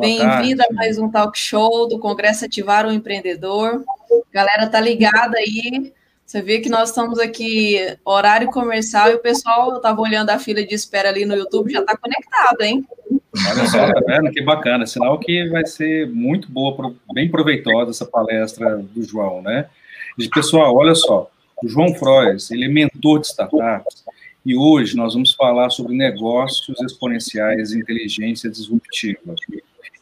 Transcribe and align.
Bem-vindo 0.00 0.62
a 0.62 0.72
mais 0.72 0.98
um 0.98 1.10
talk 1.10 1.38
show 1.38 1.86
do 1.86 1.98
Congresso 1.98 2.46
Ativar 2.46 2.86
o 2.86 2.90
Empreendedor. 2.90 3.84
Galera, 4.32 4.66
tá 4.66 4.80
ligada 4.80 5.36
aí. 5.36 5.92
Você 6.24 6.40
vê 6.40 6.58
que 6.60 6.70
nós 6.70 6.88
estamos 6.88 7.18
aqui, 7.18 7.76
horário 8.02 8.48
comercial, 8.50 9.10
e 9.10 9.14
o 9.16 9.18
pessoal 9.18 9.76
estava 9.76 10.00
olhando 10.00 10.30
a 10.30 10.38
fila 10.38 10.64
de 10.64 10.74
espera 10.74 11.10
ali 11.10 11.26
no 11.26 11.34
YouTube, 11.34 11.70
já 11.70 11.80
está 11.80 11.94
conectado, 11.98 12.62
hein? 12.62 12.86
Olha 13.46 13.66
só, 13.66 13.92
tá 13.92 14.00
vendo? 14.06 14.30
Que 14.30 14.42
bacana. 14.42 14.86
Sinal 14.86 15.18
que 15.18 15.46
vai 15.50 15.66
ser 15.66 16.08
muito 16.08 16.50
boa, 16.50 16.94
bem 17.12 17.30
proveitosa 17.30 17.90
essa 17.90 18.06
palestra 18.06 18.78
do 18.78 19.02
João, 19.02 19.42
né? 19.42 19.68
E, 20.18 20.28
pessoal, 20.30 20.74
olha 20.74 20.94
só, 20.94 21.30
o 21.62 21.68
João 21.68 21.94
Frois, 21.94 22.50
ele 22.50 22.64
é 22.64 22.68
mentor 22.68 23.20
de 23.20 23.26
startups, 23.26 24.02
e 24.46 24.56
hoje 24.56 24.96
nós 24.96 25.12
vamos 25.12 25.34
falar 25.34 25.68
sobre 25.68 25.94
negócios 25.94 26.80
exponenciais 26.80 27.72
e 27.72 27.78
inteligência 27.78 28.48
disruptiva. 28.48 29.34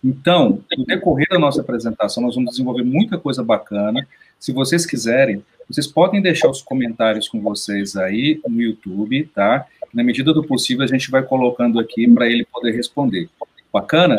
Então, 0.03 0.61
no 0.77 0.85
decorrer 0.85 1.27
da 1.29 1.39
nossa 1.39 1.61
apresentação, 1.61 2.23
nós 2.23 2.35
vamos 2.35 2.51
desenvolver 2.53 2.85
muita 2.85 3.19
coisa 3.19 3.43
bacana. 3.43 4.07
Se 4.39 4.53
vocês 4.53 4.87
quiserem, 4.87 5.43
vocês 5.69 5.87
podem 5.87 6.23
deixar 6.23 6.49
os 6.49 6.63
comentários 6.63 7.29
com 7.29 7.41
vocês 7.41 7.97
aí 7.97 8.41
no 8.49 8.63
YouTube, 8.63 9.25
tá? 9.35 9.67
Na 9.93 10.05
medida 10.05 10.33
do 10.33 10.45
possível, 10.45 10.85
a 10.85 10.89
gente 10.89 11.11
vai 11.11 11.23
colocando 11.23 11.81
aqui 11.81 12.09
para 12.09 12.27
ele 12.27 12.47
poder 12.47 12.73
responder. 12.73 13.29
Bacana? 13.73 14.17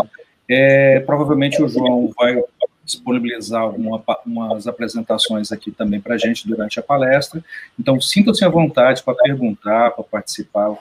É, 0.48 1.00
provavelmente 1.02 1.62
o 1.62 1.68
João 1.68 2.12
vai 2.18 2.42
disponibilizar 2.84 3.70
uma, 3.70 4.04
umas 4.26 4.68
apresentações 4.68 5.52
aqui 5.52 5.72
também 5.72 6.02
para 6.02 6.16
a 6.16 6.18
gente 6.18 6.48
durante 6.48 6.80
a 6.80 6.84
palestra. 6.84 7.44
Então, 7.80 8.02
sintam-se 8.02 8.44
à 8.44 8.50
vontade 8.50 9.04
para 9.04 9.16
perguntar, 9.16 9.92
para 9.92 10.04
participar. 10.04 10.76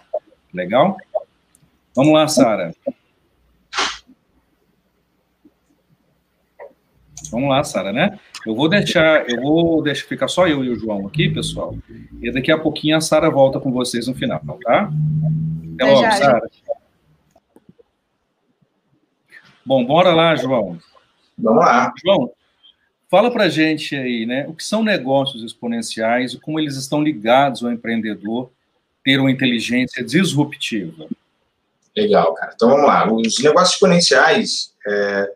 Legal? 0.52 0.96
Vamos 1.94 2.14
lá, 2.14 2.26
Sara. 2.26 2.74
Vamos 7.30 7.50
lá, 7.50 7.62
Sara, 7.64 7.92
né? 7.92 8.18
Eu 8.46 8.54
vou 8.54 8.68
deixar, 8.68 9.28
eu 9.28 9.40
vou 9.40 9.82
deixar 9.82 10.06
ficar 10.06 10.28
só 10.28 10.46
eu 10.46 10.64
e 10.64 10.70
o 10.70 10.78
João 10.78 11.06
aqui, 11.06 11.28
pessoal. 11.28 11.76
E 12.20 12.30
daqui 12.32 12.50
a 12.50 12.58
pouquinho 12.58 12.96
a 12.96 13.00
Sara 13.00 13.30
volta 13.30 13.60
com 13.60 13.70
vocês 13.72 14.06
no 14.06 14.14
final, 14.14 14.40
tá? 14.62 14.90
Até 15.74 15.84
logo, 15.84 16.10
Sara. 16.12 16.50
Bom, 19.64 19.84
bora 19.84 20.14
lá, 20.14 20.34
João. 20.34 20.78
Vamos 21.36 21.64
lá. 21.64 21.92
João, 22.02 22.32
fala 23.08 23.30
pra 23.30 23.48
gente 23.48 23.94
aí, 23.94 24.24
né? 24.24 24.46
O 24.48 24.54
que 24.54 24.64
são 24.64 24.82
negócios 24.82 25.42
exponenciais 25.42 26.32
e 26.32 26.40
como 26.40 26.58
eles 26.58 26.76
estão 26.76 27.02
ligados 27.02 27.62
ao 27.62 27.70
empreendedor 27.70 28.50
ter 29.04 29.20
uma 29.20 29.30
inteligência 29.30 30.02
disruptiva? 30.04 31.06
Legal, 31.96 32.32
cara. 32.34 32.52
Então 32.54 32.70
vamos 32.70 32.86
lá. 32.86 33.12
Os 33.12 33.38
negócios 33.42 33.74
exponenciais, 33.74 34.74
é, 34.86 35.32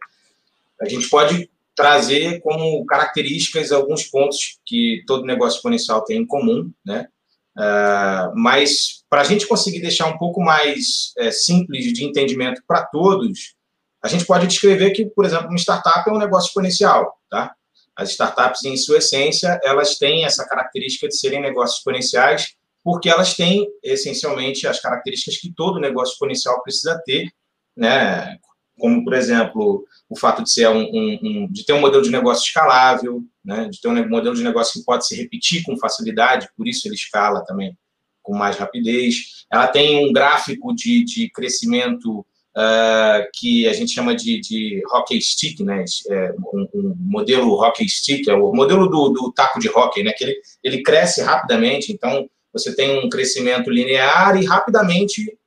a 0.81 0.89
gente 0.89 1.09
pode 1.11 1.51
trazer 1.75 2.41
como 2.41 2.85
características 2.87 3.73
alguns 3.73 4.05
pontos 4.05 4.59
que 4.67 5.03
todo 5.07 5.25
negócio 5.25 5.57
exponencial 5.57 6.05
tem 6.05 6.19
em 6.19 6.27
comum, 6.27 6.71
né? 6.85 7.09
Uh, 7.57 8.33
mas 8.35 9.05
para 9.11 9.21
a 9.21 9.25
gente 9.25 9.47
conseguir 9.47 9.81
deixar 9.81 10.07
um 10.07 10.17
pouco 10.17 10.41
mais 10.41 11.13
é, 11.19 11.31
simples 11.31 11.93
de 11.93 12.03
entendimento 12.03 12.63
para 12.67 12.83
todos, 12.85 13.55
a 14.03 14.09
gente 14.09 14.25
pode 14.25 14.47
descrever 14.47 14.91
que, 14.93 15.05
por 15.07 15.25
exemplo, 15.25 15.49
uma 15.49 15.59
startup 15.59 16.09
é 16.09 16.13
um 16.13 16.19
negócio 16.19 16.49
exponencial, 16.49 17.19
tá? 17.31 17.55
As 17.95 18.11
startups, 18.11 18.65
em 18.65 18.77
sua 18.77 18.99
essência, 18.99 19.61
elas 19.63 19.99
têm 19.99 20.25
essa 20.25 20.49
característica 20.49 21.07
de 21.07 21.17
serem 21.17 21.43
negócios 21.43 21.79
exponenciais, 21.79 22.55
porque 22.83 23.09
elas 23.09 23.35
têm, 23.35 23.69
essencialmente, 23.83 24.67
as 24.67 24.81
características 24.81 25.39
que 25.39 25.53
todo 25.53 25.79
negócio 25.79 26.15
exponencial 26.15 26.63
precisa 26.63 27.01
ter, 27.05 27.31
né? 27.77 28.39
Como, 28.83 29.05
por 29.05 29.15
exemplo, 29.15 29.87
o 30.11 30.19
fato 30.19 30.43
de, 30.43 30.51
ser 30.51 30.69
um, 30.69 30.83
um, 30.83 31.19
um, 31.23 31.49
de 31.49 31.65
ter 31.65 31.73
um 31.73 31.81
modelo 31.81 32.03
de 32.03 32.11
negócio 32.11 32.45
escalável, 32.45 33.23
né, 33.45 33.69
de 33.71 33.81
ter 33.81 33.87
um 33.87 34.09
modelo 34.09 34.35
de 34.35 34.43
negócio 34.43 34.81
que 34.81 34.85
pode 34.85 35.07
se 35.07 35.15
repetir 35.15 35.63
com 35.63 35.79
facilidade, 35.79 36.49
por 36.57 36.67
isso 36.67 36.89
ele 36.89 36.97
escala 36.97 37.45
também 37.45 37.79
com 38.21 38.37
mais 38.37 38.57
rapidez. 38.57 39.45
Ela 39.53 39.69
tem 39.69 40.05
um 40.05 40.13
gráfico 40.13 40.75
de, 40.75 41.05
de 41.05 41.31
crescimento 41.31 42.27
uh, 42.57 43.25
que 43.33 43.69
a 43.69 43.73
gente 43.73 43.93
chama 43.93 44.17
de, 44.17 44.41
de 44.41 44.83
hockey 44.93 45.23
stick, 45.23 45.61
né, 45.61 45.85
é 46.11 46.35
um, 46.53 46.67
um, 46.75 46.97
modelo 46.99 47.53
hockey 47.53 47.89
stick, 47.89 48.27
é 48.27 48.35
o 48.35 48.53
modelo 48.53 48.89
do, 48.89 49.11
do 49.11 49.33
taco 49.33 49.61
de 49.61 49.69
hockey, 49.69 50.03
né, 50.03 50.11
que 50.11 50.25
ele, 50.25 50.37
ele 50.61 50.83
cresce 50.83 51.23
rapidamente, 51.23 51.93
então 51.93 52.29
você 52.53 52.75
tem 52.75 52.99
um 52.99 53.09
crescimento 53.09 53.71
linear 53.71 54.43
e 54.43 54.45
rapidamente 54.45 55.39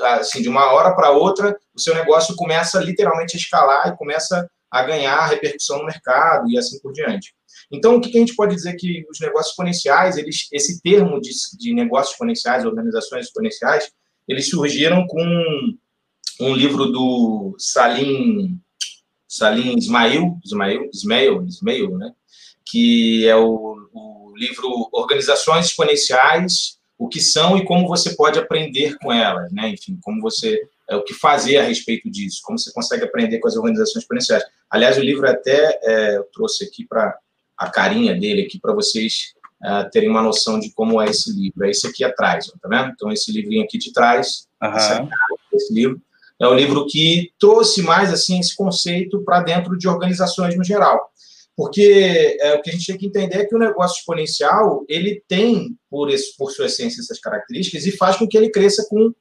assim, 0.00 0.42
de 0.42 0.48
uma 0.48 0.72
hora 0.72 0.94
para 0.94 1.10
outra, 1.10 1.58
o 1.74 1.80
seu 1.80 1.94
negócio 1.94 2.34
começa 2.36 2.78
literalmente 2.80 3.36
a 3.36 3.40
escalar 3.40 3.88
e 3.88 3.96
começa 3.96 4.48
a 4.70 4.82
ganhar 4.82 5.26
repercussão 5.26 5.78
no 5.78 5.86
mercado 5.86 6.50
e 6.50 6.58
assim 6.58 6.80
por 6.80 6.92
diante. 6.92 7.34
Então, 7.70 7.96
o 7.96 8.00
que 8.00 8.16
a 8.16 8.20
gente 8.20 8.36
pode 8.36 8.54
dizer 8.54 8.76
que 8.76 9.04
os 9.10 9.18
negócios 9.20 9.50
exponenciais, 9.50 10.16
eles, 10.16 10.48
esse 10.52 10.80
termo 10.80 11.20
de, 11.20 11.30
de 11.58 11.74
negócios 11.74 12.12
exponenciais, 12.12 12.64
organizações 12.64 13.26
exponenciais, 13.26 13.90
eles 14.28 14.48
surgiram 14.48 15.06
com 15.06 15.24
um 16.40 16.54
livro 16.54 16.86
do 16.86 17.54
Salim, 17.58 18.60
Salim 19.26 19.76
Ismail, 19.76 20.38
Ismail, 20.44 20.90
Ismail, 20.92 21.46
Ismail 21.46 21.98
né? 21.98 22.12
que 22.64 23.26
é 23.26 23.36
o, 23.36 23.88
o 23.92 24.32
livro 24.36 24.88
Organizações 24.92 25.66
Exponenciais 25.66 26.75
o 26.98 27.08
que 27.08 27.20
são 27.20 27.56
e 27.56 27.64
como 27.64 27.86
você 27.86 28.14
pode 28.14 28.38
aprender 28.38 28.96
com 28.98 29.12
elas, 29.12 29.52
né? 29.52 29.68
Enfim, 29.68 29.98
como 30.02 30.20
você 30.20 30.60
é, 30.88 30.96
o 30.96 31.02
que 31.02 31.12
fazer 31.12 31.58
a 31.58 31.64
respeito 31.64 32.10
disso, 32.10 32.40
como 32.42 32.58
você 32.58 32.72
consegue 32.72 33.04
aprender 33.04 33.38
com 33.38 33.48
as 33.48 33.56
organizações 33.56 34.02
exponenciais. 34.02 34.42
Aliás, 34.70 34.96
o 34.96 35.02
livro 35.02 35.28
até 35.28 35.78
é, 35.82 36.16
eu 36.16 36.24
trouxe 36.32 36.64
aqui 36.64 36.86
para 36.86 37.16
a 37.56 37.70
carinha 37.70 38.14
dele 38.14 38.42
aqui 38.42 38.58
para 38.58 38.74
vocês 38.74 39.34
uh, 39.62 39.88
terem 39.90 40.10
uma 40.10 40.22
noção 40.22 40.60
de 40.60 40.70
como 40.72 41.00
é 41.00 41.06
esse 41.06 41.32
livro. 41.32 41.64
É 41.64 41.70
esse 41.70 41.86
aqui 41.86 42.04
atrás, 42.04 42.46
tá 42.46 42.68
vendo? 42.68 42.92
Então 42.94 43.10
esse 43.10 43.32
livrinho 43.32 43.64
aqui 43.64 43.78
de 43.78 43.92
trás, 43.92 44.46
uhum. 44.62 45.08
esse 45.52 45.72
livro 45.72 46.00
é 46.38 46.46
um 46.46 46.54
livro 46.54 46.86
que 46.86 47.32
trouxe 47.38 47.82
mais 47.82 48.12
assim 48.12 48.38
esse 48.38 48.54
conceito 48.54 49.22
para 49.24 49.40
dentro 49.40 49.76
de 49.76 49.88
organizações 49.88 50.56
no 50.56 50.62
geral. 50.62 51.10
Porque 51.56 52.36
é, 52.40 52.54
o 52.54 52.60
que 52.60 52.68
a 52.68 52.72
gente 52.72 52.86
tem 52.86 52.98
que 52.98 53.06
entender 53.06 53.36
é 53.38 53.44
que 53.46 53.54
o 53.54 53.58
negócio 53.58 53.98
exponencial 53.98 54.84
ele 54.88 55.22
tem, 55.26 55.74
por, 55.88 56.10
esse, 56.10 56.36
por 56.36 56.50
sua 56.50 56.66
essência, 56.66 57.00
essas 57.00 57.18
características 57.18 57.86
e 57.86 57.96
faz 57.96 58.16
com 58.16 58.28
que 58.28 58.36
ele 58.36 58.50
cresça 58.50 58.86
com, 58.90 59.12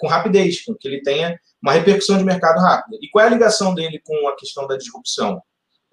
com 0.00 0.06
rapidez, 0.06 0.64
com 0.64 0.74
que 0.74 0.88
ele 0.88 1.02
tenha 1.02 1.38
uma 1.62 1.72
repercussão 1.72 2.16
de 2.16 2.24
mercado 2.24 2.58
rápida. 2.58 2.96
E 3.02 3.08
qual 3.10 3.24
é 3.24 3.28
a 3.28 3.32
ligação 3.32 3.74
dele 3.74 4.00
com 4.02 4.28
a 4.28 4.36
questão 4.36 4.66
da 4.66 4.78
disrupção? 4.78 5.42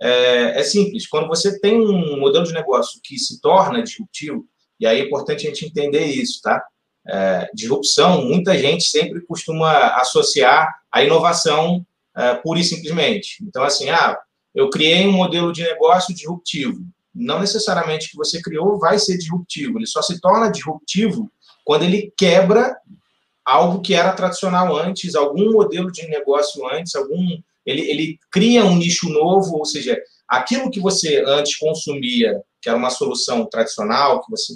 É, 0.02 0.60
é 0.60 0.64
simples, 0.64 1.08
quando 1.08 1.28
você 1.28 1.60
tem 1.60 1.80
um 1.80 2.20
modelo 2.20 2.46
de 2.46 2.54
negócio 2.54 3.02
que 3.04 3.18
se 3.18 3.42
torna 3.42 3.84
disruptivo, 3.84 4.46
e 4.80 4.88
aí 4.88 5.02
é 5.02 5.04
importante 5.04 5.46
a 5.46 5.50
gente 5.50 5.66
entender 5.66 6.06
isso, 6.06 6.42
tá? 6.42 6.64
É, 7.08 7.50
disrupção, 7.54 8.24
muita 8.24 8.58
gente 8.58 8.86
sempre 8.86 9.22
costuma 9.26 9.96
associar 10.00 10.74
a 10.92 11.04
inovação 11.04 11.86
é, 12.16 12.34
pura 12.36 12.60
e 12.60 12.64
simplesmente. 12.64 13.44
Então, 13.44 13.64
assim, 13.64 13.90
ah, 13.90 14.18
eu 14.56 14.70
criei 14.70 15.06
um 15.06 15.12
modelo 15.12 15.52
de 15.52 15.62
negócio 15.62 16.16
disruptivo. 16.16 16.80
Não 17.14 17.40
necessariamente 17.40 18.10
que 18.10 18.18
você 18.18 18.42
criou 18.42 18.80
vai 18.80 18.98
ser 18.98 19.18
disruptivo, 19.18 19.78
ele 19.78 19.86
só 19.86 20.02
se 20.02 20.20
torna 20.20 20.50
disruptivo 20.50 21.30
quando 21.64 21.84
ele 21.84 22.14
quebra 22.18 22.76
algo 23.44 23.82
que 23.82 23.94
era 23.94 24.14
tradicional 24.14 24.76
antes, 24.76 25.14
algum 25.14 25.52
modelo 25.52 25.92
de 25.92 26.08
negócio 26.08 26.68
antes, 26.70 26.96
algum 26.96 27.38
ele, 27.66 27.82
ele 27.90 28.20
cria 28.32 28.64
um 28.64 28.76
nicho 28.76 29.10
novo, 29.10 29.58
ou 29.58 29.66
seja, 29.66 30.00
aquilo 30.28 30.70
que 30.70 30.80
você 30.80 31.24
antes 31.26 31.58
consumia, 31.58 32.42
que 32.62 32.70
era 32.70 32.78
uma 32.78 32.92
solução 32.92 33.46
tradicional 33.46 34.22
que 34.22 34.30
você 34.30 34.54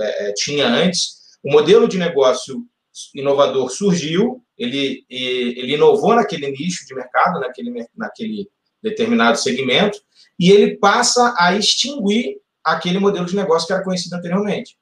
é, 0.00 0.28
é 0.28 0.32
tinha 0.34 0.68
antes, 0.68 1.20
o 1.42 1.50
modelo 1.50 1.88
de 1.88 1.96
negócio 1.96 2.62
inovador 3.14 3.70
surgiu, 3.70 4.42
ele, 4.58 5.04
ele 5.08 5.74
inovou 5.74 6.14
naquele 6.14 6.50
nicho 6.50 6.86
de 6.86 6.94
mercado, 6.94 7.40
naquele, 7.40 7.86
naquele 7.96 8.48
determinado 8.82 9.38
segmento, 9.38 9.98
e 10.38 10.50
ele 10.50 10.76
passa 10.78 11.34
a 11.38 11.54
extinguir 11.54 12.40
aquele 12.64 12.98
modelo 12.98 13.26
de 13.26 13.36
negócio 13.36 13.66
que 13.66 13.72
era 13.72 13.84
conhecido 13.84 14.14
anteriormente. 14.16 14.76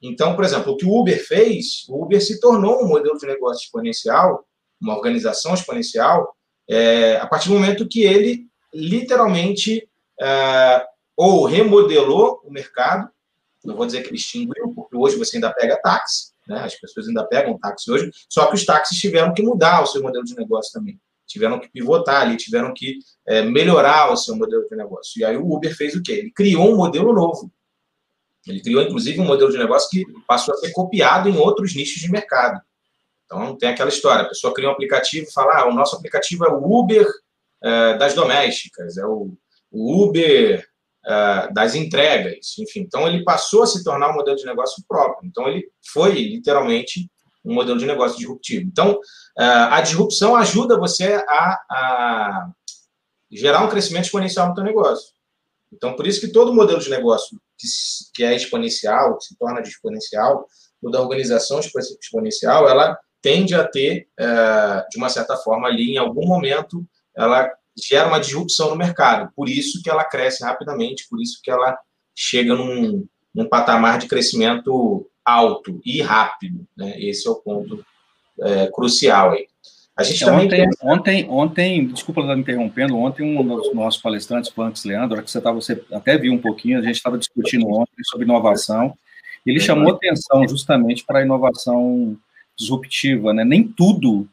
Então, 0.00 0.34
por 0.34 0.44
exemplo, 0.44 0.72
o 0.72 0.76
que 0.76 0.86
o 0.86 1.00
Uber 1.00 1.24
fez, 1.26 1.84
o 1.88 2.02
Uber 2.02 2.20
se 2.24 2.40
tornou 2.40 2.82
um 2.82 2.88
modelo 2.88 3.18
de 3.18 3.26
negócio 3.26 3.64
exponencial, 3.64 4.44
uma 4.80 4.94
organização 4.94 5.54
exponencial, 5.54 6.36
é, 6.68 7.16
a 7.16 7.26
partir 7.26 7.48
do 7.48 7.54
momento 7.54 7.88
que 7.88 8.02
ele 8.02 8.46
literalmente 8.72 9.88
é, 10.20 10.86
ou 11.16 11.44
remodelou 11.46 12.40
o 12.44 12.50
mercado, 12.50 13.08
não 13.64 13.74
vou 13.74 13.86
dizer 13.86 14.02
que 14.02 14.08
ele 14.08 14.16
extinguiu, 14.16 14.72
porque 14.74 14.96
hoje 14.96 15.16
você 15.16 15.36
ainda 15.36 15.52
pega 15.52 15.80
táxi, 15.80 16.32
né? 16.46 16.60
as 16.60 16.74
pessoas 16.76 17.08
ainda 17.08 17.24
pegam 17.24 17.58
táxi 17.58 17.90
hoje, 17.90 18.10
só 18.28 18.46
que 18.46 18.54
os 18.54 18.64
táxis 18.64 18.98
tiveram 18.98 19.34
que 19.34 19.42
mudar 19.42 19.82
o 19.82 19.86
seu 19.86 20.00
modelo 20.00 20.24
de 20.24 20.36
negócio 20.36 20.72
também 20.72 20.98
tiveram 21.28 21.60
que 21.60 21.70
pivotar 21.70 22.22
ali, 22.22 22.36
tiveram 22.36 22.72
que 22.74 22.98
é, 23.26 23.42
melhorar 23.42 24.10
o 24.10 24.16
seu 24.16 24.34
modelo 24.34 24.66
de 24.66 24.74
negócio. 24.74 25.20
E 25.20 25.24
aí 25.24 25.36
o 25.36 25.52
Uber 25.52 25.76
fez 25.76 25.94
o 25.94 26.02
quê? 26.02 26.12
Ele 26.12 26.30
criou 26.32 26.72
um 26.72 26.76
modelo 26.76 27.12
novo. 27.12 27.52
Ele 28.46 28.62
criou, 28.62 28.82
inclusive, 28.82 29.20
um 29.20 29.26
modelo 29.26 29.50
de 29.52 29.58
negócio 29.58 29.90
que 29.90 30.04
passou 30.26 30.54
a 30.54 30.56
ser 30.56 30.72
copiado 30.72 31.28
em 31.28 31.36
outros 31.36 31.74
nichos 31.76 32.00
de 32.00 32.10
mercado. 32.10 32.60
Então, 33.26 33.56
tem 33.56 33.68
aquela 33.68 33.90
história, 33.90 34.22
a 34.22 34.28
pessoa 34.28 34.54
cria 34.54 34.70
um 34.70 34.72
aplicativo 34.72 35.26
e 35.28 35.32
fala, 35.32 35.60
ah, 35.60 35.68
o 35.68 35.74
nosso 35.74 35.94
aplicativo 35.94 36.46
é 36.46 36.48
o 36.48 36.64
Uber 36.64 37.06
uh, 37.06 37.98
das 37.98 38.14
domésticas, 38.14 38.96
é 38.96 39.04
o, 39.04 39.36
o 39.70 40.04
Uber 40.04 40.66
uh, 41.04 41.52
das 41.52 41.74
entregas, 41.74 42.56
enfim. 42.58 42.80
Então, 42.80 43.06
ele 43.06 43.22
passou 43.24 43.64
a 43.64 43.66
se 43.66 43.84
tornar 43.84 44.10
um 44.10 44.14
modelo 44.14 44.36
de 44.36 44.46
negócio 44.46 44.82
próprio. 44.88 45.28
Então, 45.28 45.46
ele 45.46 45.68
foi, 45.92 46.12
literalmente, 46.14 47.10
um 47.44 47.54
modelo 47.54 47.78
de 47.78 47.86
negócio 47.86 48.18
disruptivo. 48.18 48.66
Então, 48.66 48.92
uh, 48.92 49.68
a 49.70 49.80
disrupção 49.80 50.36
ajuda 50.36 50.78
você 50.78 51.14
a, 51.28 51.58
a 51.70 52.50
gerar 53.30 53.64
um 53.64 53.68
crescimento 53.68 54.04
exponencial 54.04 54.48
no 54.48 54.54
seu 54.54 54.64
negócio. 54.64 55.12
Então, 55.72 55.94
por 55.94 56.06
isso 56.06 56.20
que 56.20 56.28
todo 56.28 56.54
modelo 56.54 56.80
de 56.80 56.90
negócio 56.90 57.38
que, 57.58 57.66
que 58.14 58.24
é 58.24 58.34
exponencial, 58.34 59.18
que 59.18 59.24
se 59.24 59.36
torna 59.36 59.60
exponencial, 59.60 60.46
ou 60.82 60.90
da 60.90 61.00
organização 61.00 61.60
exponencial, 61.60 62.68
ela 62.68 62.98
tende 63.20 63.54
a 63.54 63.66
ter, 63.66 64.08
é, 64.18 64.86
de 64.90 64.96
uma 64.96 65.08
certa 65.08 65.36
forma, 65.36 65.68
ali, 65.68 65.92
em 65.92 65.98
algum 65.98 66.26
momento, 66.26 66.86
ela 67.16 67.50
gera 67.76 68.08
uma 68.08 68.20
disrupção 68.20 68.70
no 68.70 68.76
mercado. 68.76 69.30
Por 69.34 69.48
isso 69.48 69.82
que 69.82 69.90
ela 69.90 70.04
cresce 70.04 70.44
rapidamente, 70.44 71.06
por 71.08 71.20
isso 71.20 71.40
que 71.42 71.50
ela 71.50 71.76
chega 72.14 72.54
num, 72.54 73.06
num 73.34 73.48
patamar 73.48 73.98
de 73.98 74.08
crescimento 74.08 75.08
alto 75.28 75.80
e 75.84 76.00
rápido. 76.00 76.66
Né? 76.76 76.94
Esse 76.98 77.28
é 77.28 77.30
o 77.30 77.36
ponto 77.36 77.84
é, 78.40 78.68
crucial 78.68 79.32
aí. 79.32 79.46
A 79.96 80.04
gente 80.04 80.22
é, 80.22 80.26
também 80.26 80.46
ontem, 80.46 80.56
tem... 80.56 80.88
ontem, 80.88 81.28
ontem, 81.28 81.86
desculpa 81.88 82.20
estar 82.20 82.36
me 82.36 82.42
interrompendo, 82.42 82.96
ontem 82.96 83.22
um 83.22 83.44
dos 83.44 83.74
nossos 83.74 84.00
palestrantes, 84.00 84.50
o 84.56 84.62
Antes 84.62 84.84
Leandro, 84.84 85.22
que 85.22 85.30
você, 85.30 85.40
tava, 85.40 85.60
você 85.60 85.82
até 85.92 86.16
viu 86.16 86.32
um 86.32 86.38
pouquinho, 86.38 86.78
a 86.78 86.82
gente 86.82 86.94
estava 86.94 87.18
discutindo 87.18 87.68
ontem 87.68 88.04
sobre 88.04 88.24
inovação, 88.24 88.96
ele 89.44 89.58
chamou 89.58 89.92
atenção 89.92 90.46
justamente 90.46 91.04
para 91.04 91.18
a 91.18 91.22
inovação 91.22 92.16
disruptiva, 92.56 93.32
né? 93.32 93.44
Nem 93.44 93.64
tudo, 93.64 94.28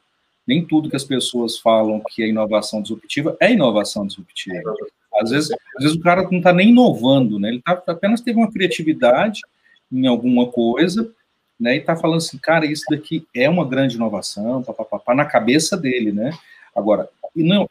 nem 0.45 0.63
tudo 0.63 0.89
que 0.89 0.95
as 0.95 1.03
pessoas 1.03 1.57
falam 1.57 2.01
que 2.09 2.21
é 2.21 2.27
inovação 2.27 2.81
disruptiva 2.81 3.35
é 3.39 3.51
inovação 3.51 4.05
disruptiva. 4.05 4.73
Às 5.19 5.31
vezes, 5.31 5.51
às 5.51 5.83
vezes 5.83 5.95
o 5.95 6.01
cara 6.01 6.23
não 6.29 6.39
está 6.39 6.51
nem 6.51 6.69
inovando, 6.69 7.39
né? 7.39 7.49
Ele 7.49 7.61
tá, 7.61 7.81
apenas 7.87 8.21
teve 8.21 8.37
uma 8.37 8.51
criatividade 8.51 9.41
em 9.91 10.07
alguma 10.07 10.47
coisa 10.47 11.11
né, 11.59 11.75
e 11.75 11.79
está 11.79 11.95
falando 11.95 12.17
assim, 12.17 12.37
cara, 12.37 12.65
isso 12.65 12.83
daqui 12.89 13.25
é 13.33 13.49
uma 13.49 13.65
grande 13.65 13.95
inovação, 13.95 14.61
papapá, 14.61 15.15
na 15.15 15.25
cabeça 15.25 15.77
dele, 15.77 16.11
né? 16.11 16.31
Agora, 16.75 17.09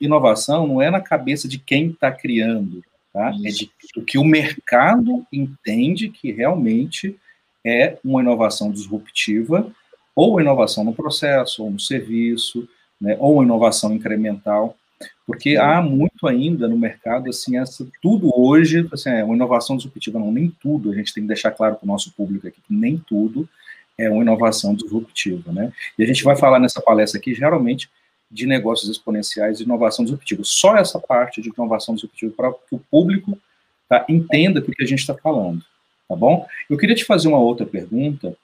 inovação 0.00 0.66
não 0.66 0.80
é 0.80 0.90
na 0.90 1.00
cabeça 1.00 1.46
de 1.46 1.58
quem 1.58 1.88
está 1.88 2.10
criando, 2.10 2.82
tá? 3.12 3.28
É 3.44 3.50
de 3.50 3.70
o 3.96 4.02
que 4.02 4.16
o 4.16 4.24
mercado 4.24 5.26
entende 5.30 6.08
que 6.08 6.32
realmente 6.32 7.18
é 7.64 7.98
uma 8.02 8.22
inovação 8.22 8.70
disruptiva, 8.72 9.70
ou 10.16 10.40
inovação 10.40 10.84
no 10.84 10.94
processo, 10.94 11.64
ou 11.64 11.70
no 11.70 11.80
serviço, 11.80 12.68
né, 13.00 13.16
ou 13.18 13.42
inovação 13.42 13.92
incremental, 13.92 14.76
porque 15.26 15.56
há 15.56 15.80
muito 15.80 16.26
ainda 16.26 16.68
no 16.68 16.76
mercado, 16.76 17.28
assim, 17.28 17.56
essa, 17.56 17.86
tudo 18.02 18.30
hoje, 18.34 18.86
assim, 18.92 19.10
é 19.10 19.24
uma 19.24 19.34
inovação 19.34 19.76
disruptiva, 19.76 20.18
não, 20.18 20.30
nem 20.30 20.52
tudo, 20.60 20.90
a 20.90 20.94
gente 20.94 21.12
tem 21.14 21.22
que 21.22 21.28
deixar 21.28 21.50
claro 21.50 21.76
para 21.76 21.84
o 21.84 21.88
nosso 21.88 22.12
público 22.12 22.46
aqui, 22.46 22.60
que 22.60 22.74
nem 22.74 22.98
tudo 22.98 23.48
é 23.96 24.10
uma 24.10 24.22
inovação 24.22 24.74
disruptiva, 24.74 25.52
né? 25.52 25.72
E 25.98 26.02
a 26.02 26.06
gente 26.06 26.24
vai 26.24 26.36
falar 26.36 26.58
nessa 26.58 26.80
palestra 26.80 27.18
aqui, 27.18 27.34
geralmente, 27.34 27.88
de 28.30 28.46
negócios 28.46 28.90
exponenciais 28.90 29.60
e 29.60 29.62
inovação 29.62 30.04
disruptiva. 30.04 30.42
Só 30.44 30.76
essa 30.76 30.98
parte 30.98 31.40
de 31.40 31.50
inovação 31.50 31.94
disruptiva 31.94 32.32
para 32.36 32.52
que 32.52 32.74
o 32.74 32.80
público 32.90 33.38
tá, 33.88 34.04
entenda 34.08 34.60
o 34.60 34.62
que 34.62 34.82
a 34.82 34.86
gente 34.86 35.00
está 35.00 35.14
falando, 35.14 35.62
tá 36.08 36.16
bom? 36.16 36.46
Eu 36.68 36.76
queria 36.76 36.96
te 36.96 37.04
fazer 37.04 37.28
uma 37.28 37.38
outra 37.38 37.64
pergunta. 37.64 38.36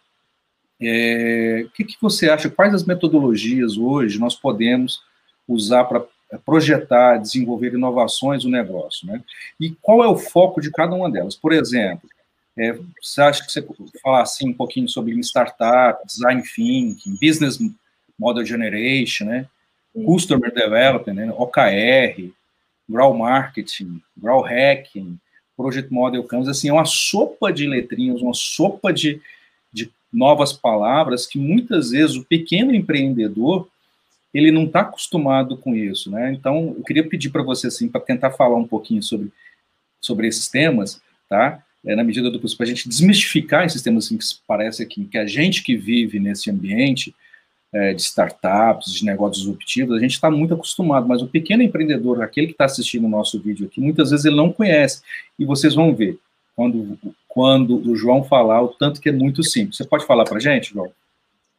É, 0.80 1.64
o 1.66 1.70
que, 1.70 1.84
que 1.84 1.96
você 2.00 2.30
acha, 2.30 2.48
quais 2.48 2.72
as 2.72 2.84
metodologias 2.84 3.76
hoje 3.76 4.18
nós 4.18 4.34
podemos 4.34 5.02
usar 5.48 5.84
para 5.84 6.04
projetar, 6.38 7.18
desenvolver 7.18 7.74
inovações 7.74 8.44
no 8.44 8.50
negócio, 8.50 9.06
né? 9.06 9.22
E 9.58 9.70
qual 9.82 10.02
é 10.04 10.08
o 10.08 10.16
foco 10.16 10.60
de 10.60 10.70
cada 10.70 10.94
uma 10.94 11.10
delas? 11.10 11.34
Por 11.34 11.52
exemplo, 11.52 12.08
é, 12.56 12.78
você 13.02 13.20
acha 13.20 13.44
que 13.44 13.50
você 13.50 13.66
falar 14.02 14.22
assim 14.22 14.50
um 14.50 14.54
pouquinho 14.54 14.88
sobre 14.88 15.18
startup, 15.20 16.06
design 16.06 16.42
thinking, 16.42 17.16
business 17.20 17.58
model 18.18 18.44
generation, 18.44 19.26
né? 19.26 19.46
Customer 20.04 20.52
development, 20.52 21.14
né? 21.14 21.32
OKR, 21.36 22.30
grow 22.88 23.16
marketing, 23.16 24.00
grow 24.16 24.42
hacking, 24.42 25.18
project 25.56 25.92
model 25.92 26.24
canvas, 26.24 26.48
assim, 26.48 26.68
é 26.68 26.72
uma 26.72 26.86
sopa 26.86 27.52
de 27.52 27.66
letrinhas, 27.66 28.22
uma 28.22 28.34
sopa 28.34 28.92
de, 28.92 29.20
de 29.72 29.90
novas 30.12 30.52
palavras 30.52 31.26
que 31.26 31.38
muitas 31.38 31.90
vezes 31.90 32.16
o 32.16 32.24
pequeno 32.24 32.74
empreendedor 32.74 33.68
ele 34.32 34.50
não 34.50 34.64
está 34.64 34.80
acostumado 34.80 35.56
com 35.56 35.74
isso, 35.74 36.10
né? 36.10 36.32
Então, 36.32 36.74
eu 36.76 36.84
queria 36.84 37.06
pedir 37.06 37.30
para 37.30 37.42
você, 37.42 37.66
assim, 37.66 37.88
para 37.88 38.00
tentar 38.00 38.30
falar 38.30 38.56
um 38.56 38.66
pouquinho 38.66 39.02
sobre, 39.02 39.32
sobre 40.00 40.28
esses 40.28 40.48
temas, 40.48 41.00
tá? 41.28 41.62
é, 41.84 41.96
na 41.96 42.04
medida 42.04 42.30
do 42.30 42.38
possível, 42.38 42.58
para 42.58 42.66
a 42.66 42.74
gente 42.74 42.88
desmistificar 42.88 43.64
esses 43.64 43.82
temas 43.82 44.06
assim, 44.06 44.18
que 44.18 44.24
parece 44.46 44.84
que, 44.86 45.04
que 45.04 45.18
a 45.18 45.26
gente 45.26 45.62
que 45.62 45.76
vive 45.76 46.18
nesse 46.18 46.50
ambiente 46.50 47.14
é, 47.72 47.94
de 47.94 48.02
startups, 48.02 48.92
de 48.92 49.04
negócios 49.04 49.38
disruptivos, 49.38 49.96
a 49.96 50.00
gente 50.00 50.12
está 50.12 50.30
muito 50.30 50.54
acostumado, 50.54 51.06
mas 51.06 51.22
o 51.22 51.26
pequeno 51.26 51.62
empreendedor, 51.62 52.22
aquele 52.22 52.48
que 52.48 52.52
está 52.52 52.64
assistindo 52.64 53.06
o 53.06 53.10
nosso 53.10 53.40
vídeo 53.40 53.66
aqui, 53.66 53.80
muitas 53.80 54.10
vezes 54.10 54.26
ele 54.26 54.36
não 54.36 54.52
conhece, 54.52 55.02
e 55.38 55.44
vocês 55.44 55.74
vão 55.74 55.94
ver, 55.94 56.18
quando, 56.54 56.98
quando 57.28 57.90
o 57.90 57.96
João 57.96 58.24
falar, 58.24 58.62
o 58.62 58.68
tanto 58.68 59.00
que 59.00 59.08
é 59.08 59.12
muito 59.12 59.42
simples. 59.42 59.76
Você 59.76 59.84
pode 59.84 60.04
falar 60.04 60.24
para 60.24 60.36
a 60.36 60.40
gente, 60.40 60.74
João? 60.74 60.92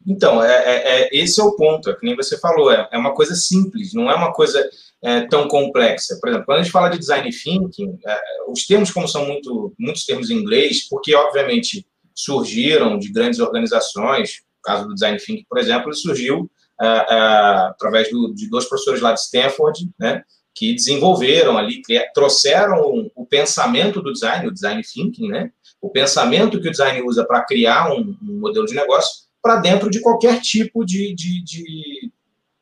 Então, 0.06 0.44
é, 0.44 0.52
é, 0.52 1.02
é, 1.02 1.10
esse 1.12 1.40
é 1.40 1.44
o 1.44 1.56
ponto, 1.56 1.90
é 1.90 1.94
que 1.94 2.06
nem 2.06 2.16
você 2.16 2.38
falou, 2.40 2.72
é, 2.72 2.88
é 2.92 2.98
uma 2.98 3.14
coisa 3.14 3.36
simples, 3.36 3.94
não 3.94 4.10
é 4.10 4.16
uma 4.16 4.34
coisa 4.34 4.68
é, 5.02 5.22
tão 5.22 5.48
complexa. 5.48 6.18
Por 6.20 6.30
exemplo, 6.30 6.46
quando 6.46 6.60
a 6.60 6.64
gente 6.64 6.72
fala 6.72 6.90
de 6.90 6.98
design 6.98 7.30
thinking, 7.30 8.00
é, 8.06 8.20
os 8.48 8.66
termos, 8.66 8.92
como 8.92 9.08
são 9.08 9.26
muito, 9.26 9.74
muitos 9.80 10.06
termos 10.06 10.30
em 10.30 10.36
inglês, 10.36 10.88
porque, 10.90 11.14
obviamente, 11.14 11.86
surgiram 12.16 12.98
de 12.98 13.12
grandes 13.12 13.40
organizações, 13.40 14.42
o 14.60 14.64
caso 14.64 14.88
do 14.88 14.94
design 14.94 15.18
thinking, 15.20 15.46
por 15.48 15.60
exemplo, 15.60 15.90
ele 15.90 15.96
surgiu 15.96 16.50
é, 16.82 16.88
através 16.88 18.10
do, 18.10 18.34
de 18.34 18.50
dois 18.50 18.66
professores 18.66 19.02
lá 19.02 19.14
de 19.14 19.20
Stanford, 19.20 19.90
né, 20.00 20.24
que 20.54 20.74
desenvolveram 20.74 21.58
ali, 21.58 21.82
trouxeram 22.14 23.10
o 23.16 23.26
pensamento 23.26 24.02
do 24.02 24.12
design, 24.12 24.48
o 24.48 24.52
design 24.52 24.82
thinking, 24.84 25.30
né, 25.30 25.52
o 25.80 25.90
pensamento 25.90 26.60
que 26.60 26.68
o 26.68 26.72
design 26.72 27.02
usa 27.04 27.26
para 27.26 27.46
criar 27.46 27.94
um, 27.94 28.16
um 28.22 28.40
modelo 28.40 28.66
de 28.66 28.76
negócio 28.76 29.31
para 29.42 29.58
dentro 29.58 29.90
de 29.90 30.00
qualquer 30.00 30.40
tipo 30.40 30.86
de, 30.86 31.14
de, 31.16 31.44
de, 31.44 32.12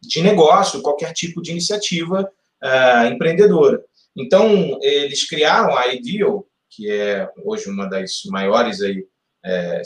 de 0.01 0.21
negócio, 0.21 0.81
qualquer 0.81 1.13
tipo 1.13 1.41
de 1.41 1.51
iniciativa 1.51 2.29
uh, 2.63 3.13
empreendedora. 3.13 3.83
Então, 4.15 4.77
eles 4.81 5.27
criaram 5.27 5.77
a 5.77 5.87
Ideal, 5.93 6.45
que 6.69 6.89
é 6.89 7.29
hoje 7.43 7.69
uma 7.69 7.85
das 7.85 8.21
maiores 8.25 8.81
aí, 8.81 9.05
é, 9.43 9.81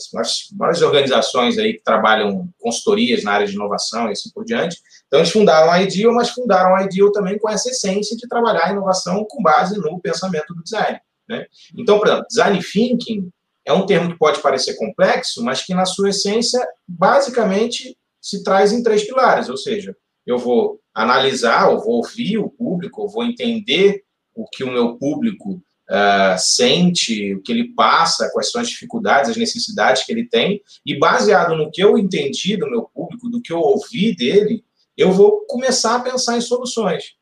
maiores 0.53 0.81
organizações 0.81 1.57
aí 1.57 1.73
que 1.73 1.83
trabalham 1.83 2.49
consultorias 2.59 3.23
na 3.23 3.33
área 3.33 3.47
de 3.47 3.53
inovação 3.53 4.09
e 4.09 4.11
assim 4.11 4.31
por 4.31 4.43
diante. 4.43 4.77
Então, 5.07 5.19
eles 5.19 5.31
fundaram 5.31 5.71
a 5.71 5.81
Ideal, 5.81 6.13
mas 6.13 6.29
fundaram 6.29 6.75
a 6.75 6.83
Ideal 6.83 7.11
também 7.11 7.37
com 7.37 7.49
essa 7.49 7.69
essência 7.69 8.17
de 8.17 8.27
trabalhar 8.27 8.65
a 8.65 8.71
inovação 8.71 9.25
com 9.25 9.41
base 9.41 9.77
no 9.79 9.99
pensamento 9.99 10.53
do 10.53 10.63
design. 10.63 10.99
Né? 11.27 11.45
Então, 11.77 11.99
por 11.99 12.07
exemplo, 12.07 12.25
design 12.27 12.59
thinking 12.63 13.31
é 13.65 13.71
um 13.73 13.85
termo 13.85 14.11
que 14.11 14.17
pode 14.17 14.41
parecer 14.41 14.75
complexo, 14.75 15.43
mas 15.43 15.61
que, 15.61 15.73
na 15.73 15.85
sua 15.85 16.09
essência, 16.09 16.65
basicamente 16.87 17.97
se 18.21 18.43
traz 18.43 18.71
em 18.71 18.81
três 18.81 19.03
pilares, 19.03 19.49
ou 19.49 19.57
seja, 19.57 19.95
eu 20.25 20.37
vou 20.37 20.79
analisar, 20.93 21.71
eu 21.71 21.79
vou 21.79 21.95
ouvir 21.95 22.37
o 22.37 22.49
público, 22.49 23.03
eu 23.03 23.07
vou 23.09 23.23
entender 23.23 24.03
o 24.33 24.45
que 24.47 24.63
o 24.63 24.71
meu 24.71 24.95
público 24.97 25.61
uh, 25.89 26.37
sente, 26.37 27.35
o 27.35 27.41
que 27.41 27.51
ele 27.51 27.73
passa, 27.73 28.29
quais 28.31 28.51
são 28.51 28.61
as 28.61 28.69
dificuldades, 28.69 29.31
as 29.31 29.37
necessidades 29.37 30.05
que 30.05 30.11
ele 30.11 30.27
tem, 30.27 30.61
e 30.85 30.97
baseado 30.97 31.55
no 31.55 31.69
que 31.69 31.83
eu 31.83 31.97
entendi 31.97 32.55
do 32.55 32.69
meu 32.69 32.83
público, 32.83 33.29
do 33.29 33.41
que 33.41 33.51
eu 33.51 33.59
ouvi 33.59 34.15
dele, 34.15 34.63
eu 34.97 35.11
vou 35.11 35.45
começar 35.47 35.95
a 35.95 35.99
pensar 35.99 36.37
em 36.37 36.41
soluções. 36.41 37.15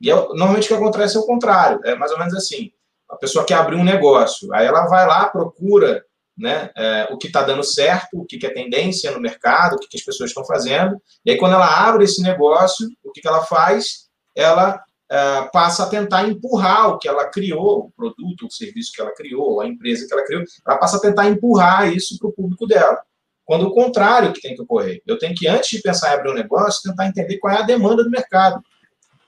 E 0.00 0.10
é, 0.10 0.14
normalmente 0.14 0.64
o 0.64 0.68
que 0.68 0.74
acontece 0.74 1.16
é 1.16 1.20
o 1.20 1.26
contrário, 1.26 1.80
é 1.84 1.94
mais 1.94 2.12
ou 2.12 2.18
menos 2.18 2.34
assim. 2.34 2.72
A 3.12 3.16
pessoa 3.16 3.44
quer 3.44 3.54
abrir 3.54 3.76
um 3.76 3.84
negócio, 3.84 4.52
aí 4.54 4.66
ela 4.66 4.86
vai 4.86 5.06
lá, 5.06 5.28
procura 5.28 6.02
né, 6.36 6.70
é, 6.76 7.08
o 7.10 7.18
que 7.18 7.26
está 7.26 7.42
dando 7.42 7.62
certo, 7.62 8.14
o 8.14 8.24
que, 8.24 8.38
que 8.38 8.46
é 8.46 8.50
tendência 8.50 9.10
no 9.10 9.20
mercado, 9.20 9.74
o 9.74 9.78
que, 9.78 9.86
que 9.86 9.98
as 9.98 10.04
pessoas 10.04 10.30
estão 10.30 10.44
fazendo. 10.44 11.00
E 11.24 11.30
aí, 11.30 11.38
quando 11.38 11.52
ela 11.52 11.86
abre 11.86 12.04
esse 12.04 12.22
negócio, 12.22 12.88
o 13.04 13.12
que, 13.12 13.20
que 13.20 13.28
ela 13.28 13.44
faz? 13.44 14.08
Ela 14.34 14.82
é, 15.10 15.42
passa 15.52 15.84
a 15.84 15.88
tentar 15.88 16.26
empurrar 16.26 16.88
o 16.88 16.98
que 16.98 17.06
ela 17.06 17.28
criou, 17.28 17.80
o 17.80 17.90
produto, 17.90 18.46
o 18.46 18.50
serviço 18.50 18.92
que 18.94 19.00
ela 19.00 19.14
criou, 19.14 19.60
a 19.60 19.66
empresa 19.66 20.06
que 20.06 20.12
ela 20.12 20.24
criou, 20.24 20.42
ela 20.66 20.78
passa 20.78 20.96
a 20.96 21.00
tentar 21.00 21.28
empurrar 21.28 21.92
isso 21.92 22.18
para 22.18 22.28
o 22.28 22.32
público 22.32 22.66
dela. 22.66 22.98
Quando 23.44 23.66
o 23.66 23.74
contrário 23.74 24.32
que 24.32 24.40
tem 24.40 24.54
que 24.54 24.62
ocorrer. 24.62 25.02
Eu 25.06 25.18
tenho 25.18 25.34
que, 25.34 25.46
antes 25.46 25.68
de 25.68 25.82
pensar 25.82 26.10
em 26.10 26.14
abrir 26.14 26.30
um 26.30 26.34
negócio, 26.34 26.88
tentar 26.88 27.06
entender 27.06 27.36
qual 27.38 27.52
é 27.52 27.58
a 27.58 27.62
demanda 27.62 28.02
do 28.02 28.10
mercado. 28.10 28.62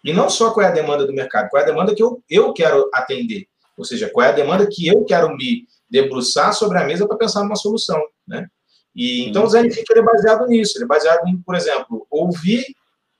E 0.02 0.12
não 0.12 0.30
só 0.30 0.52
qual 0.52 0.64
é 0.64 0.68
a 0.70 0.72
demanda 0.72 1.06
do 1.06 1.12
mercado, 1.12 1.50
qual 1.50 1.60
é 1.60 1.64
a 1.64 1.68
demanda 1.68 1.94
que 1.94 2.02
eu, 2.02 2.22
eu 2.30 2.52
quero 2.52 2.88
atender. 2.94 3.46
Ou 3.76 3.84
seja, 3.84 4.10
qual 4.10 4.26
é 4.26 4.30
a 4.30 4.32
demanda 4.32 4.66
que 4.70 4.86
eu 4.86 5.04
quero 5.04 5.34
me 5.36 5.66
debruçar 5.90 6.54
sobre 6.54 6.78
a 6.78 6.84
mesa 6.84 7.06
para 7.06 7.16
pensar 7.16 7.42
numa 7.42 7.56
solução, 7.56 8.00
né? 8.26 8.46
E, 8.94 9.28
então, 9.28 9.44
o 9.44 9.50
thinking 9.50 9.82
é 9.96 10.02
baseado 10.02 10.46
nisso. 10.46 10.78
Ele 10.78 10.84
é 10.84 10.88
baseado 10.88 11.26
em, 11.26 11.36
por 11.42 11.56
exemplo, 11.56 12.06
ouvir 12.08 12.64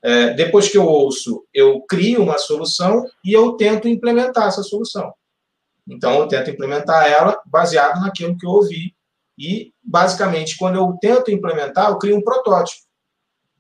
é, 0.02 0.34
depois 0.34 0.68
que 0.68 0.76
eu 0.76 0.84
ouço, 0.84 1.46
eu 1.52 1.80
crio 1.80 2.23
uma 2.23 2.37
solução 2.37 3.06
e 3.25 3.32
eu 3.32 3.52
tento 3.52 3.88
implementar 3.88 4.49
essa 4.49 4.62
solução. 4.62 5.12
Então, 5.88 6.18
eu 6.18 6.28
tento 6.28 6.50
implementar 6.50 7.11
ela 7.11 7.40
baseado 7.46 8.00
naquilo 8.00 8.37
que 8.37 8.46
eu 8.46 8.50
ouvi. 8.50 8.94
E, 9.37 9.73
basicamente, 9.82 10.56
quando 10.56 10.76
eu 10.76 10.96
tento 11.00 11.30
implementar, 11.30 11.90
eu 11.90 11.99
crio 11.99 12.16
um 12.16 12.23
protótipo. 12.23 12.82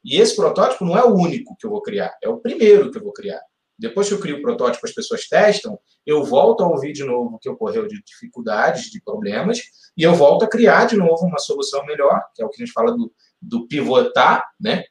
E 0.04 0.20
esse 0.20 0.36
protótipo 0.36 0.84
não 0.84 0.96
é 0.96 1.02
o 1.02 1.14
único 1.14 1.56
que 1.56 1.66
eu 1.66 1.70
vou 1.70 1.80
criar, 1.80 2.14
é 2.22 2.28
o 2.28 2.36
primeiro 2.36 2.90
que 2.90 2.98
eu 2.98 3.02
vou 3.02 3.12
criar. 3.12 3.40
Depois 3.84 4.08
que 4.08 4.14
eu 4.14 4.18
crio 4.18 4.38
o 4.38 4.42
protótipo, 4.42 4.86
as 4.86 4.94
pessoas 4.94 5.28
testam, 5.28 5.78
eu 6.06 6.24
volto 6.24 6.64
a 6.64 6.68
ouvir 6.68 6.94
de 6.94 7.04
novo 7.04 7.36
o 7.36 7.38
que 7.38 7.50
ocorreu 7.50 7.86
de 7.86 8.02
dificuldades, 8.02 8.90
de 8.90 8.98
problemas, 9.02 9.60
e 9.94 10.02
eu 10.02 10.14
volto 10.14 10.44
a 10.44 10.48
criar 10.48 10.86
de 10.86 10.96
novo 10.96 11.26
uma 11.26 11.38
solução 11.38 11.84
melhor, 11.84 12.18
que 12.34 12.42
é 12.42 12.46
o 12.46 12.48
que 12.48 12.62
a 12.62 12.64
gente 12.64 12.72
fala 12.72 12.92
do, 12.92 13.12
do 13.42 13.68
pivotar, 13.68 14.42
né? 14.58 14.84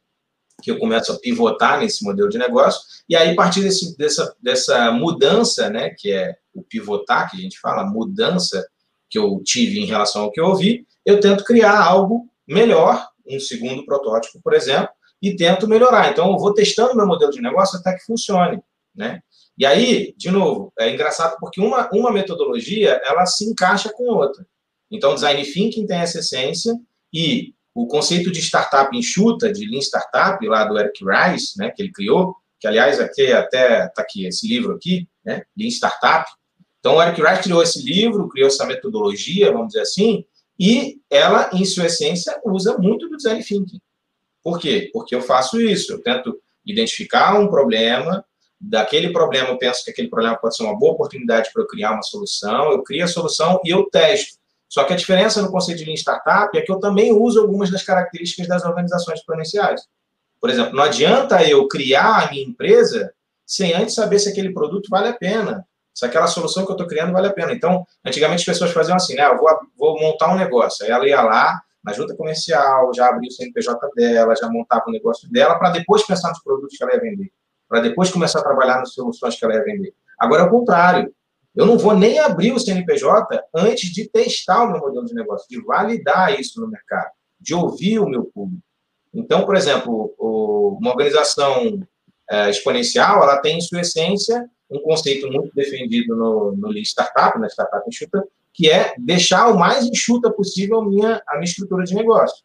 que 0.62 0.70
eu 0.70 0.78
começo 0.78 1.12
a 1.12 1.18
pivotar 1.18 1.80
nesse 1.80 2.04
modelo 2.04 2.30
de 2.30 2.38
negócio, 2.38 2.82
e 3.10 3.16
aí, 3.16 3.32
a 3.32 3.36
partir 3.36 3.62
desse, 3.62 3.98
dessa, 3.98 4.36
dessa 4.40 4.92
mudança, 4.92 5.70
né, 5.72 5.90
que 5.90 6.12
é 6.12 6.38
o 6.54 6.62
pivotar, 6.62 7.30
que 7.32 7.38
a 7.38 7.40
gente 7.40 7.60
fala, 7.60 7.84
mudança 7.84 8.64
que 9.10 9.18
eu 9.18 9.42
tive 9.44 9.80
em 9.80 9.86
relação 9.86 10.22
ao 10.22 10.32
que 10.32 10.40
eu 10.40 10.46
ouvi, 10.46 10.86
eu 11.04 11.20
tento 11.20 11.44
criar 11.44 11.84
algo 11.84 12.30
melhor, 12.48 13.10
um 13.28 13.40
segundo 13.40 13.84
protótipo, 13.86 14.40
por 14.42 14.54
exemplo, 14.54 14.90
e 15.20 15.36
tento 15.36 15.68
melhorar. 15.68 16.12
Então, 16.12 16.32
eu 16.32 16.38
vou 16.38 16.54
testando 16.54 16.96
meu 16.96 17.08
modelo 17.08 17.32
de 17.32 17.42
negócio 17.42 17.80
até 17.80 17.94
que 17.96 18.06
funcione, 18.06 18.62
né? 18.96 19.22
E 19.58 19.66
aí, 19.66 20.14
de 20.18 20.32
novo, 20.32 20.74
é 20.80 20.92
engraçado 20.92 21.38
porque 21.40 21.62
uma, 21.62 21.90
uma 21.94 22.12
metodologia, 22.12 23.00
ela 23.06 23.26
se 23.26 23.46
encaixa 23.46 23.92
com 23.92 24.06
outra. 24.06 24.46
Então, 24.90 25.14
design 25.14 25.44
thinking 25.44 25.86
tem 25.86 25.98
essa 25.98 26.20
essência 26.20 26.74
e 27.14 27.54
o 27.74 27.88
conceito 27.88 28.32
de 28.32 28.40
startup 28.40 28.96
enxuta, 28.96 29.52
de 29.52 29.66
Lean 29.66 29.82
Startup, 29.82 30.46
lá 30.48 30.64
do 30.64 30.78
Eric 30.78 31.04
Rice, 31.04 31.58
né, 31.58 31.72
que 31.72 31.82
ele 31.82 31.92
criou, 31.92 32.36
que, 32.60 32.68
aliás, 32.68 33.00
aqui 33.00 33.32
até 33.32 33.86
está 33.86 34.02
aqui, 34.02 34.26
esse 34.26 34.48
livro 34.48 34.74
aqui, 34.74 35.08
né, 35.26 35.44
Lean 35.58 35.70
Startup. 35.70 36.30
Então, 36.80 36.98
o 36.98 37.02
Eric 37.02 37.22
Rice 37.22 37.44
criou 37.44 37.64
esse 37.64 37.84
livro, 37.84 38.30
criou 38.30 38.48
essa 38.48 38.66
metodologia, 38.66 39.52
vamos 39.52 39.68
dizer 39.68 39.82
assim, 39.82 40.26
e 40.60 41.00
ela, 41.10 41.50
em 41.54 41.66
sua 41.66 41.88
essência, 41.88 42.40
usa 42.46 42.78
muito 42.78 43.10
do 43.10 43.18
design 43.18 43.44
thinking. 43.44 43.82
Por 44.44 44.60
quê? 44.60 44.90
Porque 44.94 45.16
eu 45.16 45.22
faço 45.22 45.60
isso, 45.60 45.94
eu 45.94 46.02
tento 46.02 46.40
identificar 46.66 47.40
um 47.40 47.48
problema, 47.48 48.24
daquele 48.64 49.12
problema 49.12 49.50
eu 49.50 49.58
penso 49.58 49.84
que 49.84 49.92
aquele 49.92 50.08
problema 50.08 50.38
pode 50.38 50.56
ser 50.56 50.64
uma 50.64 50.78
boa 50.78 50.94
oportunidade 50.94 51.52
para 51.52 51.62
eu 51.62 51.68
criar 51.68 51.92
uma 51.92 52.02
solução, 52.02 52.72
eu 52.72 52.82
crio 52.82 53.04
a 53.04 53.08
solução 53.08 53.60
e 53.64 53.70
eu 53.70 53.90
testo. 53.90 54.38
Só 54.70 54.84
que 54.86 54.94
a 54.94 54.96
diferença 54.96 55.42
no 55.42 55.52
conceito 55.52 55.80
de 55.80 55.86
Lean 55.86 55.96
Startup 55.96 56.58
é 56.58 56.62
que 56.62 56.72
eu 56.72 56.80
também 56.80 57.12
uso 57.12 57.42
algumas 57.42 57.70
das 57.70 57.84
características 57.84 58.48
das 58.48 58.64
organizações 58.64 59.20
exponenciais. 59.20 59.82
Por 60.40 60.50
exemplo, 60.50 60.76
não 60.76 60.84
adianta 60.84 61.44
eu 61.48 61.68
criar 61.68 62.24
a 62.24 62.32
minha 62.32 62.44
empresa 62.44 63.14
sem 63.46 63.74
antes 63.74 63.94
saber 63.94 64.18
se 64.18 64.30
aquele 64.30 64.52
produto 64.52 64.90
vale 64.90 65.10
a 65.10 65.14
pena, 65.14 65.68
se 65.94 66.06
aquela 66.06 66.28
solução 66.28 66.66
que 66.66 66.72
eu 66.72 66.76
estou 66.76 66.88
criando 66.88 67.14
vale 67.14 67.28
a 67.28 67.34
pena. 67.34 67.54
Então, 67.54 67.86
antigamente 68.04 68.40
as 68.40 68.46
pessoas 68.46 68.72
faziam 68.72 68.96
assim, 68.96 69.16
né? 69.16 69.26
Eu 69.28 69.38
vou, 69.38 69.50
vou 69.78 70.00
montar 70.00 70.34
um 70.34 70.38
negócio. 70.38 70.86
Aí 70.86 70.92
ela 70.92 71.08
ia 71.08 71.22
lá 71.22 71.62
na 71.84 71.94
junta 71.94 72.16
comercial, 72.16 72.92
já 72.96 73.10
abria 73.10 73.28
o 73.28 73.32
CNPJ 73.32 73.90
dela, 73.96 74.36
já 74.36 74.50
montava 74.50 74.86
o 74.88 74.92
negócio 74.92 75.30
dela, 75.30 75.56
para 75.60 75.70
depois 75.70 76.06
pensar 76.06 76.30
nos 76.30 76.42
produtos 76.42 76.78
que 76.78 76.84
ela 76.84 76.94
ia 76.94 77.02
vender, 77.02 77.32
para 77.68 77.82
depois 77.82 78.12
começar 78.12 78.40
a 78.40 78.44
trabalhar 78.44 78.80
nas 78.80 78.94
soluções 78.94 79.38
que 79.38 79.44
ela 79.44 79.56
ia 79.56 79.64
vender. 79.64 79.94
Agora 80.20 80.44
é 80.44 80.46
o 80.46 80.50
contrário. 80.50 81.14
Eu 81.56 81.66
não 81.66 81.78
vou 81.78 81.96
nem 81.96 82.20
abrir 82.20 82.52
o 82.52 82.60
CNPJ 82.60 83.40
antes 83.54 83.92
de 83.92 84.10
testar 84.10 84.64
o 84.64 84.72
meu 84.72 84.80
modelo 84.80 85.06
de 85.06 85.14
negócio, 85.14 85.48
de 85.50 85.64
validar 85.64 86.40
isso 86.40 86.60
no 86.60 86.68
mercado, 86.68 87.12
de 87.40 87.54
ouvir 87.54 88.00
o 88.00 88.10
meu 88.10 88.26
público. 88.26 88.64
Então, 89.14 89.46
por 89.46 89.56
exemplo, 89.56 90.14
uma 90.20 90.92
organização 90.92 91.80
é, 92.30 92.50
exponencial, 92.50 93.22
ela 93.22 93.38
tem 93.38 93.58
em 93.58 93.62
sua 93.62 93.82
essência 93.82 94.50
um 94.70 94.80
conceito 94.82 95.30
muito 95.32 95.54
defendido 95.54 96.16
no, 96.16 96.56
no 96.56 96.68
Lean 96.70 96.82
Startup, 96.82 97.38
na 97.38 97.48
Startup 97.48 97.88
Enxuta, 97.88 98.24
que 98.52 98.70
é 98.70 98.94
deixar 98.98 99.50
o 99.50 99.58
mais 99.58 99.86
enxuta 99.86 100.32
possível 100.32 100.80
a 100.80 100.86
minha, 100.86 101.22
a 101.28 101.34
minha 101.34 101.46
estrutura 101.46 101.84
de 101.84 101.94
negócio. 101.94 102.44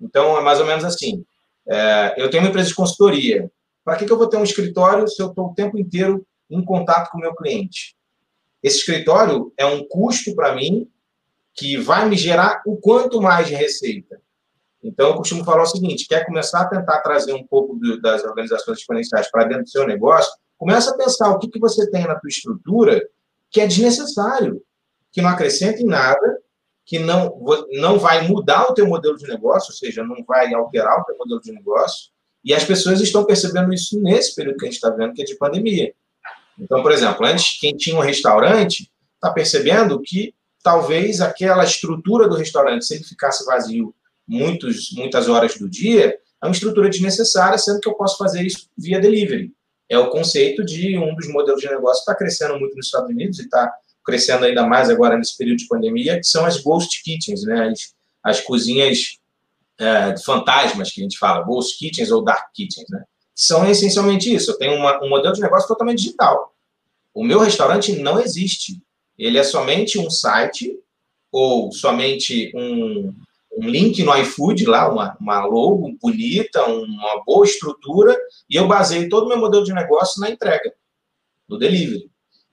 Então, 0.00 0.36
é 0.38 0.42
mais 0.42 0.60
ou 0.60 0.66
menos 0.66 0.84
assim. 0.84 1.24
É, 1.68 2.14
eu 2.16 2.30
tenho 2.30 2.42
uma 2.42 2.50
empresa 2.50 2.68
de 2.68 2.74
consultoria. 2.74 3.50
Para 3.86 3.98
que, 3.98 4.04
que 4.04 4.12
eu 4.12 4.18
vou 4.18 4.28
ter 4.28 4.36
um 4.36 4.42
escritório 4.42 5.06
se 5.06 5.22
eu 5.22 5.28
estou 5.28 5.46
o 5.46 5.54
tempo 5.54 5.78
inteiro 5.78 6.26
em 6.50 6.64
contato 6.64 7.08
com 7.08 7.18
o 7.18 7.20
meu 7.20 7.36
cliente? 7.36 7.96
Esse 8.60 8.78
escritório 8.78 9.52
é 9.56 9.64
um 9.64 9.86
custo 9.86 10.34
para 10.34 10.56
mim 10.56 10.90
que 11.54 11.76
vai 11.76 12.08
me 12.08 12.16
gerar 12.16 12.62
o 12.66 12.76
quanto 12.78 13.22
mais 13.22 13.46
de 13.46 13.54
receita. 13.54 14.20
Então, 14.82 15.10
eu 15.10 15.14
costumo 15.14 15.44
falar 15.44 15.62
o 15.62 15.66
seguinte: 15.66 16.08
quer 16.08 16.26
começar 16.26 16.62
a 16.62 16.68
tentar 16.68 17.00
trazer 17.00 17.32
um 17.32 17.46
pouco 17.46 17.76
do, 17.76 18.00
das 18.00 18.24
organizações 18.24 18.78
exponenciais 18.78 19.30
para 19.30 19.44
dentro 19.44 19.62
do 19.62 19.70
seu 19.70 19.86
negócio? 19.86 20.32
Começa 20.58 20.90
a 20.90 20.96
pensar 20.96 21.30
o 21.30 21.38
que, 21.38 21.48
que 21.48 21.60
você 21.60 21.88
tem 21.88 22.08
na 22.08 22.18
tua 22.18 22.28
estrutura 22.28 23.08
que 23.52 23.60
é 23.60 23.68
desnecessário, 23.68 24.60
que 25.12 25.22
não 25.22 25.30
acrescenta 25.30 25.80
em 25.80 25.86
nada, 25.86 26.40
que 26.84 26.98
não, 26.98 27.40
não 27.74 28.00
vai 28.00 28.26
mudar 28.26 28.68
o 28.68 28.74
teu 28.74 28.88
modelo 28.88 29.16
de 29.16 29.28
negócio, 29.28 29.70
ou 29.70 29.76
seja, 29.76 30.02
não 30.02 30.24
vai 30.26 30.52
alterar 30.52 31.00
o 31.00 31.04
teu 31.04 31.16
modelo 31.16 31.40
de 31.40 31.52
negócio. 31.52 32.15
E 32.46 32.54
as 32.54 32.62
pessoas 32.62 33.00
estão 33.00 33.24
percebendo 33.24 33.74
isso 33.74 34.00
nesse 34.00 34.32
período 34.36 34.58
que 34.58 34.66
a 34.66 34.68
gente 34.68 34.76
está 34.76 34.88
vendo, 34.88 35.12
que 35.12 35.20
é 35.20 35.24
de 35.24 35.34
pandemia. 35.34 35.92
Então, 36.56 36.80
por 36.80 36.92
exemplo, 36.92 37.26
antes, 37.26 37.58
quem 37.58 37.76
tinha 37.76 37.96
um 37.96 38.00
restaurante 38.00 38.88
está 39.16 39.32
percebendo 39.32 40.00
que 40.00 40.32
talvez 40.62 41.20
aquela 41.20 41.64
estrutura 41.64 42.28
do 42.28 42.36
restaurante, 42.36 42.86
se 42.86 42.94
ele 42.94 43.04
ficasse 43.04 43.44
vazio 43.44 43.92
muitos, 44.28 44.92
muitas 44.92 45.28
horas 45.28 45.58
do 45.58 45.68
dia, 45.68 46.16
é 46.40 46.46
uma 46.46 46.52
estrutura 46.52 46.88
desnecessária, 46.88 47.58
sendo 47.58 47.80
que 47.80 47.88
eu 47.88 47.94
posso 47.94 48.16
fazer 48.16 48.42
isso 48.42 48.68
via 48.78 49.00
delivery. 49.00 49.52
É 49.88 49.98
o 49.98 50.08
conceito 50.10 50.64
de 50.64 50.96
um 50.96 51.16
dos 51.16 51.26
modelos 51.28 51.60
de 51.60 51.68
negócio 51.68 52.04
que 52.04 52.10
está 52.10 52.14
crescendo 52.14 52.58
muito 52.60 52.76
nos 52.76 52.86
Estados 52.86 53.10
Unidos 53.10 53.40
e 53.40 53.42
está 53.42 53.72
crescendo 54.04 54.44
ainda 54.44 54.64
mais 54.64 54.88
agora 54.88 55.18
nesse 55.18 55.36
período 55.36 55.58
de 55.58 55.66
pandemia, 55.66 56.16
que 56.16 56.26
são 56.26 56.46
as 56.46 56.58
ghost 56.58 57.02
kitchens, 57.02 57.42
né? 57.42 57.70
as, 57.70 57.92
as 58.22 58.40
cozinhas 58.40 59.18
é, 59.78 60.16
fantasmas 60.18 60.90
que 60.90 61.00
a 61.00 61.04
gente 61.04 61.18
fala, 61.18 61.44
ghost 61.44 61.78
kitchens 61.78 62.10
ou 62.10 62.24
dark 62.24 62.52
kitchens, 62.54 62.86
né? 62.90 63.02
são 63.34 63.68
essencialmente 63.68 64.34
isso. 64.34 64.50
Eu 64.50 64.58
tenho 64.58 64.74
uma, 64.74 65.02
um 65.04 65.08
modelo 65.10 65.34
de 65.34 65.42
negócio 65.42 65.68
totalmente 65.68 65.98
digital. 65.98 66.54
O 67.12 67.22
meu 67.22 67.38
restaurante 67.38 67.92
não 68.00 68.18
existe. 68.18 68.82
Ele 69.18 69.38
é 69.38 69.44
somente 69.44 69.98
um 69.98 70.10
site 70.10 70.78
ou 71.30 71.70
somente 71.70 72.50
um, 72.54 73.14
um 73.56 73.68
link 73.68 74.02
no 74.02 74.16
iFood 74.16 74.64
lá, 74.66 74.90
uma, 74.90 75.16
uma 75.20 75.44
logo 75.44 75.94
bonita, 76.00 76.64
uma 76.66 77.22
boa 77.24 77.44
estrutura, 77.44 78.16
e 78.48 78.56
eu 78.56 78.66
baseio 78.66 79.08
todo 79.08 79.24
o 79.24 79.28
meu 79.28 79.38
modelo 79.38 79.64
de 79.64 79.72
negócio 79.72 80.20
na 80.20 80.30
entrega, 80.30 80.72
no 81.48 81.58
delivery. 81.58 82.10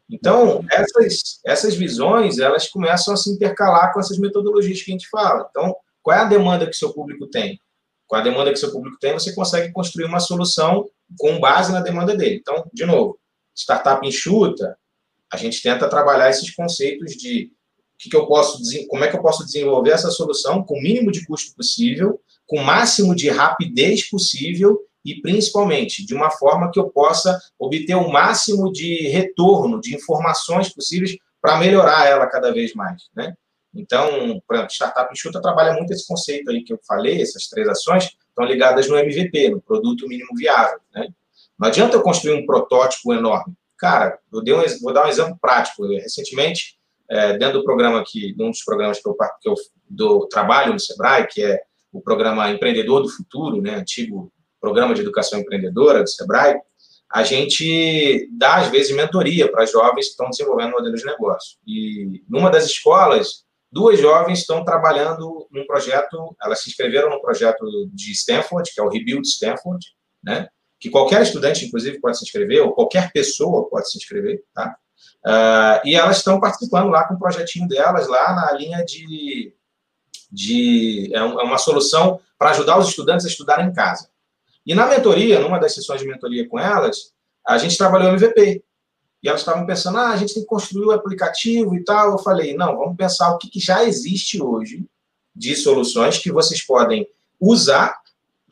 Então, 0.10 0.64
essas, 0.72 1.40
essas 1.46 1.76
visões, 1.76 2.40
elas 2.40 2.70
começam 2.70 3.14
a 3.14 3.18
se 3.18 3.30
intercalar 3.30 3.94
com 3.94 4.00
essas 4.00 4.18
metodologias 4.18 4.82
que 4.82 4.92
a 4.92 4.94
gente 4.94 5.10
fala. 5.10 5.48
Então, 5.50 5.76
qual 6.04 6.16
é 6.16 6.22
a 6.22 6.26
demanda 6.26 6.68
que 6.68 6.76
seu 6.76 6.94
público 6.94 7.26
tem? 7.28 7.60
com 8.14 8.18
a 8.18 8.22
demanda 8.22 8.52
que 8.52 8.60
seu 8.60 8.72
público 8.72 8.98
tem, 9.00 9.14
você 9.14 9.34
consegue 9.34 9.72
construir 9.72 10.06
uma 10.06 10.20
solução 10.20 10.88
com 11.18 11.40
base 11.40 11.72
na 11.72 11.82
demanda 11.82 12.16
dele. 12.16 12.36
Então, 12.36 12.64
de 12.72 12.86
novo, 12.86 13.20
startup 13.56 14.08
enxuta, 14.08 14.78
a 15.32 15.36
gente 15.36 15.64
tenta 15.64 15.90
trabalhar 15.90 16.30
esses 16.30 16.54
conceitos 16.54 17.14
de 17.14 17.52
que, 17.98 18.10
que 18.10 18.16
eu 18.16 18.28
posso, 18.28 18.60
como 18.88 19.04
é 19.04 19.08
que 19.08 19.16
eu 19.16 19.22
posso 19.22 19.44
desenvolver 19.44 19.90
essa 19.90 20.12
solução 20.12 20.64
com 20.64 20.78
o 20.78 20.82
mínimo 20.82 21.12
de 21.12 21.26
custo 21.26 21.56
possível, 21.56 22.22
com 22.46 22.58
o 22.58 22.64
máximo 22.64 23.16
de 23.16 23.30
rapidez 23.30 24.08
possível 24.08 24.80
e 25.04 25.20
principalmente 25.20 26.06
de 26.06 26.14
uma 26.14 26.30
forma 26.30 26.70
que 26.72 26.80
eu 26.80 26.90
possa 26.90 27.40
obter 27.58 27.96
o 27.96 28.12
máximo 28.12 28.72
de 28.72 29.08
retorno, 29.08 29.82
de 29.82 29.96
informações 29.96 30.70
possíveis 30.72 31.18
para 31.42 31.58
melhorar 31.58 32.08
ela 32.08 32.28
cada 32.28 32.54
vez 32.54 32.76
mais, 32.76 33.10
né? 33.16 33.34
Então, 33.74 34.42
exemplo, 34.52 34.72
Startup 34.72 35.12
Enxuta 35.12 35.42
trabalha 35.42 35.74
muito 35.74 35.92
esse 35.92 36.08
conceito 36.08 36.52
aí 36.52 36.64
que 36.64 36.74
eu 36.74 36.80
falei, 36.88 37.22
essas 37.22 37.48
três 37.48 37.68
ações 37.68 38.16
estão 38.30 38.46
ligadas 38.46 38.88
no 38.88 38.98
MVP, 38.98 39.50
no 39.50 39.62
produto 39.62 40.08
mínimo 40.08 40.30
viável. 40.36 40.80
Né? 40.94 41.08
Não 41.58 41.68
adianta 41.68 41.96
eu 41.96 42.02
construir 42.02 42.34
um 42.34 42.46
protótipo 42.46 43.14
enorme. 43.14 43.54
Cara, 43.78 44.20
eu 44.32 44.40
um, 44.40 44.64
vou 44.82 44.94
dar 44.94 45.06
um 45.06 45.10
exemplo 45.10 45.38
prático. 45.42 45.86
recentemente, 45.88 46.78
é, 47.10 47.38
dentro 47.38 47.60
do 47.60 47.66
programa 47.66 48.00
aqui, 48.00 48.36
um 48.40 48.50
dos 48.50 48.64
programas 48.64 49.02
que 49.02 49.08
eu, 49.08 49.16
que 49.42 49.50
eu 49.50 49.56
do 49.90 50.28
trabalho 50.28 50.74
no 50.74 50.80
Sebrae, 50.80 51.28
que 51.28 51.44
é 51.44 51.62
o 51.92 52.02
programa 52.02 52.50
Empreendedor 52.50 53.02
do 53.02 53.10
Futuro, 53.10 53.62
né, 53.62 53.76
antigo 53.76 54.32
programa 54.60 54.94
de 54.94 55.02
educação 55.02 55.40
empreendedora 55.40 56.02
do 56.02 56.10
Sebrae, 56.10 56.56
a 57.14 57.24
gente 57.24 58.28
dá, 58.32 58.56
às 58.56 58.70
vezes, 58.70 58.96
mentoria 58.96 59.52
para 59.52 59.66
jovens 59.68 60.06
que 60.06 60.12
estão 60.12 60.30
desenvolvendo 60.30 60.72
modelos 60.72 61.02
de 61.02 61.06
negócio. 61.06 61.60
E 61.68 62.24
numa 62.28 62.50
das 62.50 62.66
escolas, 62.66 63.43
Duas 63.74 64.00
jovens 64.00 64.42
estão 64.42 64.64
trabalhando 64.64 65.48
num 65.52 65.66
projeto, 65.66 66.36
elas 66.40 66.62
se 66.62 66.70
inscreveram 66.70 67.10
no 67.10 67.20
projeto 67.20 67.66
de 67.92 68.12
Stanford, 68.12 68.72
que 68.72 68.80
é 68.80 68.84
o 68.84 68.88
Rebuild 68.88 69.28
Stanford, 69.28 69.84
né? 70.24 70.48
que 70.80 70.92
qualquer 70.92 71.24
estudante, 71.24 71.66
inclusive, 71.66 72.00
pode 72.00 72.20
se 72.20 72.24
inscrever, 72.24 72.62
ou 72.62 72.72
qualquer 72.72 73.12
pessoa 73.12 73.68
pode 73.68 73.90
se 73.90 73.98
inscrever, 73.98 74.44
tá? 74.54 74.78
Uh, 75.26 75.88
e 75.88 75.96
elas 75.96 76.18
estão 76.18 76.40
participando 76.40 76.90
lá 76.90 77.08
com 77.08 77.16
o 77.16 77.20
projetinho 77.20 77.68
delas, 77.68 78.08
lá 78.08 78.36
na 78.36 78.52
linha 78.52 78.86
de... 78.86 79.56
de 80.32 81.10
é, 81.12 81.18
é 81.18 81.24
uma 81.24 81.58
solução 81.58 82.20
para 82.38 82.52
ajudar 82.52 82.78
os 82.78 82.90
estudantes 82.90 83.26
a 83.26 83.30
estudar 83.30 83.66
em 83.66 83.74
casa. 83.74 84.08
E 84.64 84.76
na 84.76 84.86
mentoria, 84.86 85.40
numa 85.40 85.58
das 85.58 85.74
sessões 85.74 86.00
de 86.00 86.08
mentoria 86.08 86.48
com 86.48 86.60
elas, 86.60 87.12
a 87.48 87.58
gente 87.58 87.76
trabalhou 87.76 88.10
MVP. 88.10 88.64
E 89.24 89.30
elas 89.30 89.40
estavam 89.40 89.66
pensando, 89.66 89.98
ah, 89.98 90.10
a 90.10 90.18
gente 90.18 90.34
tem 90.34 90.44
que 90.44 90.50
construir 90.50 90.86
o 90.86 90.92
aplicativo 90.92 91.74
e 91.76 91.84
tal. 91.84 92.12
Eu 92.12 92.18
falei, 92.18 92.56
não, 92.56 92.78
vamos 92.78 92.98
pensar 92.98 93.32
o 93.32 93.38
que, 93.38 93.50
que 93.50 93.60
já 93.60 93.86
existe 93.86 94.44
hoje 94.44 94.86
de 95.34 95.56
soluções 95.56 96.18
que 96.18 96.32
vocês 96.32 96.62
podem 96.62 97.08
usar, 97.40 97.98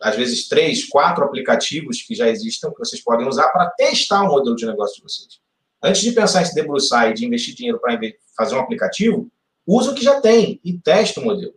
às 0.01 0.15
vezes 0.15 0.47
três, 0.47 0.87
quatro 0.87 1.25
aplicativos 1.25 2.01
que 2.01 2.15
já 2.15 2.29
existam, 2.29 2.71
que 2.71 2.79
vocês 2.79 3.03
podem 3.03 3.27
usar 3.27 3.49
para 3.49 3.69
testar 3.71 4.23
o 4.23 4.29
modelo 4.29 4.55
de 4.55 4.65
negócio 4.65 4.95
de 4.95 5.03
vocês. 5.03 5.41
Antes 5.83 6.01
de 6.01 6.11
pensar 6.13 6.41
em 6.41 6.45
se 6.45 6.55
debruçar 6.55 7.09
e 7.09 7.13
de 7.13 7.25
investir 7.25 7.53
dinheiro 7.53 7.79
para 7.79 7.99
fazer 8.37 8.55
um 8.55 8.59
aplicativo, 8.59 9.29
usa 9.67 9.91
o 9.91 9.95
que 9.95 10.03
já 10.03 10.21
tem 10.21 10.59
e 10.63 10.77
testa 10.77 11.19
o 11.19 11.25
modelo. 11.25 11.53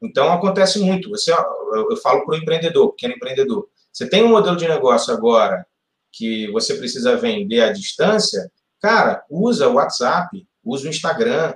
Então, 0.00 0.32
acontece 0.32 0.78
muito. 0.78 1.10
Você, 1.10 1.32
eu 1.32 1.96
falo 1.96 2.24
para 2.24 2.34
o 2.34 2.38
empreendedor, 2.38 2.92
pequeno 2.92 3.14
empreendedor. 3.14 3.68
Você 3.92 4.08
tem 4.08 4.22
um 4.22 4.28
modelo 4.28 4.56
de 4.56 4.66
negócio 4.66 5.12
agora 5.12 5.66
que 6.12 6.50
você 6.50 6.74
precisa 6.74 7.16
vender 7.16 7.62
à 7.62 7.72
distância, 7.72 8.50
cara, 8.80 9.24
usa 9.30 9.68
o 9.68 9.74
WhatsApp, 9.74 10.46
usa 10.64 10.86
o 10.86 10.90
Instagram, 10.90 11.54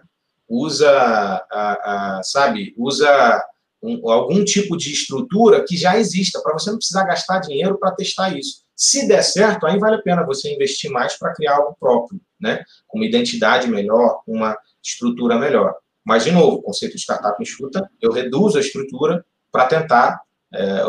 usa, 0.49 0.91
a, 0.91 2.19
a, 2.19 2.23
sabe, 2.23 2.75
usa 2.77 3.45
um, 3.83 4.11
algum 4.11 4.45
tipo 4.45 4.77
de 4.77 4.93
estrutura 4.93 5.65
que 5.65 5.77
já 5.77 5.99
exista, 5.99 6.41
para 6.41 6.53
você 6.53 6.71
não 6.71 6.79
precisar 6.79 7.05
gastar 7.05 7.41
dinheiro 7.41 7.79
para 7.79 7.95
testar 7.95 8.37
isso. 8.37 8.65
Se 8.75 9.09
der 9.09 9.23
certo, 9.23 9.67
aí 9.67 9.79
vale 9.79 9.97
a 9.97 10.03
pena 10.03 10.27
você 10.27 10.55
investir 10.55 10.91
mais 10.91 11.19
para 11.19 11.33
criar 11.35 11.57
algo 11.57 11.77
próprio, 11.79 12.21
né? 12.39 12.63
Com 12.87 12.99
uma 12.99 13.07
identidade 13.07 13.69
melhor, 13.69 14.21
uma 14.27 14.57
estrutura 14.83 15.39
melhor. 15.39 15.75
Mas, 16.05 16.25
de 16.25 16.31
novo, 16.31 16.57
o 16.59 16.63
conceito 16.63 16.95
de 16.95 17.01
startup 17.01 17.43
enxuta, 17.43 17.91
eu 18.01 18.13
reduzo 18.13 18.59
a 18.59 18.61
estrutura 18.61 19.25
para 19.51 19.67
tentar 19.67 20.21
é, 20.55 20.85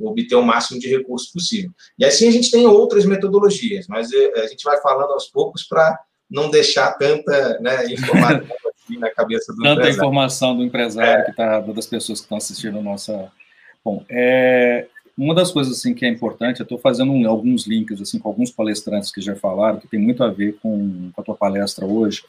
obter 0.00 0.34
o 0.36 0.42
máximo 0.42 0.78
de 0.80 0.88
recursos 0.88 1.30
possível. 1.30 1.70
E 1.98 2.04
assim 2.04 2.28
a 2.28 2.30
gente 2.30 2.50
tem 2.50 2.66
outras 2.66 3.04
metodologias, 3.04 3.86
mas 3.88 4.12
é, 4.12 4.40
a 4.40 4.46
gente 4.46 4.62
vai 4.64 4.80
falando 4.80 5.12
aos 5.12 5.26
poucos 5.26 5.64
para 5.64 5.98
não 6.30 6.50
deixar 6.50 6.92
tanta 6.92 7.58
né, 7.60 7.86
informação 7.92 8.46
assim 8.74 8.98
na 8.98 9.10
cabeça 9.10 9.52
do 9.52 9.62
Tanta 9.62 9.72
empresário. 9.72 9.96
informação 9.96 10.56
do 10.56 10.62
empresário, 10.62 11.22
é. 11.22 11.24
que 11.24 11.36
tá, 11.36 11.60
das 11.60 11.86
pessoas 11.86 12.20
que 12.20 12.24
estão 12.24 12.38
assistindo 12.38 12.78
a 12.78 12.82
nossa... 12.82 13.30
Bom, 13.84 14.04
é, 14.10 14.86
uma 15.16 15.34
das 15.34 15.50
coisas 15.50 15.78
assim 15.78 15.94
que 15.94 16.04
é 16.04 16.08
importante, 16.08 16.60
eu 16.60 16.64
estou 16.64 16.78
fazendo 16.78 17.12
um, 17.12 17.26
alguns 17.28 17.66
links 17.66 18.00
assim 18.00 18.18
com 18.18 18.28
alguns 18.28 18.50
palestrantes 18.50 19.10
que 19.10 19.20
já 19.20 19.34
falaram, 19.34 19.78
que 19.78 19.88
tem 19.88 19.98
muito 20.00 20.22
a 20.22 20.28
ver 20.28 20.58
com, 20.60 21.10
com 21.12 21.20
a 21.20 21.24
tua 21.24 21.34
palestra 21.34 21.86
hoje, 21.86 22.22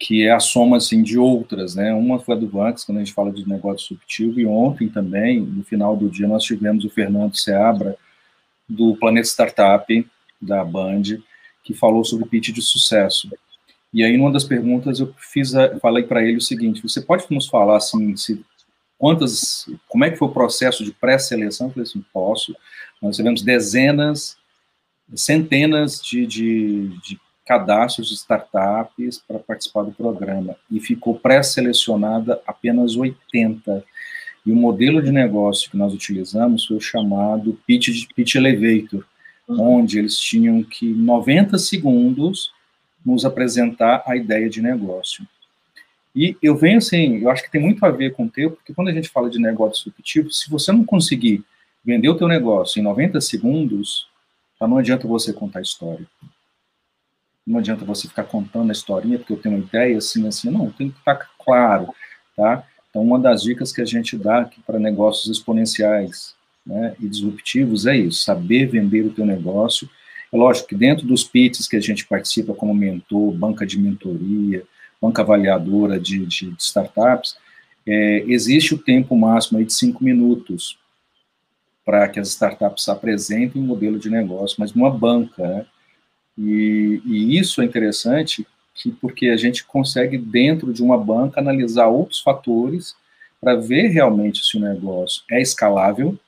que 0.00 0.26
é 0.26 0.32
a 0.32 0.40
soma 0.40 0.78
assim, 0.78 1.02
de 1.02 1.18
outras, 1.18 1.74
né? 1.74 1.92
Uma 1.92 2.18
foi 2.18 2.34
a 2.34 2.38
do 2.38 2.48
Vanx, 2.48 2.84
quando 2.84 2.96
a 2.96 3.00
gente 3.04 3.12
fala 3.12 3.30
de 3.30 3.46
negócio 3.46 3.88
disruptivo, 3.88 4.40
e 4.40 4.46
ontem 4.46 4.88
também, 4.88 5.40
no 5.40 5.62
final 5.62 5.94
do 5.94 6.08
dia, 6.08 6.26
nós 6.26 6.42
tivemos 6.42 6.86
o 6.86 6.90
Fernando 6.90 7.36
Seabra, 7.36 7.94
do 8.66 8.96
Planeta 8.96 9.28
Startup, 9.28 10.10
da 10.40 10.64
Band, 10.64 11.02
que 11.62 11.74
falou 11.74 12.02
sobre 12.02 12.26
pitch 12.26 12.48
de 12.48 12.62
sucesso. 12.62 13.28
E 13.92 14.02
aí, 14.02 14.16
numa 14.16 14.32
das 14.32 14.44
perguntas, 14.44 15.00
eu 15.00 15.14
fiz 15.18 15.54
a, 15.54 15.78
falei 15.80 16.04
para 16.04 16.24
ele 16.24 16.38
o 16.38 16.40
seguinte: 16.40 16.82
você 16.82 17.02
pode 17.02 17.26
nos 17.28 17.46
falar 17.46 17.76
assim, 17.76 18.16
se, 18.16 18.42
quantas, 18.96 19.66
como 19.86 20.04
é 20.04 20.10
que 20.10 20.16
foi 20.16 20.28
o 20.28 20.32
processo 20.32 20.82
de 20.82 20.92
pré-seleção? 20.92 21.66
Eu 21.66 21.72
falei 21.74 21.86
assim, 21.86 22.02
posso. 22.10 22.56
Nós 23.02 23.16
tivemos 23.16 23.42
dezenas, 23.42 24.38
centenas 25.14 26.00
de, 26.00 26.26
de, 26.26 26.88
de 27.02 27.20
cadastros 27.50 28.08
de 28.08 28.14
startups 28.14 29.20
para 29.26 29.40
participar 29.40 29.82
do 29.82 29.90
programa 29.90 30.54
e 30.70 30.78
ficou 30.78 31.18
pré-selecionada 31.18 32.40
apenas 32.46 32.94
80. 32.94 33.84
E 34.46 34.52
o 34.52 34.54
modelo 34.54 35.02
de 35.02 35.10
negócio 35.10 35.68
que 35.68 35.76
nós 35.76 35.92
utilizamos 35.92 36.64
foi 36.64 36.76
o 36.76 36.80
chamado 36.80 37.58
Pitch, 37.66 38.06
pitch 38.14 38.36
Elevator, 38.36 39.04
uhum. 39.48 39.78
onde 39.78 39.98
eles 39.98 40.16
tinham 40.16 40.62
que, 40.62 40.94
90 40.94 41.58
segundos, 41.58 42.52
nos 43.04 43.24
apresentar 43.24 44.04
a 44.06 44.14
ideia 44.14 44.48
de 44.48 44.62
negócio. 44.62 45.26
E 46.14 46.36
eu 46.40 46.56
venho 46.56 46.78
assim, 46.78 47.18
eu 47.18 47.30
acho 47.30 47.42
que 47.42 47.50
tem 47.50 47.60
muito 47.60 47.84
a 47.84 47.90
ver 47.90 48.12
com 48.12 48.26
o 48.26 48.30
teu, 48.30 48.52
porque 48.52 48.72
quando 48.72 48.90
a 48.90 48.92
gente 48.92 49.08
fala 49.08 49.28
de 49.28 49.40
negócio 49.40 49.86
disruptivo, 49.86 50.30
se 50.30 50.48
você 50.48 50.70
não 50.70 50.84
conseguir 50.84 51.42
vender 51.84 52.08
o 52.08 52.16
teu 52.16 52.28
negócio 52.28 52.78
em 52.78 52.84
90 52.84 53.20
segundos, 53.20 54.06
tá, 54.56 54.68
não 54.68 54.78
adianta 54.78 55.08
você 55.08 55.32
contar 55.32 55.60
história. 55.60 56.06
Não 57.50 57.58
adianta 57.58 57.84
você 57.84 58.06
ficar 58.06 58.22
contando 58.24 58.70
a 58.70 58.72
historinha, 58.72 59.18
porque 59.18 59.32
eu 59.32 59.36
tenho 59.36 59.56
uma 59.56 59.64
ideia 59.64 59.98
assim, 59.98 60.26
assim, 60.28 60.48
não, 60.48 60.70
tem 60.70 60.88
que 60.88 60.98
ficar 60.98 61.28
claro, 61.44 61.92
tá? 62.36 62.64
Então, 62.88 63.02
uma 63.02 63.18
das 63.18 63.42
dicas 63.42 63.72
que 63.72 63.80
a 63.80 63.84
gente 63.84 64.16
dá 64.16 64.48
para 64.64 64.78
negócios 64.78 65.36
exponenciais 65.36 66.34
né, 66.64 66.94
e 67.00 67.08
disruptivos 67.08 67.86
é 67.86 67.96
isso, 67.96 68.22
saber 68.22 68.66
vender 68.66 69.04
o 69.04 69.10
teu 69.10 69.26
negócio. 69.26 69.90
É 70.32 70.36
lógico 70.36 70.68
que 70.68 70.76
dentro 70.76 71.04
dos 71.04 71.24
pitches 71.24 71.66
que 71.66 71.76
a 71.76 71.80
gente 71.80 72.06
participa 72.06 72.54
como 72.54 72.72
mentor, 72.72 73.32
banca 73.32 73.66
de 73.66 73.80
mentoria, 73.80 74.62
banca 75.02 75.22
avaliadora 75.22 75.98
de, 75.98 76.24
de, 76.26 76.52
de 76.52 76.62
startups, 76.62 77.36
é, 77.84 78.24
existe 78.28 78.74
o 78.74 78.78
tempo 78.78 79.16
máximo 79.16 79.58
aí 79.58 79.64
de 79.64 79.72
cinco 79.72 80.04
minutos 80.04 80.78
para 81.84 82.08
que 82.08 82.20
as 82.20 82.28
startups 82.28 82.88
apresentem 82.88 83.60
um 83.60 83.66
modelo 83.66 83.98
de 83.98 84.08
negócio, 84.08 84.56
mas 84.60 84.72
numa 84.72 84.90
banca, 84.90 85.42
né? 85.42 85.66
E, 86.38 87.02
e 87.04 87.38
isso 87.38 87.60
é 87.60 87.64
interessante 87.64 88.46
que, 88.74 88.90
porque 88.90 89.28
a 89.28 89.36
gente 89.36 89.64
consegue, 89.64 90.16
dentro 90.16 90.72
de 90.72 90.82
uma 90.82 90.96
banca, 90.96 91.40
analisar 91.40 91.86
outros 91.88 92.20
fatores 92.20 92.94
para 93.40 93.56
ver 93.56 93.88
realmente 93.88 94.44
se 94.44 94.56
o 94.56 94.60
negócio 94.60 95.22
é 95.30 95.40
escalável, 95.40 96.18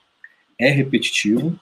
é 0.59 0.71
repetitivo, 0.71 1.59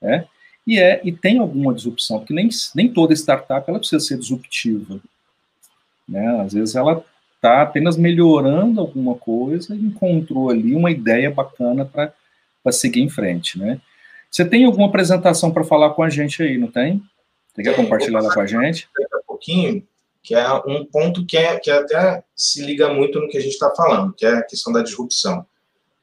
né? 0.00 0.26
e, 0.66 0.78
é, 0.78 1.00
e 1.02 1.10
tem 1.10 1.38
alguma 1.38 1.74
disrupção, 1.74 2.18
porque 2.18 2.34
nem, 2.34 2.48
nem 2.74 2.92
toda 2.92 3.14
startup 3.14 3.68
ela 3.68 3.78
precisa 3.78 4.00
ser 4.00 4.18
disruptiva. 4.18 5.00
Né? 6.08 6.40
Às 6.40 6.52
vezes 6.52 6.74
ela 6.74 7.04
está 7.36 7.62
apenas 7.62 7.96
melhorando 7.96 8.80
alguma 8.80 9.14
coisa 9.14 9.74
e 9.74 9.78
encontrou 9.78 10.50
ali 10.50 10.74
uma 10.74 10.90
ideia 10.90 11.30
bacana 11.30 11.84
para 11.84 12.12
seguir 12.72 13.00
em 13.00 13.08
frente. 13.08 13.58
Né? 13.58 13.80
Você 14.30 14.44
tem 14.44 14.64
alguma 14.64 14.86
apresentação 14.86 15.50
para 15.50 15.64
falar 15.64 15.90
com 15.90 16.02
a 16.02 16.10
gente 16.10 16.42
aí, 16.42 16.58
não 16.58 16.68
tem? 16.68 17.02
Você 17.54 17.62
quer 17.62 17.76
compartilhar 17.76 18.20
ela 18.20 18.32
com 18.32 18.40
a 18.40 18.46
gente? 18.46 18.88
Um 18.98 19.26
pouquinho, 19.26 19.86
que 20.22 20.34
é 20.34 20.52
um 20.66 20.84
ponto 20.84 21.26
que, 21.26 21.36
é, 21.36 21.58
que 21.58 21.70
até 21.70 22.22
se 22.34 22.62
liga 22.62 22.92
muito 22.92 23.20
no 23.20 23.28
que 23.28 23.38
a 23.38 23.40
gente 23.40 23.52
está 23.52 23.74
falando, 23.74 24.12
que 24.12 24.24
é 24.24 24.34
a 24.34 24.42
questão 24.42 24.72
da 24.72 24.82
disrupção. 24.82 25.46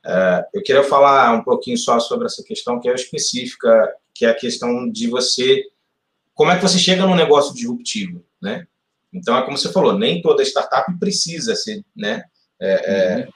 É, 0.06 0.46
eu 0.54 0.64
queria 0.64 0.84
falar 0.84 1.34
um 1.34 1.44
pouquinho 1.44 1.78
só 1.78 2.00
sobre 2.00 2.26
essa 2.26 2.44
questão 2.44 2.80
que 2.80 2.90
é 2.90 2.94
específica, 2.94 3.94
que 4.14 4.26
é 4.26 4.30
a 4.30 4.36
questão 4.36 4.90
de 4.90 5.08
você, 5.08 5.64
como 6.34 6.52
é 6.52 6.56
que 6.56 6.62
você 6.62 6.80
chega 6.80 7.06
num 7.06 7.16
negócio 7.16 7.54
disruptivo, 7.54 8.24
né? 8.42 8.68
Então, 9.12 9.38
é 9.38 9.44
como 9.44 9.58
você 9.58 9.72
falou, 9.72 9.98
nem 9.98 10.22
toda 10.22 10.44
startup 10.44 10.92
precisa 11.00 11.56
ser, 11.56 11.84
né, 11.96 12.24
é, 12.60 12.70
é 12.70 13.18
uhum. 13.26 13.32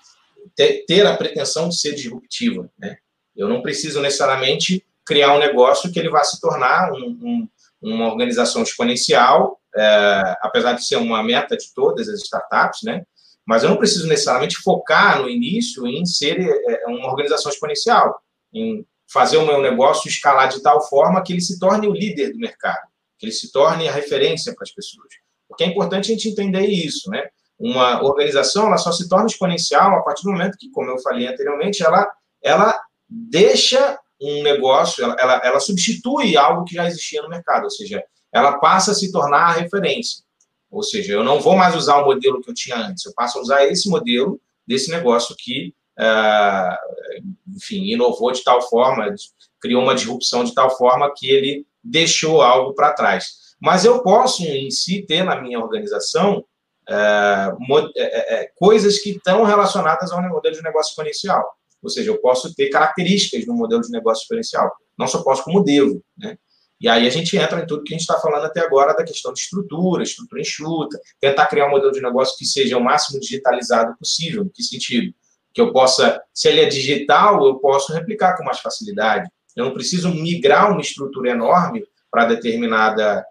ter, 0.56 0.86
ter, 0.86 1.06
a 1.06 1.16
pretensão 1.16 1.70
de 1.70 1.80
ser 1.80 1.94
disruptiva, 1.96 2.70
né? 2.78 2.98
Eu 3.36 3.48
não 3.48 3.62
preciso 3.62 4.02
necessariamente 4.02 4.86
criar 5.06 5.36
um 5.36 5.40
negócio 5.40 5.92
que 5.92 5.98
ele 5.98 6.10
vá 6.10 6.24
se 6.24 6.40
tornar 6.40 6.92
um, 6.92 7.18
um 7.22 7.48
uma 7.82 8.08
organização 8.08 8.62
exponencial, 8.62 9.60
é, 9.76 10.36
apesar 10.42 10.74
de 10.74 10.86
ser 10.86 10.98
uma 10.98 11.24
meta 11.24 11.58
de 11.58 11.74
todas 11.74 12.08
as 12.08 12.22
startups, 12.22 12.82
né? 12.84 13.04
Mas 13.46 13.64
eu 13.64 13.70
não 13.70 13.78
preciso 13.78 14.08
necessariamente 14.08 14.58
focar 14.58 15.22
no 15.22 15.28
início 15.28 15.88
em 15.88 16.06
ser 16.06 16.40
é, 16.40 16.86
uma 16.88 17.10
organização 17.10 17.52
exponencial, 17.52 18.22
em 18.54 18.86
fazer 19.12 19.38
o 19.38 19.46
meu 19.46 19.62
negócio 19.62 20.08
escalar 20.08 20.48
de 20.50 20.62
tal 20.62 20.88
forma 20.88 21.24
que 21.24 21.34
ele 21.34 21.42
se 21.42 21.60
torne 21.60 21.88
o 21.88 21.94
líder 21.94 22.32
do 22.32 22.40
mercado, 22.40 22.88
que 23.18 23.26
ele 23.26 23.34
se 23.34 23.52
torne 23.52 23.90
a 23.90 23.92
referência 23.92 24.54
para 24.54 24.64
as 24.64 24.72
pessoas. 24.72 25.08
Porque 25.48 25.64
é 25.64 25.68
importante 25.68 26.12
a 26.12 26.16
gente 26.16 26.30
entender 26.30 26.66
isso, 26.68 27.10
né? 27.10 27.28
Uma 27.60 28.02
organização 28.04 28.68
ela 28.68 28.78
só 28.78 28.92
se 28.92 29.08
torna 29.10 29.28
exponencial 29.28 29.96
a 29.96 30.02
partir 30.02 30.24
do 30.24 30.32
momento 30.32 30.58
que, 30.58 30.72
como 30.72 30.90
eu 30.90 31.00
falei 31.00 31.28
anteriormente, 31.28 31.84
ela, 31.84 32.10
ela 32.42 32.80
deixa 33.10 34.00
um 34.22 34.44
negócio, 34.44 35.04
ela, 35.04 35.16
ela, 35.20 35.42
ela 35.44 35.60
substitui 35.60 36.38
algo 36.38 36.64
que 36.64 36.76
já 36.76 36.86
existia 36.88 37.22
no 37.22 37.30
mercado, 37.30 37.64
ou 37.64 37.72
seja, 37.72 38.04
ela 38.32 38.60
passa 38.60 38.92
a 38.92 38.94
se 38.94 39.12
tornar 39.12 39.48
a 39.48 39.52
referência. 39.54 40.24
Ou 40.70 40.84
seja, 40.84 41.14
eu 41.14 41.24
não 41.24 41.40
vou 41.42 41.56
mais 41.56 41.76
usar 41.76 41.98
o 41.98 42.06
modelo 42.06 42.42
que 42.42 42.50
eu 42.50 42.54
tinha 42.54 42.78
antes, 42.78 43.06
eu 43.06 43.14
passo 43.14 43.38
a 43.38 43.42
usar 43.42 43.66
esse 43.66 43.90
modelo 43.90 44.40
desse 44.66 44.90
negócio 44.90 45.36
que, 45.38 45.74
uh, 46.00 47.56
enfim, 47.56 47.84
inovou 47.86 48.32
de 48.32 48.44
tal 48.44 48.62
forma, 48.70 49.14
criou 49.60 49.84
uma 49.84 49.96
disrupção 49.96 50.44
de 50.44 50.54
tal 50.54 50.76
forma 50.78 51.12
que 51.16 51.30
ele 51.30 51.66
deixou 51.84 52.42
algo 52.42 52.74
para 52.74 52.94
trás. 52.94 53.42
Mas 53.60 53.84
eu 53.84 54.02
posso, 54.02 54.44
em 54.44 54.72
si, 54.72 55.04
ter 55.04 55.24
na 55.24 55.40
minha 55.42 55.60
organização 55.60 56.46
uh, 56.90 58.50
coisas 58.56 59.00
que 59.00 59.12
estão 59.12 59.44
relacionadas 59.44 60.12
ao 60.12 60.22
modelo 60.22 60.56
de 60.56 60.64
negócio 60.64 60.92
exponencial. 60.92 61.56
Ou 61.82 61.90
seja, 61.90 62.12
eu 62.12 62.20
posso 62.20 62.54
ter 62.54 62.70
características 62.70 63.46
no 63.46 63.54
modelo 63.54 63.82
de 63.82 63.90
negócio 63.90 64.24
diferencial. 64.24 64.72
Não 64.98 65.08
só 65.08 65.24
posso, 65.24 65.44
como 65.44 65.64
devo. 65.64 66.04
Né? 66.18 66.38
E 66.80 66.90
aí 66.90 67.06
a 67.06 67.10
gente 67.10 67.38
entra 67.38 67.62
em 67.62 67.68
tudo 67.68 67.84
que 67.84 67.94
a 67.94 67.98
gente 67.98 68.02
está 68.02 68.20
falando 68.20 68.46
até 68.46 68.60
agora 68.60 68.94
da 68.94 69.04
questão 69.04 69.32
de 69.32 69.40
estrutura, 69.40 70.02
estrutura 70.02 70.42
enxuta, 70.42 71.00
tentar 71.20 71.46
criar 71.46 71.68
um 71.68 71.72
modelo 71.72 71.92
de 71.92 72.02
negócio 72.02 72.36
que 72.38 72.46
seja 72.46 72.78
o 72.78 72.84
máximo 72.84 73.20
digitalizado 73.20 73.96
possível. 73.98 74.44
Em 74.44 74.50
que 74.50 74.64
sentido? 74.64 75.14
Que 75.54 75.62
eu 75.62 75.72
possa, 75.72 76.20
se 76.34 76.48
ele 76.48 76.62
é 76.62 76.66
digital, 76.66 77.46
eu 77.46 77.56
posso 77.56 77.94
replicar 77.94 78.36
com 78.36 78.44
mais 78.44 78.60
facilidade. 78.60 79.30
Eu 79.56 79.66
não 79.66 79.74
preciso 79.74 80.10
migrar 80.10 80.72
uma 80.72 80.82
estrutura 80.82 81.32
enorme 81.32 81.84
para 82.10 82.26
determinada, 82.26 83.26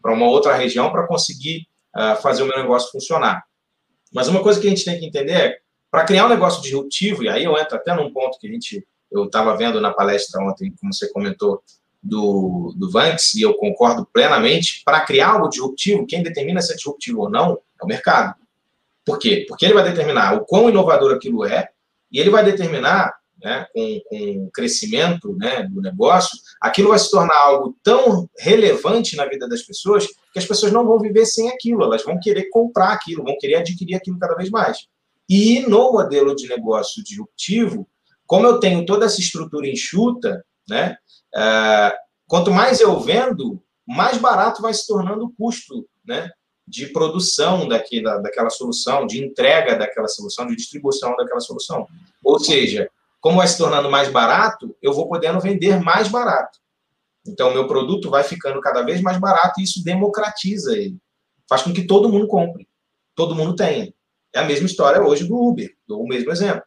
para 0.00 0.12
uma 0.12 0.26
outra 0.26 0.54
região 0.54 0.90
para 0.90 1.06
conseguir 1.06 1.66
uh, 1.96 2.20
fazer 2.22 2.42
o 2.42 2.46
meu 2.46 2.56
negócio 2.56 2.90
funcionar. 2.90 3.44
Mas 4.14 4.28
uma 4.28 4.42
coisa 4.42 4.60
que 4.60 4.66
a 4.66 4.70
gente 4.70 4.84
tem 4.84 4.98
que 4.98 5.06
entender 5.06 5.32
é, 5.32 5.58
para 5.94 6.06
criar 6.06 6.26
um 6.26 6.28
negócio 6.28 6.60
disruptivo, 6.60 7.22
e 7.22 7.28
aí 7.28 7.44
eu 7.44 7.56
entro 7.56 7.76
até 7.76 7.94
num 7.94 8.12
ponto 8.12 8.36
que 8.40 8.48
a 8.48 8.50
gente, 8.50 8.84
eu 9.12 9.26
estava 9.26 9.56
vendo 9.56 9.80
na 9.80 9.92
palestra 9.92 10.42
ontem, 10.42 10.74
como 10.80 10.92
você 10.92 11.08
comentou, 11.12 11.62
do, 12.02 12.74
do 12.76 12.90
Vanks, 12.90 13.36
e 13.36 13.42
eu 13.42 13.54
concordo 13.54 14.04
plenamente, 14.12 14.82
para 14.84 15.02
criar 15.02 15.28
algo 15.28 15.48
disruptivo, 15.48 16.04
quem 16.04 16.20
determina 16.20 16.60
se 16.60 16.72
é 16.72 16.74
disruptivo 16.74 17.20
ou 17.20 17.30
não 17.30 17.60
é 17.80 17.84
o 17.84 17.86
mercado. 17.86 18.34
Por 19.04 19.20
quê? 19.20 19.44
Porque 19.48 19.64
ele 19.64 19.74
vai 19.74 19.84
determinar 19.84 20.34
o 20.34 20.44
quão 20.44 20.68
inovador 20.68 21.14
aquilo 21.14 21.44
é, 21.44 21.68
e 22.10 22.18
ele 22.18 22.28
vai 22.28 22.44
determinar, 22.44 23.14
né, 23.40 23.64
com, 23.72 24.00
com 24.08 24.46
o 24.46 24.50
crescimento 24.50 25.36
né, 25.36 25.62
do 25.62 25.80
negócio, 25.80 26.36
aquilo 26.60 26.88
vai 26.88 26.98
se 26.98 27.08
tornar 27.08 27.38
algo 27.38 27.76
tão 27.84 28.28
relevante 28.36 29.14
na 29.14 29.26
vida 29.26 29.48
das 29.48 29.62
pessoas 29.62 30.08
que 30.32 30.40
as 30.40 30.44
pessoas 30.44 30.72
não 30.72 30.84
vão 30.84 30.98
viver 30.98 31.24
sem 31.24 31.50
aquilo, 31.50 31.84
elas 31.84 32.02
vão 32.02 32.18
querer 32.18 32.48
comprar 32.50 32.92
aquilo, 32.94 33.22
vão 33.22 33.38
querer 33.38 33.58
adquirir 33.58 33.94
aquilo 33.94 34.18
cada 34.18 34.34
vez 34.34 34.50
mais. 34.50 34.92
E 35.28 35.60
no 35.60 35.92
modelo 35.92 36.34
de 36.34 36.48
negócio 36.48 37.02
disruptivo, 37.02 37.88
como 38.26 38.46
eu 38.46 38.60
tenho 38.60 38.84
toda 38.84 39.06
essa 39.06 39.20
estrutura 39.20 39.68
enxuta, 39.68 40.44
né, 40.68 40.96
uh, 41.34 41.92
quanto 42.26 42.50
mais 42.50 42.80
eu 42.80 42.98
vendo, 43.00 43.62
mais 43.86 44.18
barato 44.18 44.62
vai 44.62 44.72
se 44.72 44.86
tornando 44.86 45.26
o 45.26 45.32
custo 45.32 45.86
né, 46.06 46.30
de 46.66 46.86
produção 46.86 47.68
daquela, 47.68 48.18
daquela 48.18 48.50
solução, 48.50 49.06
de 49.06 49.22
entrega 49.22 49.76
daquela 49.76 50.08
solução, 50.08 50.46
de 50.46 50.56
distribuição 50.56 51.14
daquela 51.16 51.40
solução. 51.40 51.86
Ou 52.22 52.38
seja, 52.38 52.90
como 53.20 53.38
vai 53.38 53.48
se 53.48 53.58
tornando 53.58 53.90
mais 53.90 54.10
barato, 54.10 54.74
eu 54.82 54.92
vou 54.92 55.08
podendo 55.08 55.40
vender 55.40 55.80
mais 55.80 56.08
barato. 56.08 56.58
Então, 57.26 57.52
meu 57.52 57.66
produto 57.66 58.10
vai 58.10 58.22
ficando 58.22 58.60
cada 58.60 58.82
vez 58.82 59.00
mais 59.00 59.18
barato 59.18 59.60
e 59.60 59.64
isso 59.64 59.82
democratiza 59.82 60.76
ele. 60.76 60.98
Faz 61.48 61.62
com 61.62 61.72
que 61.72 61.86
todo 61.86 62.08
mundo 62.08 62.26
compre, 62.26 62.68
todo 63.14 63.34
mundo 63.34 63.54
tenha. 63.56 63.92
É 64.34 64.40
a 64.40 64.44
mesma 64.44 64.66
história 64.66 65.00
hoje 65.00 65.24
do 65.24 65.36
Uber, 65.36 65.72
dou 65.86 66.02
o 66.02 66.08
mesmo 66.08 66.30
exemplo. 66.32 66.62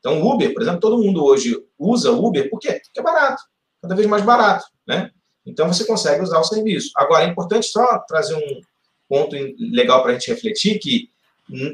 Então, 0.00 0.20
o 0.20 0.34
Uber, 0.34 0.52
por 0.52 0.62
exemplo, 0.62 0.80
todo 0.80 0.98
mundo 0.98 1.24
hoje 1.24 1.56
usa 1.78 2.10
Uber, 2.10 2.50
por 2.50 2.58
quê? 2.58 2.80
Porque 2.84 2.98
é 2.98 3.02
barato, 3.02 3.42
cada 3.80 3.94
vez 3.94 4.08
mais 4.08 4.24
barato, 4.24 4.66
né? 4.86 5.10
Então, 5.46 5.72
você 5.72 5.84
consegue 5.84 6.22
usar 6.22 6.40
o 6.40 6.44
serviço. 6.44 6.90
Agora, 6.96 7.24
é 7.24 7.28
importante 7.28 7.66
só 7.66 7.98
trazer 8.00 8.34
um 8.34 8.60
ponto 9.08 9.36
legal 9.58 10.02
para 10.02 10.10
a 10.10 10.14
gente 10.14 10.30
refletir, 10.30 10.78
que 10.78 11.08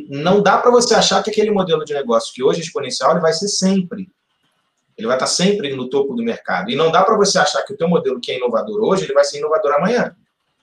não 0.08 0.42
dá 0.42 0.58
para 0.58 0.70
você 0.70 0.94
achar 0.94 1.22
que 1.22 1.30
aquele 1.30 1.50
modelo 1.50 1.84
de 1.84 1.94
negócio 1.94 2.34
que 2.34 2.42
hoje 2.42 2.60
é 2.60 2.62
exponencial, 2.62 3.12
ele 3.12 3.20
vai 3.20 3.32
ser 3.32 3.48
sempre. 3.48 4.10
Ele 4.96 5.06
vai 5.06 5.16
estar 5.16 5.26
sempre 5.26 5.74
no 5.76 5.88
topo 5.88 6.14
do 6.14 6.22
mercado. 6.24 6.70
E 6.70 6.76
não 6.76 6.90
dá 6.90 7.04
para 7.04 7.16
você 7.16 7.38
achar 7.38 7.62
que 7.62 7.72
o 7.72 7.76
teu 7.76 7.88
modelo 7.88 8.20
que 8.20 8.32
é 8.32 8.36
inovador 8.36 8.82
hoje, 8.82 9.04
ele 9.04 9.14
vai 9.14 9.24
ser 9.24 9.38
inovador 9.38 9.72
amanhã. 9.74 10.14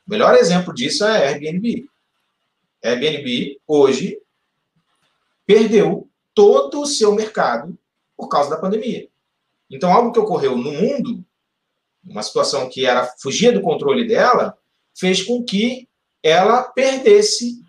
O 0.06 0.12
melhor 0.12 0.36
exemplo 0.36 0.74
disso 0.74 1.06
é 1.06 1.30
Airbnb. 1.30 1.86
Airbnb, 2.84 3.58
hoje, 3.66 4.20
perdeu 5.46 6.10
todo 6.34 6.82
o 6.82 6.86
seu 6.86 7.14
mercado 7.14 7.78
por 8.18 8.28
causa 8.28 8.50
da 8.50 8.58
pandemia. 8.58 9.08
Então, 9.70 9.92
algo 9.92 10.12
que 10.12 10.20
ocorreu 10.20 10.58
no 10.58 10.72
mundo, 10.72 11.24
uma 12.04 12.22
situação 12.22 12.70
que 12.70 12.86
era 12.86 13.06
fugia 13.18 13.52
do 13.52 13.62
controle 13.62 14.08
dela, 14.08 14.58
fez 14.94 15.24
com 15.24 15.44
que 15.44 15.88
ela 16.22 16.64
perdesse 16.64 17.64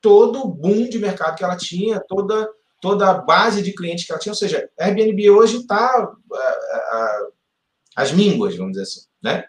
todo 0.00 0.40
o 0.40 0.48
boom 0.48 0.88
de 0.88 0.98
mercado 0.98 1.36
que 1.36 1.44
ela 1.44 1.56
tinha, 1.56 2.00
toda, 2.00 2.48
toda 2.80 3.10
a 3.10 3.14
base 3.14 3.62
de 3.62 3.72
clientes 3.72 4.04
que 4.04 4.12
ela 4.12 4.20
tinha. 4.20 4.32
Ou 4.32 4.36
seja, 4.36 4.68
a 4.78 4.84
Airbnb 4.84 5.30
hoje 5.30 5.58
está 5.58 6.12
às 7.96 8.12
mínguas, 8.12 8.56
vamos 8.56 8.72
dizer 8.72 8.82
assim. 8.82 9.02
Né? 9.22 9.44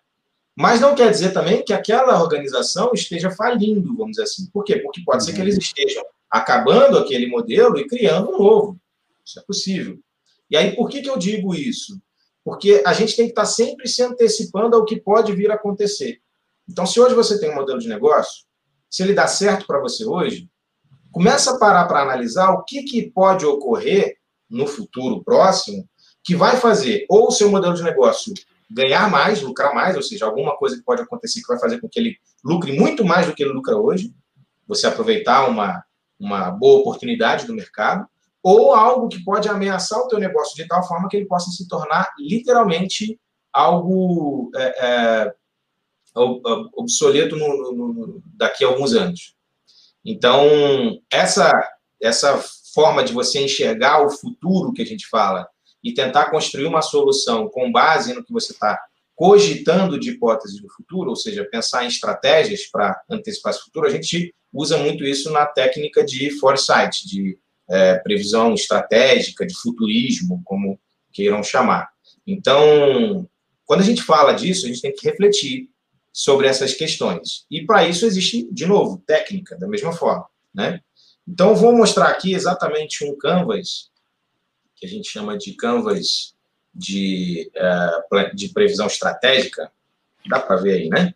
Mas 0.56 0.80
não 0.80 0.96
quer 0.96 1.12
dizer 1.12 1.34
também 1.34 1.64
que 1.64 1.74
aquela 1.74 2.22
organização 2.22 2.92
esteja 2.94 3.30
falindo, 3.30 3.96
vamos 3.96 4.12
dizer 4.12 4.24
assim. 4.24 4.50
Por 4.52 4.64
quê? 4.64 4.78
Porque 4.78 5.02
pode 5.04 5.18
uhum. 5.18 5.26
ser 5.26 5.34
que 5.34 5.40
uhum. 5.40 5.44
eles 5.44 5.58
estejam 5.58 6.04
acabando 6.30 6.98
aquele 6.98 7.28
modelo 7.28 7.78
e 7.78 7.88
criando 7.88 8.32
um 8.32 8.38
novo. 8.38 8.80
Isso 9.26 9.40
é 9.40 9.44
possível. 9.44 10.00
E 10.50 10.58
aí, 10.58 10.76
por 10.76 10.90
que, 10.90 11.02
que 11.02 11.10
eu 11.10 11.18
digo 11.18 11.56
isso? 11.56 12.00
Porque 12.44 12.84
a 12.86 12.94
gente 12.94 13.16
tem 13.16 13.26
que 13.26 13.32
estar 13.32 13.46
sempre 13.46 13.88
se 13.88 14.04
antecipando 14.04 14.76
ao 14.76 14.86
que 14.86 15.00
pode 15.00 15.34
vir 15.34 15.50
a 15.50 15.56
acontecer. 15.56 16.20
Então, 16.70 16.86
se 16.86 17.00
hoje 17.00 17.16
você 17.16 17.40
tem 17.40 17.52
um 17.52 17.56
modelo 17.56 17.80
de 17.80 17.88
negócio, 17.88 18.46
se 18.90 19.04
ele 19.04 19.14
dá 19.14 19.28
certo 19.28 19.66
para 19.66 19.80
você 19.80 20.06
hoje, 20.06 20.50
começa 21.12 21.56
a 21.56 21.60
parar 21.60 21.86
para 21.86 22.02
analisar 22.02 22.52
o 22.52 22.64
que, 22.64 22.84
que 22.84 23.10
pode 23.12 23.46
ocorrer 23.46 24.18
no 24.50 24.68
futuro 24.68 25.24
próximo 25.24 25.88
que 26.24 26.36
vai 26.36 26.58
fazer 26.58 27.06
ou 27.10 27.28
o 27.28 27.32
seu 27.32 27.50
modelo 27.50 27.76
de 27.76 27.84
negócio 27.84 28.34
ganhar 28.70 29.10
mais, 29.10 29.42
lucrar 29.42 29.74
mais, 29.74 29.96
ou 29.96 30.02
seja, 30.02 30.26
alguma 30.26 30.58
coisa 30.58 30.76
que 30.76 30.84
pode 30.84 31.02
acontecer 31.02 31.42
que 31.42 31.48
vai 31.48 31.60
fazer 31.60 31.80
com 31.80 31.88
que 31.88 32.00
ele 32.00 32.18
lucre 32.44 32.72
muito 32.72 33.06
mais 33.06 33.28
do 33.28 33.34
que 33.34 33.44
ele 33.44 33.54
lucra 33.54 33.78
hoje, 33.78 34.14
você 34.68 34.88
aproveitar 34.88 35.48
uma, 35.48 35.84
uma 36.20 36.52
boa 36.52 36.80
oportunidade 36.80 37.46
do 37.46 37.54
mercado, 37.54 38.08
ou 38.42 38.74
algo 38.74 39.08
que 39.08 39.24
pode 39.24 39.50
ameaçar 39.50 40.00
o 40.00 40.08
teu 40.08 40.20
negócio 40.20 40.56
de 40.56 40.68
tal 40.68 40.88
forma 40.88 41.10
que 41.10 41.18
ele 41.18 41.26
possa 41.26 41.50
se 41.50 41.68
tornar 41.68 42.14
literalmente 42.20 43.20
algo 43.52 44.52
é, 44.56 44.86
é, 44.86 45.34
obsoleto 46.76 47.36
no, 47.36 47.74
no, 47.74 47.94
no, 47.94 48.24
daqui 48.36 48.64
a 48.64 48.68
alguns 48.68 48.94
anos. 48.94 49.36
Então, 50.04 50.46
essa, 51.12 51.52
essa 52.02 52.38
forma 52.74 53.04
de 53.04 53.14
você 53.14 53.44
enxergar 53.44 54.06
o 54.06 54.12
futuro 54.12 54.74
que 54.74 54.82
a 54.82 54.86
gente 54.86 55.08
fala 55.08 55.48
e 55.84 55.94
tentar 55.94 56.30
construir 56.30 56.66
uma 56.66 56.82
solução 56.82 57.50
com 57.50 57.72
base 57.72 58.14
no 58.14 58.24
que 58.24 58.34
você 58.34 58.52
está 58.52 58.80
cogitando 59.16 60.00
de 60.00 60.12
hipóteses 60.12 60.62
do 60.62 60.70
futuro, 60.70 61.10
ou 61.10 61.16
seja, 61.16 61.48
pensar 61.50 61.86
em 61.86 61.88
estratégias 61.88 62.68
para 62.70 63.02
antecipar 63.10 63.54
esse 63.54 63.64
futuro, 63.64 63.88
a 63.88 63.90
gente 63.90 64.36
usa 64.56 64.78
muito 64.78 65.04
isso 65.04 65.30
na 65.32 65.46
técnica 65.46 66.04
de 66.04 66.32
foresight, 66.40 67.06
de 67.06 67.38
é, 67.70 67.96
previsão 67.96 68.54
estratégica, 68.54 69.46
de 69.46 69.54
futurismo, 69.54 70.42
como 70.46 70.80
queiram 71.12 71.44
chamar. 71.44 71.90
Então, 72.26 73.28
quando 73.66 73.82
a 73.82 73.84
gente 73.84 74.02
fala 74.02 74.34
disso, 74.34 74.66
a 74.66 74.70
gente 74.70 74.82
tem 74.82 74.94
que 74.94 75.06
refletir 75.08 75.70
sobre 76.14 76.48
essas 76.48 76.74
questões. 76.74 77.46
E 77.52 77.66
para 77.66 77.86
isso 77.88 78.06
existe, 78.06 78.48
de 78.50 78.66
novo, 78.66 79.04
técnica, 79.06 79.58
da 79.58 79.68
mesma 79.68 79.92
forma. 79.92 80.26
Né? 80.54 80.80
Então, 81.28 81.50
eu 81.50 81.56
vou 81.56 81.76
mostrar 81.76 82.08
aqui 82.08 82.34
exatamente 82.34 83.04
um 83.04 83.18
canvas, 83.18 83.92
que 84.76 84.86
a 84.86 84.90
gente 84.90 85.10
chama 85.10 85.38
de 85.38 85.54
canvas 85.54 86.34
de, 86.74 87.52
uh, 87.56 88.36
de 88.36 88.50
previsão 88.50 88.88
estratégica. 88.88 89.70
Dá 90.28 90.40
para 90.40 90.56
ver 90.58 90.74
aí, 90.74 90.90
né? 90.90 91.14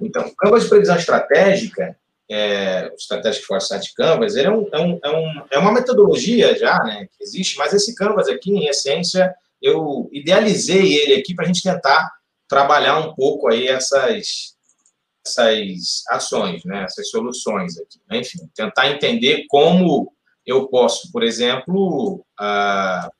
Então, 0.00 0.30
canvas 0.36 0.64
de 0.64 0.68
previsão 0.68 0.96
estratégica, 0.96 1.96
é, 2.30 2.90
o 2.92 2.96
Strategic 2.96 3.44
Foresight 3.44 3.94
Canvas, 3.94 4.34
ele 4.34 4.48
é, 4.48 4.50
um, 4.50 4.68
é, 4.72 4.80
um, 4.80 5.00
é, 5.02 5.10
um, 5.10 5.46
é 5.52 5.58
uma 5.58 5.72
metodologia 5.72 6.58
já, 6.58 6.78
né, 6.82 7.06
que 7.06 7.22
existe, 7.22 7.56
mas 7.56 7.72
esse 7.72 7.94
canvas 7.94 8.28
aqui, 8.28 8.50
em 8.50 8.66
essência, 8.66 9.34
eu 9.62 10.08
idealizei 10.12 10.96
ele 10.96 11.14
aqui 11.14 11.34
para 11.34 11.44
a 11.44 11.46
gente 11.46 11.62
tentar 11.62 12.10
trabalhar 12.48 12.98
um 12.98 13.14
pouco 13.14 13.48
aí 13.48 13.68
essas, 13.68 14.56
essas 15.24 16.02
ações, 16.08 16.64
né, 16.64 16.84
essas 16.84 17.08
soluções 17.10 17.78
aqui. 17.78 18.00
Né? 18.08 18.18
Enfim, 18.18 18.38
tentar 18.54 18.90
entender 18.90 19.44
como 19.48 20.12
eu 20.44 20.68
posso, 20.68 21.10
por 21.10 21.22
exemplo, 21.22 22.24
uh, 22.40 23.10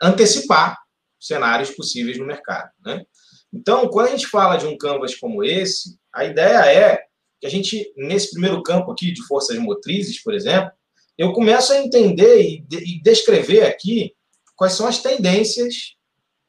antecipar 0.00 0.78
cenários 1.20 1.70
possíveis 1.70 2.18
no 2.18 2.26
mercado. 2.26 2.70
Né? 2.84 3.04
Então, 3.52 3.88
quando 3.88 4.08
a 4.08 4.10
gente 4.10 4.26
fala 4.26 4.56
de 4.56 4.66
um 4.66 4.76
canvas 4.76 5.14
como 5.14 5.44
esse, 5.44 5.98
a 6.12 6.24
ideia 6.24 6.64
é 6.66 7.05
que 7.40 7.46
a 7.46 7.50
gente, 7.50 7.92
nesse 7.96 8.30
primeiro 8.32 8.62
campo 8.62 8.90
aqui 8.90 9.12
de 9.12 9.22
forças 9.26 9.58
motrizes, 9.58 10.22
por 10.22 10.34
exemplo, 10.34 10.70
eu 11.18 11.32
começo 11.32 11.72
a 11.72 11.78
entender 11.78 12.42
e, 12.42 12.60
de, 12.62 12.76
e 12.76 13.02
descrever 13.02 13.62
aqui 13.62 14.14
quais 14.54 14.72
são 14.74 14.86
as 14.86 14.98
tendências 14.98 15.96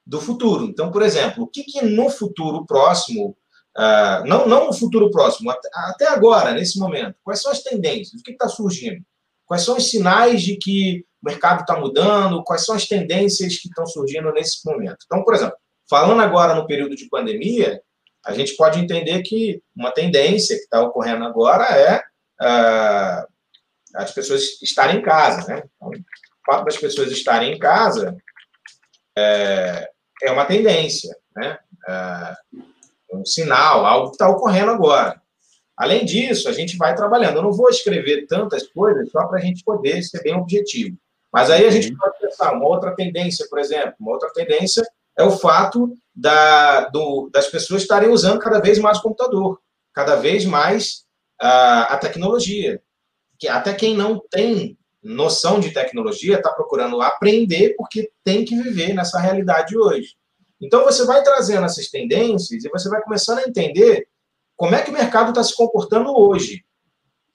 do 0.05 0.21
futuro. 0.21 0.65
Então, 0.65 0.91
por 0.91 1.01
exemplo, 1.01 1.43
o 1.43 1.47
que, 1.47 1.63
que 1.63 1.81
no 1.81 2.09
futuro 2.09 2.65
próximo, 2.65 3.37
uh, 3.77 4.25
não, 4.25 4.47
não 4.47 4.67
no 4.67 4.73
futuro 4.73 5.11
próximo, 5.11 5.51
até, 5.51 5.69
até, 5.73 6.07
agora, 6.07 6.53
nesse 6.53 6.79
momento, 6.79 7.15
quais 7.23 7.41
são 7.41 7.51
as 7.51 7.61
tendências? 7.61 8.19
O 8.19 8.23
que 8.23 8.31
está 8.31 8.47
surgindo? 8.47 9.03
Quais 9.45 9.63
são 9.63 9.77
os 9.77 9.89
sinais 9.89 10.41
de 10.41 10.57
que 10.57 11.05
o 11.21 11.29
mercado 11.29 11.61
está 11.61 11.77
mudando? 11.79 12.43
Quais 12.43 12.65
são 12.65 12.75
as 12.75 12.87
tendências 12.87 13.57
que 13.57 13.67
estão 13.67 13.85
surgindo 13.85 14.31
nesse 14.31 14.65
momento? 14.65 14.97
Então, 15.05 15.23
por 15.23 15.33
exemplo, 15.33 15.55
falando 15.89 16.21
agora 16.21 16.55
no 16.55 16.67
período 16.67 16.95
de 16.95 17.09
pandemia, 17.09 17.81
a 18.27 18.33
gente 18.33 18.57
pode 18.57 18.77
entender 18.77 19.21
que 19.21 19.63
uma 19.73 19.89
tendência 19.89 20.57
que 20.57 20.63
está 20.63 20.81
ocorrendo 20.81 21.23
agora 21.23 21.63
é 21.63 21.97
uh, 22.41 23.25
as 23.95 24.11
pessoas 24.11 24.61
estarem 24.61 24.97
em 24.97 25.01
casa, 25.01 25.47
né? 25.47 25.63
Então, 25.75 25.89
o 25.89 26.45
fato 26.45 26.65
das 26.65 26.77
pessoas 26.77 27.09
estarem 27.09 27.53
em 27.53 27.57
casa 27.57 28.17
é, 29.17 29.89
é 30.23 30.31
uma 30.31 30.43
tendência, 30.43 31.15
né? 31.35 31.57
É 31.87 32.35
um 33.15 33.25
sinal, 33.25 33.85
algo 33.85 34.09
que 34.09 34.15
está 34.15 34.27
ocorrendo 34.27 34.71
agora. 34.71 35.21
Além 35.77 36.03
disso, 36.03 36.49
a 36.49 36.51
gente 36.51 36.75
vai 36.75 36.93
trabalhando. 36.95 37.37
Eu 37.37 37.43
não 37.43 37.53
vou 37.53 37.69
escrever 37.69 38.27
tantas 38.27 38.67
coisas 38.67 39.09
só 39.09 39.25
para 39.25 39.39
a 39.39 39.41
gente 39.41 39.63
poder 39.63 40.03
ser 40.03 40.21
bem 40.21 40.35
objetivo. 40.35 40.97
Mas 41.31 41.49
aí 41.49 41.65
a 41.65 41.69
gente 41.69 41.95
pode 41.95 42.19
pensar 42.19 42.51
uma 42.51 42.67
outra 42.67 42.93
tendência, 42.93 43.47
por 43.49 43.57
exemplo, 43.57 43.93
uma 43.99 44.11
outra 44.11 44.29
tendência 44.33 44.83
é 45.17 45.23
o 45.23 45.31
fato 45.31 45.93
da, 46.15 46.89
do, 46.89 47.29
das 47.31 47.47
pessoas 47.47 47.81
estarem 47.81 48.09
usando 48.09 48.39
cada 48.39 48.59
vez 48.59 48.79
mais 48.79 48.99
o 48.99 49.01
computador, 49.01 49.59
cada 49.93 50.15
vez 50.15 50.45
mais 50.45 51.05
a, 51.39 51.93
a 51.93 51.97
tecnologia. 51.97 52.81
Que 53.39 53.47
até 53.47 53.73
quem 53.73 53.95
não 53.95 54.19
tem 54.29 54.77
noção 55.03 55.59
de 55.59 55.71
tecnologia 55.71 56.37
está 56.37 56.51
procurando 56.51 57.01
aprender 57.01 57.75
porque 57.77 58.11
tem 58.23 58.43
que 58.45 58.61
viver 58.61 58.93
nessa 58.93 59.19
realidade 59.19 59.77
hoje. 59.77 60.15
Então 60.59 60.83
você 60.83 61.05
vai 61.05 61.23
trazendo 61.23 61.65
essas 61.65 61.87
tendências 61.87 62.63
e 62.63 62.69
você 62.69 62.89
vai 62.89 63.01
começando 63.01 63.39
a 63.39 63.47
entender 63.47 64.07
como 64.55 64.75
é 64.75 64.81
que 64.81 64.89
o 64.89 64.93
mercado 64.93 65.29
está 65.29 65.43
se 65.43 65.55
comportando 65.55 66.11
hoje. 66.17 66.65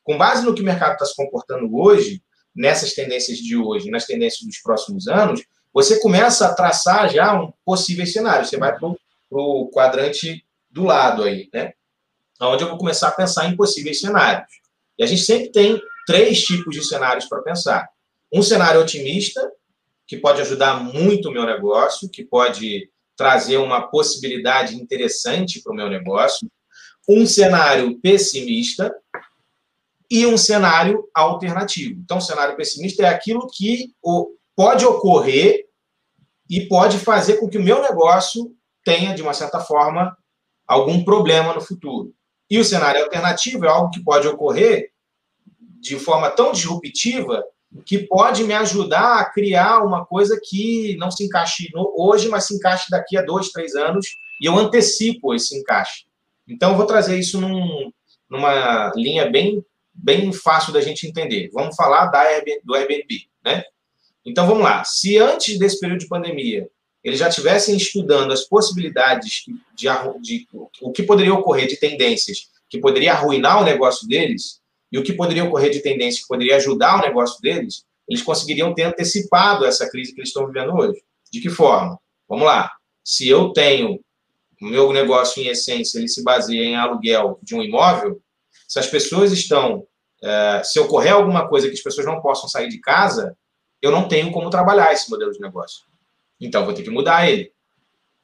Com 0.02 0.18
base 0.18 0.44
no 0.44 0.54
que 0.54 0.60
o 0.60 0.64
mercado 0.64 0.94
está 0.94 1.06
se 1.06 1.14
comportando 1.14 1.72
hoje, 1.72 2.20
nessas 2.54 2.92
tendências 2.92 3.38
de 3.38 3.56
hoje, 3.56 3.90
nas 3.90 4.06
tendências 4.06 4.44
dos 4.44 4.58
próximos 4.58 5.06
anos, 5.06 5.42
você 5.72 6.00
começa 6.00 6.46
a 6.46 6.54
traçar 6.54 7.10
já 7.10 7.40
um 7.40 7.52
possível 7.64 8.06
cenário. 8.06 8.44
Você 8.44 8.56
vai 8.56 8.76
para 8.76 8.88
o 9.30 9.70
quadrante 9.72 10.44
do 10.70 10.84
lado 10.84 11.22
aí, 11.22 11.48
né? 11.52 11.72
Onde 12.40 12.64
eu 12.64 12.68
vou 12.68 12.78
começar 12.78 13.08
a 13.08 13.12
pensar 13.12 13.46
em 13.46 13.56
possíveis 13.56 14.00
cenários. 14.00 14.48
E 14.98 15.04
a 15.04 15.06
gente 15.06 15.22
sempre 15.22 15.50
tem 15.50 15.80
três 16.06 16.42
tipos 16.42 16.74
de 16.74 16.84
cenários 16.84 17.26
para 17.26 17.42
pensar. 17.42 17.88
Um 18.32 18.42
cenário 18.42 18.80
otimista, 18.80 19.50
que 20.06 20.16
pode 20.16 20.40
ajudar 20.40 20.82
muito 20.82 21.28
o 21.28 21.32
meu 21.32 21.46
negócio, 21.46 22.08
que 22.08 22.24
pode 22.24 22.90
trazer 23.16 23.58
uma 23.58 23.88
possibilidade 23.88 24.74
interessante 24.74 25.62
para 25.62 25.72
o 25.72 25.76
meu 25.76 25.88
negócio. 25.88 26.50
Um 27.08 27.24
cenário 27.26 27.98
pessimista, 28.00 28.92
e 30.12 30.26
um 30.26 30.36
cenário 30.36 31.08
alternativo. 31.14 31.98
Então, 31.98 32.18
o 32.18 32.20
cenário 32.20 32.54
pessimista 32.54 33.02
é 33.02 33.08
aquilo 33.08 33.48
que 33.50 33.94
pode 34.54 34.84
ocorrer 34.84 35.66
e 36.48 36.66
pode 36.66 36.98
fazer 36.98 37.38
com 37.38 37.48
que 37.48 37.58
o 37.58 37.62
meu 37.62 37.82
negócio 37.82 38.54
tenha, 38.84 39.14
de 39.14 39.22
uma 39.22 39.32
certa 39.32 39.60
forma, 39.60 40.16
algum 40.66 41.04
problema 41.04 41.54
no 41.54 41.60
futuro. 41.60 42.14
E 42.50 42.58
o 42.58 42.64
cenário 42.64 43.02
alternativo 43.02 43.64
é 43.64 43.68
algo 43.68 43.90
que 43.90 44.02
pode 44.02 44.28
ocorrer 44.28 44.90
de 45.80 45.98
forma 45.98 46.30
tão 46.30 46.52
disruptiva 46.52 47.42
que 47.86 47.98
pode 48.00 48.44
me 48.44 48.52
ajudar 48.52 49.20
a 49.20 49.24
criar 49.24 49.82
uma 49.82 50.04
coisa 50.04 50.38
que 50.42 50.94
não 50.98 51.10
se 51.10 51.24
encaixe 51.24 51.68
hoje, 51.74 52.28
mas 52.28 52.44
se 52.44 52.54
encaixe 52.54 52.90
daqui 52.90 53.16
a 53.16 53.22
dois, 53.22 53.50
três 53.50 53.74
anos, 53.74 54.06
e 54.40 54.46
eu 54.46 54.58
antecipo 54.58 55.34
esse 55.34 55.58
encaixe. 55.58 56.04
Então, 56.46 56.72
eu 56.72 56.76
vou 56.76 56.86
trazer 56.86 57.18
isso 57.18 57.40
num, 57.40 57.90
numa 58.28 58.92
linha 58.94 59.30
bem 59.30 59.64
bem 59.94 60.32
fácil 60.32 60.72
da 60.72 60.80
gente 60.80 61.06
entender. 61.06 61.50
Vamos 61.52 61.76
falar 61.76 62.06
da 62.06 62.20
Airbnb, 62.20 62.60
do 62.64 62.74
Airbnb, 62.74 63.28
né? 63.44 63.62
Então 64.24 64.46
vamos 64.46 64.62
lá. 64.62 64.84
Se 64.84 65.18
antes 65.18 65.58
desse 65.58 65.80
período 65.80 66.00
de 66.00 66.08
pandemia 66.08 66.68
eles 67.02 67.18
já 67.18 67.28
estivessem 67.28 67.76
estudando 67.76 68.32
as 68.32 68.44
possibilidades 68.44 69.44
de, 69.76 69.88
de, 69.88 69.88
de, 70.20 70.48
o 70.80 70.92
que 70.92 71.02
poderia 71.02 71.34
ocorrer 71.34 71.66
de 71.66 71.76
tendências 71.76 72.48
que 72.70 72.78
poderia 72.78 73.12
arruinar 73.12 73.60
o 73.60 73.64
negócio 73.64 74.06
deles 74.06 74.60
e 74.90 74.98
o 74.98 75.02
que 75.02 75.12
poderia 75.12 75.44
ocorrer 75.44 75.70
de 75.70 75.80
tendências 75.80 76.22
que 76.22 76.28
poderia 76.28 76.56
ajudar 76.56 76.98
o 76.98 77.06
negócio 77.06 77.40
deles, 77.40 77.84
eles 78.08 78.22
conseguiriam 78.22 78.72
ter 78.72 78.84
antecipado 78.84 79.66
essa 79.66 79.88
crise 79.90 80.14
que 80.14 80.20
eles 80.20 80.28
estão 80.28 80.46
vivendo 80.46 80.74
hoje. 80.74 81.02
De 81.30 81.40
que 81.40 81.50
forma? 81.50 81.98
Vamos 82.28 82.44
lá. 82.44 82.70
Se 83.04 83.28
eu 83.28 83.52
tenho 83.52 84.00
o 84.60 84.66
meu 84.66 84.92
negócio 84.92 85.42
em 85.42 85.48
essência 85.48 85.98
ele 85.98 86.08
se 86.08 86.22
baseia 86.22 86.64
em 86.64 86.76
aluguel 86.76 87.38
de 87.42 87.54
um 87.54 87.62
imóvel, 87.62 88.22
se 88.68 88.78
as 88.78 88.86
pessoas 88.86 89.32
estão, 89.32 89.86
é, 90.22 90.62
se 90.64 90.78
ocorrer 90.78 91.12
alguma 91.12 91.48
coisa 91.48 91.68
que 91.68 91.74
as 91.74 91.82
pessoas 91.82 92.06
não 92.06 92.20
possam 92.20 92.48
sair 92.48 92.68
de 92.68 92.78
casa, 92.78 93.36
eu 93.82 93.90
não 93.90 94.08
tenho 94.08 94.30
como 94.30 94.48
trabalhar 94.48 94.92
esse 94.92 95.10
modelo 95.10 95.32
de 95.32 95.40
negócio. 95.40 95.82
Então, 96.40 96.64
vou 96.64 96.72
ter 96.72 96.82
que 96.82 96.90
mudar 96.90 97.28
ele. 97.28 97.52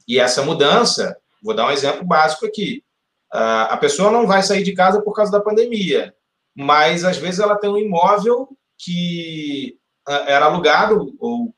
E 0.07 0.19
essa 0.19 0.43
mudança, 0.43 1.17
vou 1.43 1.55
dar 1.55 1.67
um 1.67 1.71
exemplo 1.71 2.05
básico 2.05 2.47
aqui. 2.47 2.83
a 3.31 3.77
pessoa 3.77 4.11
não 4.11 4.27
vai 4.27 4.43
sair 4.43 4.63
de 4.63 4.73
casa 4.73 5.03
por 5.03 5.13
causa 5.13 5.31
da 5.31 5.41
pandemia, 5.41 6.15
mas 6.55 7.05
às 7.05 7.19
vezes 7.19 7.41
ela 7.41 7.57
tem 7.57 7.71
um 7.71 7.79
imóvel 7.79 8.49
que 8.77 9.77
era 10.07 10.47
alugado, 10.47 11.15
ou, 11.21 11.55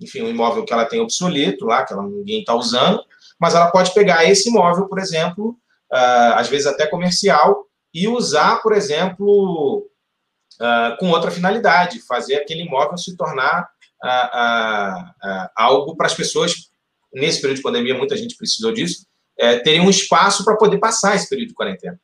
enfim, 0.00 0.22
um 0.22 0.28
imóvel 0.28 0.64
que 0.64 0.72
ela 0.72 0.84
tem 0.84 1.00
obsoleto 1.00 1.64
lá, 1.64 1.84
que 1.84 1.92
ela, 1.92 2.02
ninguém 2.02 2.40
está 2.40 2.54
usando, 2.54 3.02
mas 3.38 3.54
ela 3.54 3.70
pode 3.70 3.94
pegar 3.94 4.28
esse 4.28 4.50
imóvel, 4.50 4.86
por 4.86 4.98
exemplo, 4.98 5.56
às 5.90 6.48
vezes 6.48 6.66
até 6.66 6.86
comercial, 6.86 7.66
e 7.92 8.08
usar, 8.08 8.60
por 8.60 8.72
exemplo, 8.72 9.88
uh, 10.60 10.96
com 10.98 11.10
outra 11.10 11.30
finalidade, 11.30 12.00
fazer 12.06 12.36
aquele 12.36 12.62
imóvel 12.62 12.96
se 12.96 13.16
tornar 13.16 13.68
uh, 14.02 15.48
algo 15.56 15.96
para 15.96 16.06
as 16.06 16.14
pessoas. 16.14 16.70
Nesse 17.12 17.40
período 17.40 17.58
de 17.58 17.62
pandemia, 17.62 17.96
muita 17.96 18.16
gente 18.16 18.36
precisou 18.36 18.72
disso, 18.72 19.06
é, 19.38 19.58
terem 19.60 19.80
um 19.80 19.90
espaço 19.90 20.44
para 20.44 20.56
poder 20.56 20.78
passar 20.78 21.14
esse 21.14 21.28
período 21.28 21.48
de 21.48 21.54
quarentena. 21.54 22.00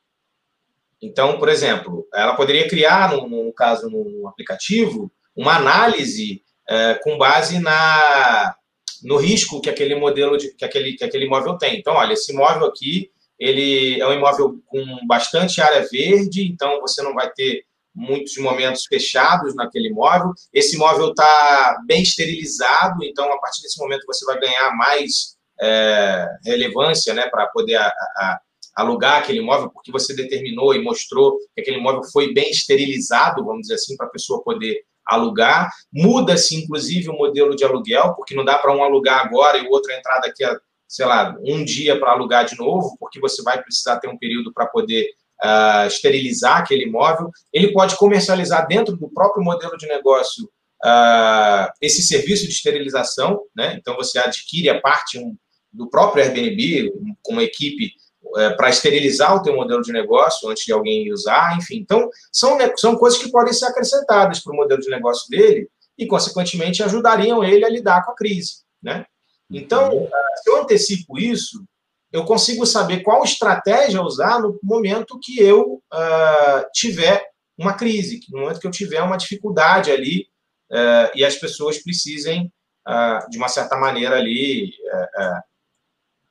Então, 1.03 1.39
por 1.39 1.49
exemplo, 1.49 2.07
ela 2.15 2.37
poderia 2.37 2.69
criar, 2.69 3.11
no, 3.11 3.29
no 3.29 3.53
caso, 3.53 3.89
no 3.89 4.29
aplicativo, 4.29 5.11
uma 5.35 5.57
análise 5.57 6.43
é, 6.69 6.95
com 6.95 7.19
base 7.19 7.59
na, 7.59 8.55
no 9.03 9.17
risco 9.17 9.61
que 9.61 9.71
aquele 9.71 9.95
modelo, 9.95 10.37
de, 10.37 10.55
que, 10.55 10.65
aquele, 10.65 10.93
que 10.93 11.05
aquele 11.05 11.25
imóvel 11.25 11.57
tem. 11.57 11.79
Então, 11.79 11.95
olha, 11.95 12.13
esse 12.13 12.33
imóvel 12.33 12.67
aqui 12.67 13.11
ele 13.39 13.99
é 13.99 14.07
um 14.07 14.13
imóvel 14.13 14.61
com 14.67 14.85
bastante 15.07 15.63
área 15.63 15.89
verde, 15.91 16.47
então 16.47 16.79
você 16.81 17.03
não 17.03 17.15
vai 17.15 17.31
ter 17.33 17.65
muitos 18.01 18.37
momentos 18.39 18.87
fechados 18.87 19.55
naquele 19.55 19.89
imóvel. 19.89 20.33
Esse 20.53 20.77
imóvel 20.77 21.11
está 21.11 21.79
bem 21.87 22.03
esterilizado, 22.03 23.05
então 23.05 23.31
a 23.31 23.39
partir 23.39 23.63
desse 23.63 23.79
momento 23.79 24.07
você 24.07 24.25
vai 24.25 24.41
ganhar 24.41 24.75
mais 24.75 25.37
é, 25.61 26.27
relevância 26.45 27.13
né, 27.13 27.29
para 27.29 27.47
poder 27.49 27.77
a, 27.77 27.87
a, 27.87 28.41
alugar 28.77 29.19
aquele 29.19 29.41
imóvel, 29.41 29.71
porque 29.71 29.93
você 29.93 30.15
determinou 30.15 30.75
e 30.75 30.83
mostrou 30.83 31.37
que 31.55 31.61
aquele 31.61 31.77
imóvel 31.77 32.03
foi 32.05 32.33
bem 32.33 32.51
esterilizado, 32.51 33.45
vamos 33.45 33.63
dizer 33.63 33.75
assim, 33.75 33.97
para 33.97 34.07
a 34.07 34.11
pessoa 34.11 34.43
poder 34.43 34.83
alugar. 35.07 35.71
Muda-se, 35.93 36.57
inclusive, 36.57 37.11
o 37.11 37.17
modelo 37.17 37.55
de 37.55 37.65
aluguel, 37.65 38.15
porque 38.15 38.35
não 38.35 38.45
dá 38.45 38.57
para 38.57 38.75
um 38.75 38.83
alugar 38.83 39.27
agora 39.27 39.59
e 39.59 39.67
o 39.67 39.71
outro 39.71 39.93
entrar 39.93 40.21
daqui 40.21 40.43
a 40.43 40.57
sei 40.91 41.07
lá, 41.07 41.37
um 41.45 41.65
dia 41.65 41.97
para 42.01 42.11
alugar 42.11 42.45
de 42.45 42.59
novo, 42.59 42.97
porque 42.99 43.21
você 43.21 43.45
vai 43.45 43.63
precisar 43.63 44.01
ter 44.01 44.09
um 44.09 44.19
período 44.19 44.53
para 44.53 44.67
poder 44.67 45.09
uh, 45.45 45.87
esterilizar 45.87 46.59
aquele 46.59 46.85
imóvel. 46.85 47.31
Ele 47.53 47.73
pode 47.73 47.97
comercializar 47.97 48.67
dentro 48.67 48.97
do 48.97 49.09
próprio 49.09 49.45
modelo 49.45 49.77
de 49.77 49.87
negócio 49.87 50.45
uh, 50.85 51.71
esse 51.81 52.03
serviço 52.03 52.47
de 52.47 52.53
esterilização, 52.53 53.43
né? 53.55 53.77
Então 53.79 53.97
você 53.97 54.19
adquire 54.19 54.69
a 54.69 54.81
parte 54.81 55.19
um, 55.19 55.37
do 55.73 55.89
próprio 55.89 56.25
Airbnb, 56.25 56.93
um, 56.95 57.15
com 57.23 57.33
uma 57.33 57.43
equipe 57.43 57.93
uh, 58.25 58.57
para 58.57 58.71
esterilizar 58.71 59.35
o 59.35 59.43
teu 59.43 59.55
modelo 59.55 59.83
de 59.83 59.93
negócio 59.93 60.49
antes 60.49 60.65
de 60.65 60.73
alguém 60.73 61.13
usar, 61.13 61.57
enfim. 61.57 61.77
Então 61.77 62.09
são, 62.33 62.59
são 62.77 62.97
coisas 62.97 63.21
que 63.21 63.31
podem 63.31 63.53
ser 63.53 63.67
acrescentadas 63.67 64.41
para 64.41 64.53
o 64.53 64.57
modelo 64.57 64.81
de 64.81 64.91
negócio 64.91 65.29
dele 65.29 65.69
e, 65.99 66.07
consequentemente, 66.07 66.83
ajudariam 66.83 67.45
ele 67.45 67.65
a 67.65 67.69
lidar 67.69 68.05
com 68.05 68.13
a 68.13 68.17
crise, 68.17 68.63
né? 68.83 69.05
Então, 69.53 70.09
se 70.43 70.49
eu 70.49 70.63
antecipo 70.63 71.19
isso, 71.19 71.65
eu 72.13 72.25
consigo 72.25 72.67
saber 72.67 73.03
qual 73.03 73.23
estratégia 73.23 74.03
usar 74.03 74.41
no 74.41 74.59
momento 74.63 75.19
que 75.23 75.41
eu 75.41 75.83
uh, 75.93 76.71
tiver 76.73 77.25
uma 77.57 77.75
crise, 77.75 78.21
no 78.31 78.41
momento 78.41 78.61
que 78.61 78.67
eu 78.67 78.71
tiver 78.71 79.03
uma 79.03 79.17
dificuldade 79.17 79.91
ali 79.91 80.27
uh, 80.73 81.11
e 81.15 81.25
as 81.25 81.37
pessoas 81.37 81.79
precisem, 81.79 82.53
uh, 82.89 83.31
de 83.31 83.39
uma 83.39 83.49
certa 83.49 83.77
maneira 83.77 84.17
ali, 84.17 84.73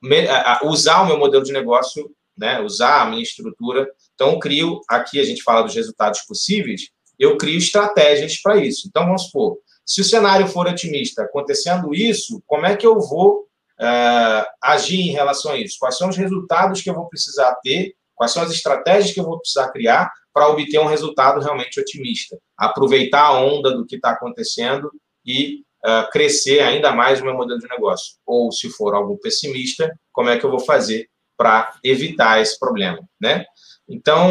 me, 0.01 0.27
usar 0.63 1.01
o 1.01 1.07
meu 1.07 1.17
modelo 1.17 1.43
de 1.43 1.53
negócio, 1.53 2.11
né, 2.37 2.59
usar 2.59 3.01
a 3.01 3.05
minha 3.05 3.23
estrutura. 3.23 3.89
Então, 4.15 4.31
eu 4.33 4.39
crio, 4.39 4.81
aqui 4.89 5.19
a 5.19 5.23
gente 5.23 5.43
fala 5.43 5.61
dos 5.61 5.75
resultados 5.75 6.21
possíveis, 6.21 6.89
eu 7.17 7.37
crio 7.37 7.57
estratégias 7.57 8.41
para 8.41 8.57
isso. 8.57 8.87
Então, 8.87 9.05
vamos 9.05 9.23
supor, 9.23 9.57
se 9.85 10.01
o 10.01 10.05
cenário 10.05 10.47
for 10.47 10.67
otimista, 10.67 11.23
acontecendo 11.23 11.93
isso, 11.93 12.41
como 12.45 12.65
é 12.65 12.75
que 12.75 12.85
eu 12.85 12.99
vou 12.99 13.48
uh, 13.79 14.45
agir 14.61 15.01
em 15.01 15.11
relação 15.11 15.51
a 15.51 15.57
isso? 15.57 15.77
Quais 15.79 15.97
são 15.97 16.09
os 16.09 16.17
resultados 16.17 16.81
que 16.81 16.89
eu 16.89 16.95
vou 16.95 17.07
precisar 17.07 17.55
ter? 17.63 17.95
Quais 18.15 18.31
são 18.31 18.43
as 18.43 18.51
estratégias 18.51 19.13
que 19.13 19.19
eu 19.19 19.25
vou 19.25 19.39
precisar 19.39 19.69
criar 19.71 20.11
para 20.33 20.49
obter 20.49 20.79
um 20.79 20.85
resultado 20.85 21.39
realmente 21.39 21.79
otimista? 21.79 22.37
Aproveitar 22.57 23.25
a 23.25 23.39
onda 23.39 23.71
do 23.71 23.85
que 23.85 23.95
está 23.95 24.11
acontecendo 24.11 24.91
e 25.25 25.61
uh, 25.85 26.09
crescer 26.11 26.59
ainda 26.59 26.91
mais 26.91 27.21
o 27.21 27.25
meu 27.25 27.33
modelo 27.33 27.59
de 27.59 27.67
negócio. 27.67 28.15
Ou, 28.25 28.51
se 28.51 28.69
for 28.69 28.93
algo 28.93 29.17
pessimista, 29.19 29.93
como 30.11 30.29
é 30.29 30.37
que 30.37 30.45
eu 30.45 30.51
vou 30.51 30.59
fazer 30.59 31.07
para 31.37 31.73
evitar 31.83 32.41
esse 32.41 32.59
problema, 32.59 32.99
né? 33.19 33.45
Então, 33.87 34.29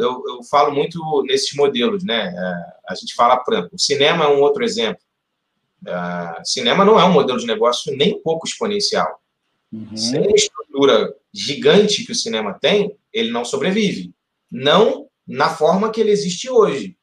eu, 0.00 0.22
eu 0.28 0.42
falo 0.48 0.72
muito 0.72 1.00
nesses 1.26 1.54
modelos, 1.54 2.04
né? 2.04 2.32
É, 2.36 2.92
a 2.92 2.94
gente 2.94 3.14
fala, 3.14 3.38
por 3.38 3.54
exemplo, 3.54 3.70
o 3.72 3.78
cinema 3.78 4.26
é 4.26 4.28
um 4.28 4.40
outro 4.40 4.62
exemplo. 4.62 5.02
Uh, 5.82 6.40
cinema 6.44 6.84
não 6.84 6.98
é 6.98 7.04
um 7.04 7.12
modelo 7.12 7.38
de 7.38 7.46
negócio 7.46 7.94
nem 7.96 8.14
um 8.14 8.22
pouco 8.22 8.46
exponencial. 8.46 9.20
Uhum. 9.72 9.96
Sem 9.96 10.26
a 10.26 10.34
estrutura 10.34 11.14
gigante 11.32 12.04
que 12.04 12.12
o 12.12 12.14
cinema 12.14 12.54
tem, 12.54 12.96
ele 13.12 13.30
não 13.30 13.44
sobrevive. 13.44 14.14
Não 14.50 15.08
na 15.26 15.48
forma 15.48 15.90
que 15.90 16.00
ele 16.00 16.10
existe 16.10 16.50
hoje, 16.50 16.96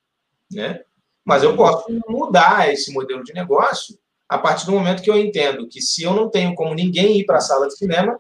né? 0.52 0.82
Mas 1.26 1.44
eu 1.44 1.56
posso 1.56 1.86
mudar 2.08 2.72
esse 2.72 2.92
modelo 2.92 3.24
de 3.24 3.34
negócio 3.34 3.98
a 4.28 4.38
partir 4.38 4.66
do 4.66 4.72
momento 4.72 5.02
que 5.02 5.10
eu 5.10 5.18
entendo 5.18 5.68
que 5.68 5.82
se 5.82 6.04
eu 6.04 6.14
não 6.14 6.30
tenho 6.30 6.54
como 6.54 6.74
ninguém 6.74 7.20
ir 7.20 7.26
para 7.26 7.38
a 7.38 7.42
sala 7.42 7.68
de 7.68 7.76
cinema, 7.76 8.20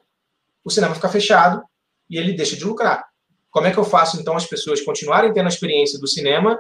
o 0.64 0.70
cinema 0.70 0.96
fica 0.96 1.10
fechado 1.10 1.64
e 2.10 2.18
ele 2.18 2.34
deixa 2.34 2.56
de 2.56 2.66
lucrar. 2.66 3.08
Como 3.52 3.68
é 3.68 3.72
que 3.72 3.78
eu 3.78 3.84
faço, 3.84 4.20
então, 4.20 4.36
as 4.36 4.46
pessoas 4.46 4.82
continuarem 4.82 5.34
tendo 5.34 5.46
a 5.46 5.50
experiência 5.50 6.00
do 6.00 6.08
cinema 6.08 6.60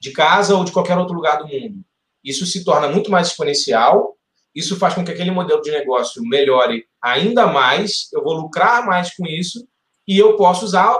de 0.00 0.12
casa 0.12 0.56
ou 0.56 0.64
de 0.64 0.72
qualquer 0.72 0.96
outro 0.96 1.14
lugar 1.14 1.38
do 1.38 1.48
mundo? 1.48 1.84
Isso 2.24 2.46
se 2.46 2.64
torna 2.64 2.88
muito 2.88 3.10
mais 3.10 3.28
exponencial, 3.28 4.16
isso 4.54 4.76
faz 4.76 4.94
com 4.94 5.04
que 5.04 5.10
aquele 5.10 5.30
modelo 5.30 5.62
de 5.62 5.70
negócio 5.70 6.22
melhore 6.24 6.84
ainda 7.00 7.46
mais, 7.46 8.08
eu 8.12 8.22
vou 8.22 8.34
lucrar 8.34 8.84
mais 8.84 9.14
com 9.14 9.26
isso 9.26 9.66
e 10.06 10.18
eu 10.18 10.36
posso 10.36 10.64
usar 10.64 10.98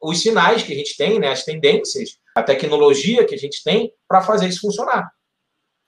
os 0.00 0.20
sinais 0.20 0.62
que 0.62 0.72
a 0.72 0.76
gente 0.76 0.96
tem, 0.96 1.18
né, 1.18 1.28
as 1.28 1.44
tendências, 1.44 2.18
a 2.34 2.42
tecnologia 2.42 3.24
que 3.24 3.34
a 3.34 3.38
gente 3.38 3.62
tem 3.64 3.92
para 4.08 4.22
fazer 4.22 4.48
isso 4.48 4.60
funcionar. 4.60 5.10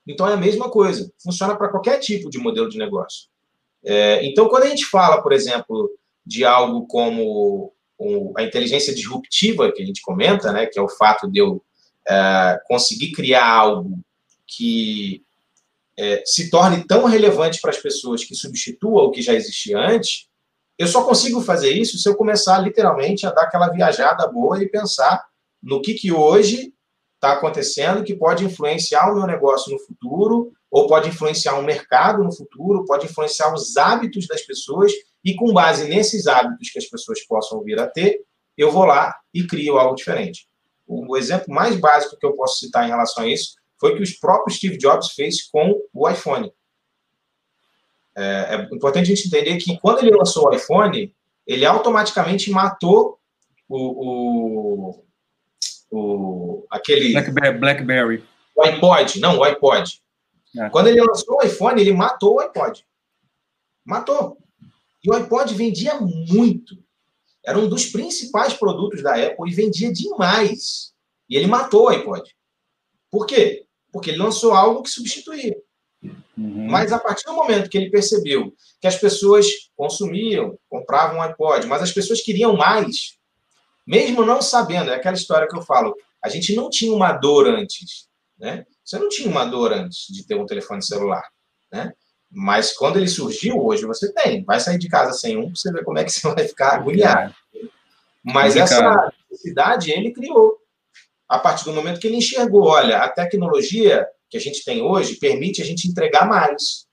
Então 0.06 0.28
é 0.28 0.34
a 0.34 0.36
mesma 0.36 0.68
coisa, 0.68 1.10
funciona 1.22 1.56
para 1.56 1.68
qualquer 1.68 1.98
tipo 1.98 2.28
de 2.28 2.38
modelo 2.38 2.68
de 2.68 2.76
negócio. 2.76 3.28
É, 3.84 4.24
então, 4.24 4.48
quando 4.48 4.64
a 4.64 4.68
gente 4.68 4.86
fala, 4.86 5.22
por 5.22 5.32
exemplo, 5.32 5.90
de 6.24 6.44
algo 6.44 6.86
como 6.86 7.72
a 8.36 8.42
inteligência 8.42 8.94
disruptiva 8.94 9.70
que 9.70 9.82
a 9.82 9.86
gente 9.86 10.02
comenta, 10.02 10.52
né, 10.52 10.66
que 10.66 10.78
é 10.78 10.82
o 10.82 10.88
fato 10.88 11.30
de 11.30 11.38
eu 11.38 11.62
é, 12.08 12.60
conseguir 12.66 13.12
criar 13.12 13.46
algo 13.46 13.98
que 14.46 15.22
é, 15.98 16.22
se 16.24 16.50
torne 16.50 16.86
tão 16.86 17.04
relevante 17.04 17.60
para 17.60 17.70
as 17.70 17.78
pessoas 17.78 18.24
que 18.24 18.34
substitua 18.34 19.02
o 19.02 19.10
que 19.10 19.22
já 19.22 19.34
existia 19.34 19.78
antes, 19.78 20.28
eu 20.78 20.86
só 20.86 21.04
consigo 21.04 21.40
fazer 21.40 21.70
isso 21.70 21.98
se 21.98 22.08
eu 22.08 22.16
começar 22.16 22.58
literalmente 22.58 23.26
a 23.26 23.30
dar 23.30 23.42
aquela 23.42 23.68
viajada 23.68 24.26
boa 24.26 24.62
e 24.62 24.68
pensar 24.68 25.24
no 25.62 25.80
que, 25.80 25.94
que 25.94 26.10
hoje 26.10 26.72
está 27.14 27.34
acontecendo 27.34 28.02
que 28.02 28.16
pode 28.16 28.44
influenciar 28.44 29.12
o 29.12 29.14
meu 29.14 29.26
negócio 29.26 29.72
no 29.72 29.78
futuro, 29.78 30.52
ou 30.68 30.88
pode 30.88 31.08
influenciar 31.08 31.58
o 31.58 31.62
mercado 31.62 32.24
no 32.24 32.34
futuro, 32.34 32.84
pode 32.84 33.06
influenciar 33.06 33.54
os 33.54 33.76
hábitos 33.76 34.26
das 34.26 34.42
pessoas, 34.42 34.90
e 35.24 35.34
com 35.36 35.52
base 35.52 35.88
nesses 35.88 36.26
hábitos 36.26 36.70
que 36.70 36.78
as 36.78 36.86
pessoas 36.86 37.24
possam 37.26 37.62
vir 37.62 37.78
a 37.78 37.86
ter, 37.86 38.22
eu 38.58 38.72
vou 38.72 38.84
lá 38.84 39.14
e 39.32 39.46
crio 39.46 39.78
algo 39.78 39.94
diferente. 39.94 40.48
O 40.84 41.16
exemplo 41.16 41.54
mais 41.54 41.76
básico 41.76 42.18
que 42.18 42.26
eu 42.26 42.32
posso 42.32 42.58
citar 42.58 42.84
em 42.84 42.90
relação 42.90 43.22
a 43.22 43.28
isso 43.28 43.54
foi 43.82 43.96
que 43.96 44.02
o 44.04 44.20
próprio 44.20 44.54
Steve 44.54 44.78
Jobs 44.78 45.10
fez 45.10 45.42
com 45.42 45.82
o 45.92 46.08
iPhone. 46.08 46.52
É, 48.16 48.54
é 48.54 48.74
importante 48.74 49.10
a 49.10 49.14
gente 49.16 49.26
entender 49.26 49.56
que 49.56 49.76
quando 49.80 49.98
ele 49.98 50.16
lançou 50.16 50.46
o 50.46 50.54
iPhone, 50.54 51.12
ele 51.44 51.66
automaticamente 51.66 52.48
matou 52.52 53.18
o, 53.68 54.94
o, 54.94 55.04
o 55.90 56.66
aquele 56.70 57.12
Blackberry, 57.12 57.58
Blackberry. 57.58 58.24
O 58.54 58.62
iPod, 58.62 59.18
não, 59.18 59.38
o 59.38 59.42
iPod. 59.42 60.00
É. 60.56 60.70
Quando 60.70 60.86
ele 60.86 61.02
lançou 61.02 61.38
o 61.38 61.42
iPhone, 61.42 61.80
ele 61.80 61.92
matou 61.92 62.34
o 62.36 62.40
iPod. 62.40 62.86
Matou. 63.84 64.38
E 65.02 65.10
o 65.10 65.14
iPod 65.14 65.52
vendia 65.54 65.98
muito. 65.98 66.76
Era 67.44 67.58
um 67.58 67.68
dos 67.68 67.86
principais 67.86 68.54
produtos 68.54 69.02
da 69.02 69.16
Apple 69.16 69.50
e 69.50 69.54
vendia 69.54 69.92
demais. 69.92 70.94
E 71.28 71.36
ele 71.36 71.48
matou 71.48 71.86
o 71.86 71.88
iPod. 71.88 72.22
Por 73.10 73.26
quê? 73.26 73.66
Porque 73.92 74.10
ele 74.10 74.18
lançou 74.18 74.52
algo 74.52 74.82
que 74.82 74.90
substituía. 74.90 75.56
Uhum. 76.02 76.66
Mas 76.68 76.92
a 76.92 76.98
partir 76.98 77.24
do 77.24 77.34
momento 77.34 77.68
que 77.68 77.76
ele 77.76 77.90
percebeu 77.90 78.52
que 78.80 78.86
as 78.86 78.96
pessoas 78.96 79.46
consumiam, 79.76 80.58
compravam 80.68 81.18
um 81.18 81.22
iPod, 81.22 81.66
mas 81.66 81.82
as 81.82 81.92
pessoas 81.92 82.20
queriam 82.20 82.56
mais, 82.56 83.16
mesmo 83.86 84.24
não 84.24 84.40
sabendo, 84.42 84.90
é 84.90 84.94
aquela 84.94 85.16
história 85.16 85.46
que 85.46 85.56
eu 85.56 85.62
falo, 85.62 85.94
a 86.22 86.28
gente 86.28 86.54
não 86.54 86.70
tinha 86.70 86.92
uma 86.92 87.12
dor 87.12 87.46
antes, 87.46 88.08
né? 88.38 88.64
Você 88.84 88.98
não 88.98 89.08
tinha 89.08 89.28
uma 89.28 89.44
dor 89.44 89.72
antes 89.72 90.06
de 90.08 90.26
ter 90.26 90.34
um 90.34 90.46
telefone 90.46 90.82
celular, 90.82 91.22
né? 91.70 91.92
Mas 92.30 92.72
quando 92.72 92.96
ele 92.96 93.08
surgiu, 93.08 93.62
hoje 93.62 93.84
você 93.84 94.12
tem. 94.12 94.42
Vai 94.44 94.58
sair 94.58 94.78
de 94.78 94.88
casa 94.88 95.12
sem 95.12 95.36
um, 95.36 95.54
você 95.54 95.70
ver 95.70 95.84
como 95.84 95.98
é 95.98 96.04
que 96.04 96.10
você 96.10 96.26
vai 96.32 96.48
ficar 96.48 96.76
agoniado. 96.76 97.34
Mas 98.22 98.56
essa 98.56 99.12
necessidade 99.30 99.90
ele 99.90 100.12
criou. 100.12 100.56
A 101.32 101.38
partir 101.38 101.64
do 101.64 101.72
momento 101.72 101.98
que 101.98 102.06
ele 102.06 102.18
enxergou, 102.18 102.64
olha, 102.64 102.98
a 102.98 103.08
tecnologia 103.08 104.06
que 104.28 104.36
a 104.36 104.40
gente 104.40 104.62
tem 104.62 104.82
hoje 104.82 105.16
permite 105.16 105.62
a 105.62 105.64
gente 105.64 105.88
entregar 105.88 106.28
mais. 106.28 106.86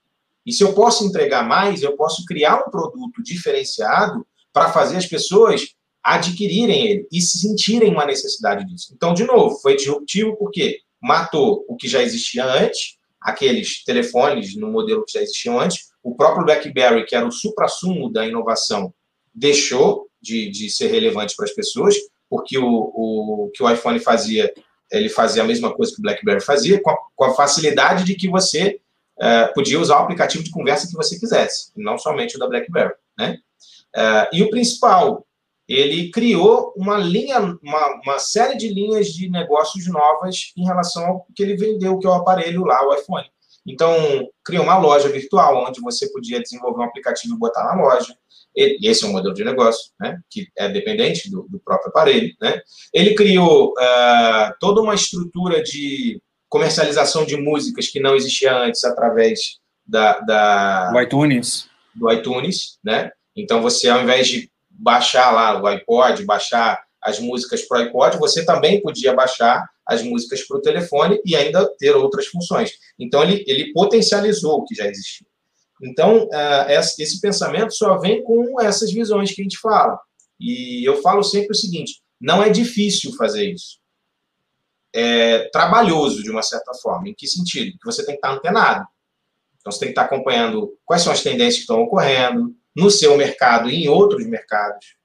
E 0.45 0.53
se 0.53 0.63
eu 0.63 0.71
posso 0.71 1.05
entregar 1.05 1.45
mais, 1.45 1.81
eu 1.83 1.97
posso 1.97 2.23
criar 2.23 2.55
um 2.55 2.71
produto 2.71 3.21
diferenciado 3.21 4.25
para 4.53 4.71
fazer 4.71 4.95
as 4.95 5.05
pessoas 5.05 5.75
adquirirem 6.01 6.87
ele 6.87 7.07
e 7.11 7.19
sentirem 7.21 7.91
uma 7.91 8.05
necessidade 8.05 8.65
disso. 8.65 8.93
Então, 8.95 9.13
de 9.13 9.25
novo, 9.25 9.59
foi 9.59 9.75
disruptivo 9.75 10.37
porque 10.37 10.79
matou 11.01 11.65
o 11.67 11.75
que 11.75 11.89
já 11.89 12.01
existia 12.01 12.45
antes, 12.45 12.95
aqueles 13.19 13.83
telefones 13.83 14.55
no 14.55 14.71
modelo 14.71 15.03
que 15.03 15.11
já 15.11 15.21
existiam 15.21 15.59
antes, 15.59 15.89
o 16.01 16.15
próprio 16.15 16.45
BlackBerry, 16.45 17.05
que 17.05 17.13
era 17.13 17.27
o 17.27 17.31
supra-sumo 17.31 18.09
da 18.09 18.25
inovação, 18.25 18.93
deixou 19.35 20.07
de, 20.21 20.49
de 20.49 20.69
ser 20.69 20.87
relevante 20.87 21.35
para 21.35 21.43
as 21.43 21.53
pessoas, 21.53 21.97
porque 22.29 22.57
o, 22.57 22.65
o 22.65 23.51
que 23.53 23.63
o 23.63 23.69
iPhone 23.69 23.99
fazia, 23.99 24.53
ele 24.91 25.09
fazia 25.09 25.43
a 25.43 25.45
mesma 25.45 25.73
coisa 25.73 25.93
que 25.93 25.99
o 25.99 26.03
BlackBerry 26.03 26.41
fazia, 26.41 26.81
com 26.81 26.91
a, 26.91 26.97
com 27.15 27.25
a 27.25 27.33
facilidade 27.33 28.03
de 28.03 28.15
que 28.15 28.29
você 28.29 28.79
uh, 29.17 29.53
podia 29.53 29.79
usar 29.79 29.97
o 29.97 30.03
aplicativo 30.03 30.43
de 30.43 30.51
conversa 30.51 30.87
que 30.87 30.95
você 30.95 31.19
quisesse, 31.19 31.71
não 31.75 31.97
somente 31.97 32.35
o 32.35 32.39
da 32.39 32.47
BlackBerry, 32.47 32.93
né? 33.17 33.37
Uh, 33.95 34.35
e 34.35 34.43
o 34.43 34.49
principal, 34.49 35.25
ele 35.67 36.11
criou 36.11 36.73
uma 36.75 36.97
linha, 36.97 37.39
uma, 37.39 38.01
uma 38.03 38.19
série 38.19 38.57
de 38.57 38.67
linhas 38.69 39.07
de 39.07 39.29
negócios 39.29 39.87
novas 39.87 40.53
em 40.55 40.63
relação 40.65 41.05
ao 41.05 41.27
que 41.35 41.43
ele 41.43 41.55
vendeu, 41.57 41.97
que 41.97 42.05
é 42.05 42.09
o 42.09 42.13
aparelho 42.13 42.63
lá, 42.65 42.87
o 42.87 42.93
iPhone. 42.93 43.29
Então, 43.67 43.95
criou 44.43 44.63
uma 44.63 44.77
loja 44.77 45.09
virtual, 45.09 45.67
onde 45.67 45.81
você 45.81 46.09
podia 46.11 46.41
desenvolver 46.41 46.81
um 46.81 46.85
aplicativo 46.85 47.35
e 47.35 47.37
botar 47.37 47.63
na 47.63 47.81
loja. 47.81 48.15
E 48.55 48.89
esse 48.89 49.05
é 49.05 49.07
um 49.07 49.11
modelo 49.11 49.33
de 49.33 49.43
negócio, 49.43 49.91
né, 49.99 50.19
que 50.29 50.47
é 50.57 50.67
dependente 50.69 51.29
do, 51.29 51.47
do 51.49 51.59
próprio 51.59 51.89
aparelho. 51.89 52.33
Né. 52.41 52.61
Ele 52.93 53.13
criou 53.13 53.71
uh, 53.71 54.53
toda 54.59 54.81
uma 54.81 54.95
estrutura 54.95 55.61
de 55.61 56.21
comercialização 56.49 57.25
de 57.25 57.37
músicas 57.37 57.87
que 57.87 57.99
não 57.99 58.15
existia 58.15 58.57
antes 58.57 58.83
através 58.83 59.59
da, 59.85 60.19
da 60.19 60.91
do 60.91 61.01
iTunes. 61.01 61.69
Do 61.93 62.11
iTunes, 62.11 62.79
né? 62.83 63.11
Então, 63.35 63.61
você, 63.61 63.87
ao 63.87 64.01
invés 64.01 64.27
de 64.27 64.51
baixar 64.69 65.31
lá 65.31 65.61
o 65.61 65.67
iPod, 65.67 66.25
baixar 66.25 66.83
as 67.01 67.19
músicas 67.19 67.61
para 67.61 67.79
o 67.79 67.81
iPod, 67.83 68.17
você 68.17 68.45
também 68.45 68.81
podia 68.81 69.13
baixar 69.13 69.69
as 69.89 70.03
músicas 70.03 70.45
para 70.47 70.57
o 70.57 70.61
telefone 70.61 71.19
e 71.25 71.35
ainda 71.35 71.67
ter 71.77 71.95
outras 71.95 72.27
funções. 72.27 72.71
Então, 72.97 73.23
ele, 73.23 73.43
ele 73.47 73.73
potencializou 73.73 74.59
o 74.59 74.65
que 74.65 74.75
já 74.75 74.87
existia. 74.87 75.27
Então, 75.81 76.25
uh, 76.25 76.69
esse 76.69 77.19
pensamento 77.19 77.73
só 77.73 77.97
vem 77.97 78.23
com 78.23 78.61
essas 78.61 78.91
visões 78.91 79.33
que 79.33 79.41
a 79.41 79.43
gente 79.43 79.57
fala. 79.57 79.99
E 80.39 80.87
eu 80.87 81.01
falo 81.01 81.23
sempre 81.23 81.51
o 81.51 81.55
seguinte: 81.55 82.01
não 82.19 82.43
é 82.43 82.49
difícil 82.49 83.15
fazer 83.15 83.51
isso. 83.51 83.79
É 84.93 85.49
trabalhoso, 85.49 86.23
de 86.23 86.29
uma 86.29 86.41
certa 86.41 86.73
forma. 86.75 87.09
Em 87.09 87.13
que 87.13 87.27
sentido? 87.27 87.77
Que 87.79 87.85
você 87.85 88.05
tem 88.05 88.15
que 88.15 88.19
estar 88.19 88.33
antenado. 88.33 88.85
Então, 89.59 89.71
você 89.71 89.79
tem 89.79 89.87
que 89.89 89.91
estar 89.93 90.03
acompanhando 90.03 90.77
quais 90.85 91.01
são 91.01 91.11
as 91.11 91.23
tendências 91.23 91.55
que 91.55 91.61
estão 91.61 91.81
ocorrendo, 91.81 92.55
no 92.75 92.89
seu 92.89 93.17
mercado 93.17 93.69
e 93.69 93.83
em 93.83 93.89
outros 93.89 94.25
mercados. 94.25 94.95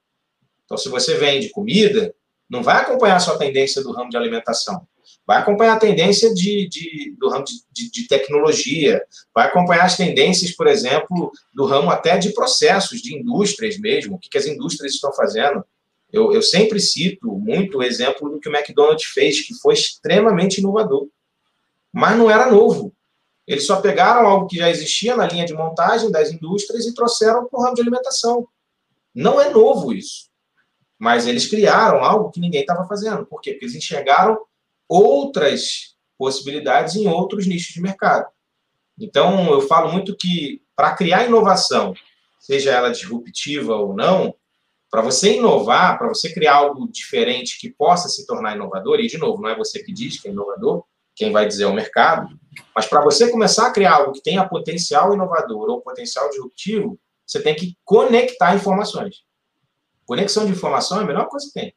Então, 0.64 0.77
se 0.77 0.88
você 0.88 1.16
vende 1.16 1.51
comida, 1.51 2.14
não 2.54 2.62
vai 2.62 2.76
acompanhar 2.76 3.18
só 3.18 3.34
a 3.34 3.38
tendência 3.38 3.82
do 3.82 3.90
ramo 3.90 4.08
de 4.08 4.16
alimentação. 4.16 4.86
Vai 5.26 5.38
acompanhar 5.38 5.74
a 5.74 5.80
tendência 5.80 6.32
de, 6.32 6.68
de 6.68 7.16
do 7.18 7.28
ramo 7.28 7.44
de, 7.44 7.54
de, 7.72 7.90
de, 7.90 8.06
tecnologia, 8.06 9.02
vai 9.34 9.48
acompanhar 9.48 9.84
as 9.84 9.96
tendências, 9.96 10.54
por 10.54 10.68
exemplo, 10.68 11.32
do 11.52 11.64
ramo 11.64 11.90
até 11.90 12.16
de 12.16 12.32
processos, 12.32 13.00
de 13.00 13.16
indústrias 13.16 13.76
mesmo, 13.78 14.14
o 14.14 14.18
que, 14.18 14.28
que 14.28 14.38
as 14.38 14.46
indústrias 14.46 14.94
estão 14.94 15.12
fazendo. 15.12 15.64
Eu, 16.12 16.32
eu 16.32 16.42
sempre 16.42 16.78
cito 16.78 17.26
muito 17.32 17.78
o 17.78 17.82
exemplo 17.82 18.30
do 18.30 18.38
que 18.38 18.48
o 18.48 18.54
McDonald's 18.54 19.06
fez, 19.06 19.44
que 19.44 19.54
foi 19.54 19.74
extremamente 19.74 20.58
inovador. 20.58 21.08
Mas 21.92 22.16
não 22.16 22.30
era 22.30 22.50
novo. 22.50 22.94
Eles 23.46 23.66
só 23.66 23.80
pegaram 23.80 24.26
algo 24.26 24.46
que 24.46 24.59
já 24.59 24.70
existia 24.70 25.16
na 25.16 25.26
linha 25.26 25.44
de 25.44 25.52
montagem 25.52 26.11
das 26.11 26.30
indústrias 26.30 26.86
e 26.86 26.94
trouxeram 26.94 27.46
para 27.46 27.59
o 27.59 27.62
ramo 27.62 27.74
de 27.74 27.82
alimentação. 27.82 28.46
Não 29.12 29.40
é 29.40 29.50
novo 29.50 29.92
isso. 29.92 30.28
Mas 30.99 31.26
eles 31.26 31.47
criaram 31.49 32.05
algo 32.05 32.30
que 32.30 32.40
ninguém 32.40 32.61
estava 32.61 32.86
fazendo. 32.86 33.26
Por 33.26 33.40
quê? 33.40 33.53
Porque 33.53 33.64
eles 33.66 33.76
enxergaram 33.76 34.38
outras 34.88 35.95
possibilidades 36.16 36.95
em 36.95 37.09
outros 37.09 37.47
nichos 37.47 37.74
de 37.74 37.80
mercado. 37.80 38.26
Então, 38.99 39.51
eu 39.53 39.61
falo 39.62 39.92
muito 39.92 40.16
que 40.16 40.62
para 40.76 40.95
criar 40.95 41.26
inovação, 41.26 41.95
seja 42.38 42.70
ela 42.70 42.90
disruptiva 42.90 43.74
ou 43.74 43.95
não, 43.95 44.34
para 44.90 45.03
você 45.03 45.38
inovar, 45.38 45.99
para 45.99 46.09
você 46.09 46.32
criar 46.32 46.55
algo 46.55 46.88
diferente 46.90 47.59
que 47.59 47.68
possa 47.68 48.09
se 48.09 48.24
tornar 48.26 48.55
inovador, 48.55 49.01
e 49.01 49.09
de 49.09 49.18
novo, 49.18 49.42
não 49.42 49.49
é 49.49 49.57
você 49.57 49.82
que 49.82 49.92
diz 49.92 50.20
que 50.20 50.28
é 50.28 50.30
inovador, 50.30 50.84
quem 51.16 51.32
vai 51.32 51.47
dizer 51.47 51.64
é 51.64 51.66
o 51.66 51.74
mercado, 51.74 52.28
mas 52.74 52.86
para 52.86 53.03
você 53.03 53.30
começar 53.30 53.66
a 53.66 53.72
criar 53.72 53.95
algo 53.95 54.12
que 54.12 54.22
tenha 54.22 54.49
potencial 54.49 55.12
inovador 55.12 55.68
ou 55.68 55.80
potencial 55.80 56.28
disruptivo, 56.28 56.99
você 57.26 57.42
tem 57.42 57.55
que 57.55 57.76
conectar 57.84 58.55
informações. 58.55 59.22
Conexão 60.07 60.46
de 60.46 60.52
informação 60.52 61.00
é 61.00 61.05
a 61.05 61.07
melhor 61.07 61.28
coisa 61.28 61.46
que 61.46 61.52
tem. 61.52 61.74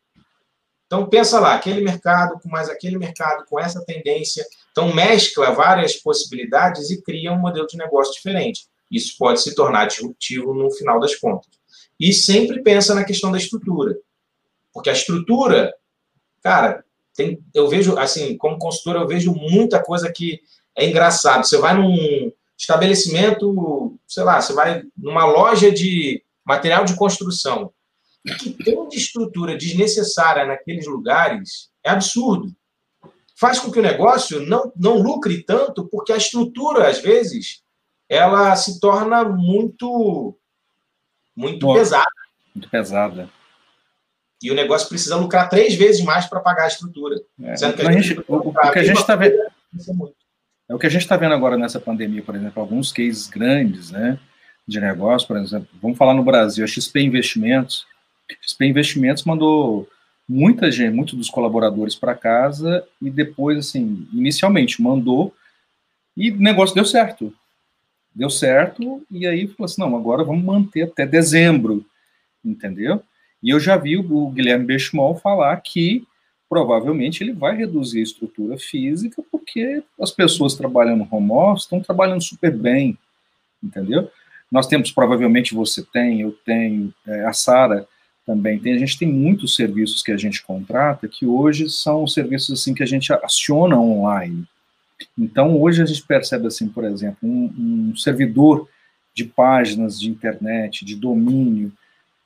Então, 0.86 1.08
pensa 1.10 1.40
lá, 1.40 1.54
aquele 1.54 1.82
mercado 1.82 2.40
com 2.40 2.48
mais 2.50 2.70
aquele 2.70 2.98
mercado, 2.98 3.46
com 3.46 3.60
essa 3.60 3.84
tendência. 3.84 4.46
Então, 4.72 4.94
mescla 4.94 5.52
várias 5.52 5.98
possibilidades 5.98 6.90
e 6.90 7.02
cria 7.02 7.34
um 7.34 7.40
modelo 7.40 7.68
de 7.68 7.78
negócio 7.78 8.14
diferente. 8.14 8.68
Isso 8.90 9.16
pode 9.18 9.42
se 9.42 9.54
tornar 9.54 9.86
disruptivo 9.86 10.54
no 10.54 10.72
final 10.72 11.00
das 11.00 11.14
contas. 11.16 11.50
E 12.00 12.14
sempre 12.14 12.64
pensa 12.64 12.96
na 12.96 13.04
questão 13.04 13.32
da 13.32 13.38
estrutura. 13.38 13.98
Porque 14.72 14.90
a 14.90 14.94
estrutura, 14.94 15.74
cara, 16.42 16.86
tem, 17.14 17.44
eu 17.54 17.68
vejo, 17.68 17.98
assim, 17.98 18.38
como 18.38 18.60
consultor, 18.60 18.96
eu 18.96 19.08
vejo 19.08 19.34
muita 19.34 19.84
coisa 19.84 20.12
que 20.12 20.40
é 20.76 20.88
engraçado. 20.88 21.44
Você 21.46 21.58
vai 21.58 21.74
num 21.74 22.32
estabelecimento, 22.58 24.00
sei 24.08 24.24
lá, 24.24 24.40
você 24.40 24.54
vai 24.54 24.84
numa 24.96 25.26
loja 25.26 25.70
de 25.72 26.24
material 26.46 26.86
de 26.86 26.96
construção. 26.96 27.74
O 28.26 28.36
que 28.38 28.52
tem 28.52 28.88
de 28.88 28.98
estrutura 28.98 29.58
desnecessária 29.58 30.46
naqueles 30.46 30.86
lugares 30.88 31.70
é 31.84 31.90
absurdo. 31.90 32.54
Faz 33.36 33.60
com 33.60 33.72
que 33.72 33.80
o 33.80 33.84
negócio 33.84 34.40
não, 34.46 34.72
não 34.76 34.98
lucre 34.98 35.44
tanto, 35.44 35.88
porque 35.88 36.12
a 36.12 36.18
estrutura, 36.18 36.90
às 36.90 37.00
vezes, 37.00 37.62
ela 38.10 38.56
se 38.56 38.80
torna 38.80 39.24
muito, 39.24 40.38
muito 41.36 41.74
pesada. 41.74 42.06
Muito 42.56 42.70
pesada. 42.70 43.30
E 44.42 44.52
o 44.52 44.56
negócio 44.56 44.90
precisa 44.90 45.16
lucrar 45.16 45.50
três 45.50 45.76
vezes 45.76 46.04
mais 46.04 46.26
para 46.26 46.40
pagar 46.40 46.66
a 46.66 46.68
estrutura. 46.68 47.16
É, 47.44 47.56
sendo 47.56 47.76
que 47.76 47.82
a 47.82 47.92
gente, 47.92 48.20
o, 48.28 48.36
o, 48.36 48.54
que 48.54 48.80
a 48.80 48.84
gente 48.84 49.00
está 49.00 49.16
vendo. 49.16 49.36
É 50.70 50.76
o 50.76 50.80
que 50.80 50.86
a 50.86 50.90
gente 50.90 51.02
está 51.02 51.16
vendo 51.16 51.34
agora 51.34 51.58
nessa 51.58 51.80
pandemia, 51.80 52.22
por 52.22 52.36
exemplo, 52.36 52.62
alguns 52.62 52.92
cases 52.92 53.28
grandes, 53.28 53.90
né, 53.90 54.20
de 54.68 54.82
negócio, 54.82 55.28
por 55.28 55.38
exemplo, 55.38 55.68
vamos 55.82 55.98
falar 55.98 56.14
no 56.14 56.24
Brasil, 56.24 56.64
a 56.64 56.68
XP 56.68 57.00
Investimentos, 57.02 57.86
XP 58.42 58.66
Investimentos 58.66 59.24
mandou 59.24 59.88
muita 60.28 60.72
gente, 60.72 60.94
muitos 60.94 61.16
dos 61.16 61.30
colaboradores 61.30 61.96
para 61.96 62.16
casa 62.16 62.86
e 63.02 63.10
depois, 63.10 63.58
assim, 63.58 64.08
inicialmente 64.12 64.82
mandou 64.82 65.34
e 66.16 66.32
o 66.32 66.38
negócio 66.38 66.76
deu 66.76 66.84
certo. 66.86 67.34
Deu 68.14 68.30
certo 68.30 69.06
e 69.10 69.26
aí 69.26 69.48
falou 69.48 69.66
assim, 69.66 69.82
não, 69.82 69.96
agora 69.96 70.24
vamos 70.24 70.44
manter 70.44 70.84
até 70.84 71.06
dezembro, 71.06 71.86
entendeu? 72.44 73.02
E 73.42 73.52
eu 73.52 73.60
já 73.60 73.78
vi 73.78 73.98
o 73.98 74.30
Guilherme 74.30 74.66
Bechmol 74.66 75.16
falar 75.16 75.56
que 75.62 76.06
provavelmente 76.50 77.24
ele 77.24 77.34
vai 77.34 77.56
reduzir 77.56 78.00
a 78.00 78.04
estrutura 78.04 78.58
física 78.58 79.24
porque 79.32 79.84
as 80.00 80.12
pessoas 80.12 80.56
trabalhando 80.56 81.08
home 81.10 81.32
office 81.32 81.64
estão 81.64 81.80
trabalhando 81.80 82.24
super 82.24 82.56
bem, 82.56 82.98
entendeu? 83.64 84.10
Nós 84.52 84.66
temos, 84.66 84.92
provavelmente 84.92 85.54
você 85.54 85.84
tem, 85.84 86.22
eu 86.22 86.32
tenho, 86.46 86.94
é, 87.06 87.26
a 87.26 87.34
Sara 87.34 87.88
também 88.28 88.60
tem, 88.60 88.74
a 88.74 88.78
gente 88.78 89.00
tem 89.00 89.08
muitos 89.08 89.56
serviços 89.56 90.04
que 90.04 90.12
a 90.12 90.18
gente 90.18 90.44
contrata 90.44 91.08
que 91.08 91.26
hoje 91.26 91.70
são 91.70 92.06
serviços 92.06 92.60
assim 92.60 92.74
que 92.74 92.84
a 92.84 92.86
gente 92.86 93.12
aciona 93.14 93.80
online. 93.80 94.46
Então, 95.18 95.58
hoje 95.60 95.82
a 95.82 95.86
gente 95.86 96.06
percebe 96.06 96.46
assim, 96.46 96.68
por 96.68 96.84
exemplo, 96.84 97.18
um, 97.24 97.90
um 97.90 97.96
servidor 97.96 98.68
de 99.14 99.24
páginas 99.24 99.98
de 99.98 100.10
internet, 100.10 100.84
de 100.84 100.98
domínio, 100.98 101.72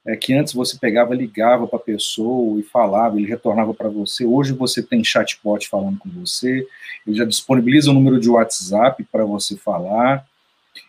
é, 0.04 0.16
que 0.16 0.34
antes 0.34 0.54
você 0.54 0.76
pegava, 0.76 1.14
ligava 1.14 1.68
para 1.68 1.78
a 1.78 1.84
pessoa 1.84 2.60
e 2.60 2.64
falava, 2.64 3.20
ele 3.20 3.28
retornava 3.28 3.72
para 3.72 3.88
você. 3.88 4.26
Hoje 4.26 4.54
você 4.54 4.82
tem 4.82 5.04
chatbot 5.04 5.70
falando 5.70 6.00
com 6.00 6.10
você, 6.10 6.68
ele 7.06 7.16
já 7.16 7.26
disponibiliza 7.26 7.90
o 7.90 7.92
um 7.92 7.96
número 7.96 8.20
de 8.20 8.28
WhatsApp 8.28 9.04
para 9.12 9.24
você 9.24 9.56
falar. 9.56 10.26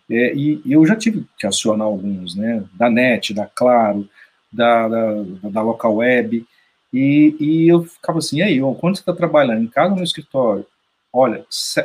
É, 0.09 0.35
e, 0.35 0.63
e, 0.65 0.73
eu 0.73 0.87
já 0.87 0.97
tive 0.97 1.27
que 1.39 1.47
acionar 1.47 1.87
alguns, 1.87 2.35
né, 2.35 2.65
da 2.73 2.89
NET, 2.89 3.35
da 3.35 3.45
Claro, 3.45 4.09
da, 4.53 4.89
da, 4.89 5.23
da 5.51 5.63
Local 5.63 5.97
Web, 5.97 6.47
e, 6.93 7.37
e 7.41 7.69
eu 7.69 7.85
ficava 7.85 8.19
assim, 8.19 8.43
aí, 8.43 8.61
quando 8.79 8.97
você 8.97 9.03
está 9.03 9.15
trabalhando 9.15 9.63
em 9.63 9.69
casa 9.69 9.93
ou 9.93 9.99
no 9.99 10.05
escritório? 10.05 10.67
Olha, 11.13 11.45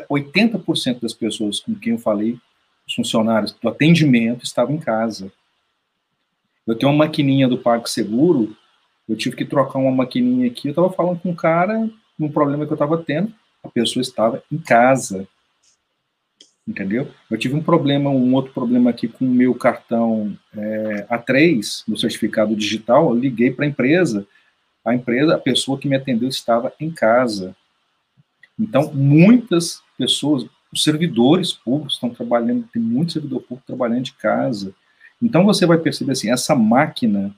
80% 0.10 1.02
das 1.02 1.14
pessoas 1.14 1.60
com 1.60 1.76
quem 1.76 1.94
eu 1.94 2.00
falei, 2.00 2.38
os 2.88 2.94
funcionários 2.94 3.54
do 3.54 3.70
atendimento, 3.70 4.44
estavam 4.44 4.76
em 4.76 4.80
casa. 4.80 5.32
Eu 6.66 6.76
tenho 6.76 6.92
uma 6.92 7.06
maquininha 7.06 7.48
do 7.48 7.58
PagSeguro, 7.58 8.56
eu 9.08 9.16
tive 9.16 9.36
que 9.36 9.46
trocar 9.46 9.80
uma 9.80 9.92
maquininha 9.92 10.48
aqui, 10.48 10.68
eu 10.68 10.72
estava 10.72 10.92
falando 10.92 11.20
com 11.20 11.30
um 11.30 11.36
cara, 11.36 11.90
num 12.20 12.30
problema 12.30 12.66
que 12.66 12.72
eu 12.72 12.76
estava 12.76 12.98
tendo, 12.98 13.34
a 13.64 13.70
pessoa 13.70 14.02
estava 14.02 14.44
em 14.52 14.58
casa. 14.58 15.28
Entendeu? 16.68 17.10
Eu 17.32 17.38
tive 17.38 17.56
um 17.56 17.64
problema, 17.64 18.10
um 18.10 18.34
outro 18.34 18.52
problema 18.52 18.90
aqui 18.90 19.08
com 19.08 19.26
o 19.26 19.30
meu 19.30 19.56
cartão 19.56 20.38
é, 20.56 21.08
A3, 21.10 21.84
no 21.88 21.98
certificado 21.98 22.56
digital, 22.56 23.10
eu 23.10 23.16
liguei 23.16 23.52
para 23.52 23.64
a 23.64 23.68
empresa, 23.68 24.28
a 24.84 24.94
empresa, 24.94 25.36
a 25.36 25.40
pessoa 25.40 25.78
que 25.78 25.88
me 25.88 25.96
atendeu 25.96 26.28
estava 26.28 26.74
em 26.80 26.92
casa. 26.92 27.56
Então, 28.60 28.92
muitas 28.94 29.82
pessoas, 29.98 30.46
os 30.72 30.84
servidores 30.84 31.54
públicos 31.54 31.94
estão 31.94 32.10
trabalhando, 32.10 32.68
tem 32.72 32.82
muito 32.82 33.14
servidor 33.14 33.42
público 33.42 33.68
trabalhando 33.68 34.04
de 34.04 34.14
casa. 34.14 34.74
Então 35.22 35.46
você 35.46 35.66
vai 35.66 35.78
perceber 35.78 36.12
assim, 36.12 36.32
essa 36.32 36.56
máquina, 36.56 37.36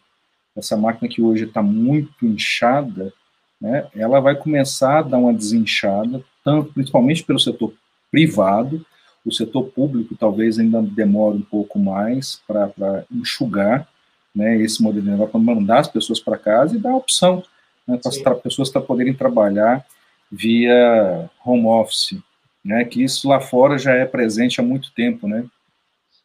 essa 0.56 0.76
máquina 0.76 1.10
que 1.10 1.22
hoje 1.22 1.46
está 1.46 1.62
muito 1.62 2.26
inchada, 2.26 3.14
né, 3.60 3.88
ela 3.96 4.20
vai 4.20 4.36
começar 4.36 5.00
a 5.00 5.04
dar 5.04 5.18
uma 5.18 5.34
desinchada, 5.34 6.24
tanto, 6.44 6.74
principalmente 6.74 7.24
pelo 7.24 7.40
setor 7.40 7.74
privado, 8.12 8.86
o 9.26 9.32
setor 9.32 9.64
público 9.66 10.16
talvez 10.18 10.58
ainda 10.60 10.82
demore 10.82 11.38
um 11.38 11.42
pouco 11.42 11.78
mais 11.78 12.42
para 12.48 13.06
enxugar 13.12 13.88
né, 14.34 14.58
esse 14.62 14.82
modelo 14.82 15.04
de 15.04 15.12
negócio, 15.12 15.32
para 15.32 15.40
mandar 15.40 15.80
as 15.80 15.88
pessoas 15.88 16.20
para 16.20 16.38
casa 16.38 16.76
e 16.76 16.80
dar 16.80 16.96
opção 16.96 17.44
né, 17.88 18.00
para 18.02 18.34
as 18.34 18.42
pessoas 18.42 18.70
para 18.70 18.82
poderem 18.82 19.14
trabalhar 19.14 19.86
via 20.32 21.30
home 21.44 21.66
office, 21.66 22.18
né, 22.64 22.86
que 22.86 23.04
isso 23.04 23.28
lá 23.28 23.40
fora 23.40 23.78
já 23.78 23.94
é 23.94 24.06
presente 24.06 24.60
há 24.60 24.64
muito 24.64 24.94
tempo, 24.94 25.28
né? 25.28 25.46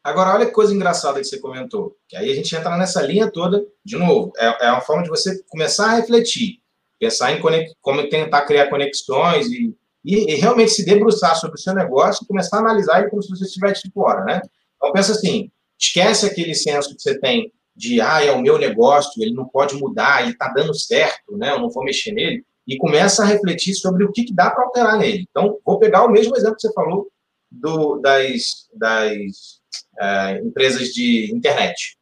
Agora, 0.03 0.35
olha 0.35 0.45
que 0.45 0.53
coisa 0.53 0.75
engraçada 0.75 1.19
que 1.19 1.25
você 1.25 1.39
comentou. 1.39 1.97
Que 2.07 2.15
aí 2.15 2.31
a 2.31 2.35
gente 2.35 2.55
entra 2.55 2.77
nessa 2.77 3.01
linha 3.01 3.31
toda, 3.31 3.65
de 3.83 3.97
novo, 3.97 4.35
é, 4.37 4.67
é 4.67 4.71
uma 4.71 4.83
forma 4.83 5.03
de 5.03 5.09
você 5.09 5.43
começar 5.49 5.87
a 5.87 5.95
refletir, 5.95 6.61
pensar 7.01 7.33
em 7.33 7.41
como 7.81 8.09
tentar 8.11 8.43
criar 8.43 8.69
conexões 8.69 9.47
e, 9.47 9.75
e, 10.05 10.33
e, 10.33 10.35
realmente 10.37 10.73
se 10.73 10.85
debruçar 10.85 11.35
sobre 11.37 11.57
o 11.57 11.61
seu 11.61 11.75
negócio 11.75 12.23
e 12.23 12.27
começar 12.27 12.59
a 12.59 12.61
analisar 12.61 13.01
ele 13.01 13.11
como 13.11 13.23
se 13.23 13.31
você 13.31 13.45
estivesse 13.45 13.85
de 13.85 13.93
fora, 13.93 14.25
né? 14.25 14.43
Então, 14.77 14.93
pensa 14.93 15.13
assim, 15.13 15.51
esquece 15.79 16.27
aquele 16.27 16.55
senso 16.55 16.95
que 16.95 17.01
você 17.03 17.19
tem 17.19 17.51
de, 17.75 18.01
ah, 18.01 18.23
é 18.23 18.31
o 18.31 18.41
meu 18.41 18.59
negócio, 18.59 19.23
ele 19.23 19.35
não 19.35 19.49
pode 19.49 19.75
mudar, 19.77 20.23
ele 20.23 20.33
está 20.33 20.49
dando 20.49 20.75
certo, 20.75 21.37
né? 21.37 21.51
Eu 21.51 21.61
não 21.61 21.71
vou 21.71 21.85
mexer 21.85 22.13
nele. 22.13 22.45
E 22.67 22.77
começa 22.77 23.23
a 23.23 23.27
refletir 23.27 23.75
sobre 23.75 24.05
o 24.05 24.13
que, 24.13 24.25
que 24.25 24.35
dá 24.35 24.51
para 24.51 24.65
alterar 24.65 24.99
nele. 24.99 25.27
Então, 25.29 25.59
vou 25.65 25.79
pegar 25.79 26.05
o 26.05 26.11
mesmo 26.11 26.37
exemplo 26.37 26.57
que 26.57 26.63
você 26.63 26.73
falou 26.73 27.11
do, 27.51 27.99
das, 28.01 28.69
das 28.75 29.61
é, 30.01 30.39
empresas 30.39 30.89
de 30.89 31.35
internet. 31.35 31.97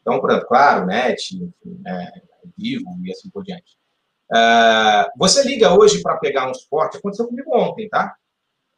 Então, 0.00 0.20
por 0.20 0.30
exemplo, 0.30 0.48
claro, 0.48 0.86
net, 0.86 1.52
é, 1.86 2.22
vivo 2.56 2.84
e 3.02 3.10
assim 3.10 3.30
por 3.30 3.42
diante. 3.42 3.76
Uh, 4.34 5.10
você 5.16 5.44
liga 5.44 5.72
hoje 5.78 6.02
para 6.02 6.16
pegar 6.16 6.50
um 6.50 6.54
suporte, 6.54 6.96
aconteceu 6.96 7.28
comigo 7.28 7.56
ontem, 7.56 7.88
tá? 7.88 8.16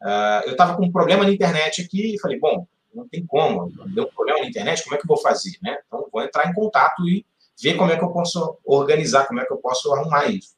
Uh, 0.02 0.44
eu 0.44 0.52
estava 0.52 0.76
com 0.76 0.84
um 0.84 0.92
problema 0.92 1.24
na 1.24 1.30
internet 1.30 1.80
aqui 1.80 2.14
e 2.14 2.20
falei, 2.20 2.38
bom, 2.38 2.66
não 2.94 3.08
tem 3.08 3.24
como, 3.24 3.72
deu 3.94 4.04
um 4.04 4.14
problema 4.14 4.40
na 4.40 4.46
internet, 4.46 4.84
como 4.84 4.94
é 4.94 4.98
que 4.98 5.04
eu 5.04 5.08
vou 5.08 5.16
fazer, 5.16 5.52
né? 5.62 5.78
Então, 5.86 6.06
vou 6.12 6.22
entrar 6.22 6.46
em 6.50 6.52
contato 6.52 7.08
e 7.08 7.24
ver 7.58 7.74
como 7.74 7.90
é 7.90 7.96
que 7.96 8.04
eu 8.04 8.10
posso 8.10 8.58
organizar, 8.66 9.26
como 9.26 9.40
é 9.40 9.46
que 9.46 9.52
eu 9.52 9.56
posso 9.56 9.92
arrumar 9.94 10.26
isso. 10.26 10.54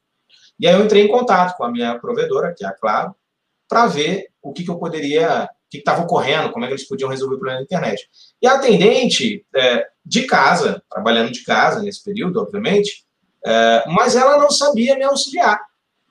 E 0.59 0.67
aí 0.67 0.73
eu 0.73 0.83
entrei 0.83 1.05
em 1.05 1.07
contato 1.07 1.55
com 1.55 1.63
a 1.63 1.71
minha 1.71 1.97
provedora, 1.97 2.53
que 2.53 2.65
é 2.65 2.67
a 2.67 2.73
Claro, 2.73 3.15
para 3.69 3.87
ver 3.87 4.27
o 4.41 4.51
que, 4.51 4.63
que 4.63 4.69
eu 4.69 4.77
poderia 4.77 5.49
que 5.69 5.77
estava 5.77 6.01
ocorrendo, 6.01 6.51
como 6.51 6.65
é 6.65 6.67
que 6.67 6.73
eles 6.73 6.87
podiam 6.87 7.09
resolver 7.09 7.35
o 7.35 7.37
problema 7.37 7.59
da 7.59 7.63
internet. 7.63 8.09
E 8.41 8.47
a 8.47 8.55
atendente 8.55 9.45
é, 9.55 9.87
de 10.03 10.23
casa, 10.23 10.83
trabalhando 10.89 11.31
de 11.31 11.43
casa 11.43 11.81
nesse 11.81 12.03
período, 12.03 12.41
obviamente, 12.41 13.05
é, 13.45 13.83
mas 13.87 14.15
ela 14.15 14.37
não 14.37 14.51
sabia 14.51 14.97
me 14.97 15.03
auxiliar. 15.03 15.59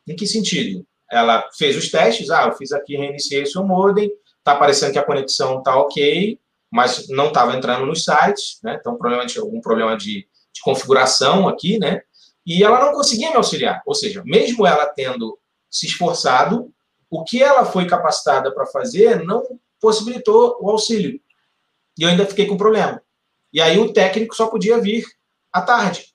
Em 0.06 0.16
que 0.16 0.26
sentido? 0.26 0.86
Ela 1.10 1.48
fez 1.56 1.76
os 1.76 1.90
testes, 1.90 2.30
ah, 2.30 2.44
eu 2.46 2.52
fiz 2.52 2.72
aqui, 2.72 2.96
reiniciei 2.96 3.46
seu 3.46 3.64
modem, 3.64 4.10
está 4.38 4.52
aparecendo 4.52 4.92
que 4.92 4.98
a 4.98 5.04
conexão 5.04 5.58
está 5.58 5.76
ok, 5.76 6.38
mas 6.70 7.08
não 7.08 7.28
estava 7.28 7.56
entrando 7.56 7.86
nos 7.86 8.04
sites, 8.04 8.58
né? 8.62 8.76
Então, 8.78 8.96
provavelmente 8.96 9.38
algum 9.38 9.60
problema 9.60 9.96
de, 9.96 10.26
de 10.52 10.60
configuração 10.62 11.48
aqui, 11.48 11.78
né? 11.78 12.02
E 12.46 12.62
ela 12.62 12.84
não 12.84 12.92
conseguia 12.92 13.30
me 13.30 13.36
auxiliar. 13.36 13.82
Ou 13.86 13.94
seja, 13.94 14.22
mesmo 14.24 14.66
ela 14.66 14.86
tendo 14.86 15.38
se 15.70 15.86
esforçado, 15.86 16.72
o 17.10 17.24
que 17.24 17.42
ela 17.42 17.64
foi 17.64 17.86
capacitada 17.86 18.52
para 18.52 18.66
fazer 18.66 19.24
não 19.24 19.42
possibilitou 19.80 20.58
o 20.60 20.70
auxílio. 20.70 21.20
E 21.98 22.02
eu 22.02 22.08
ainda 22.08 22.26
fiquei 22.26 22.46
com 22.46 22.56
problema. 22.56 23.02
E 23.52 23.60
aí 23.60 23.78
o 23.78 23.92
técnico 23.92 24.34
só 24.34 24.46
podia 24.46 24.78
vir 24.78 25.06
à 25.52 25.62
tarde. 25.62 26.14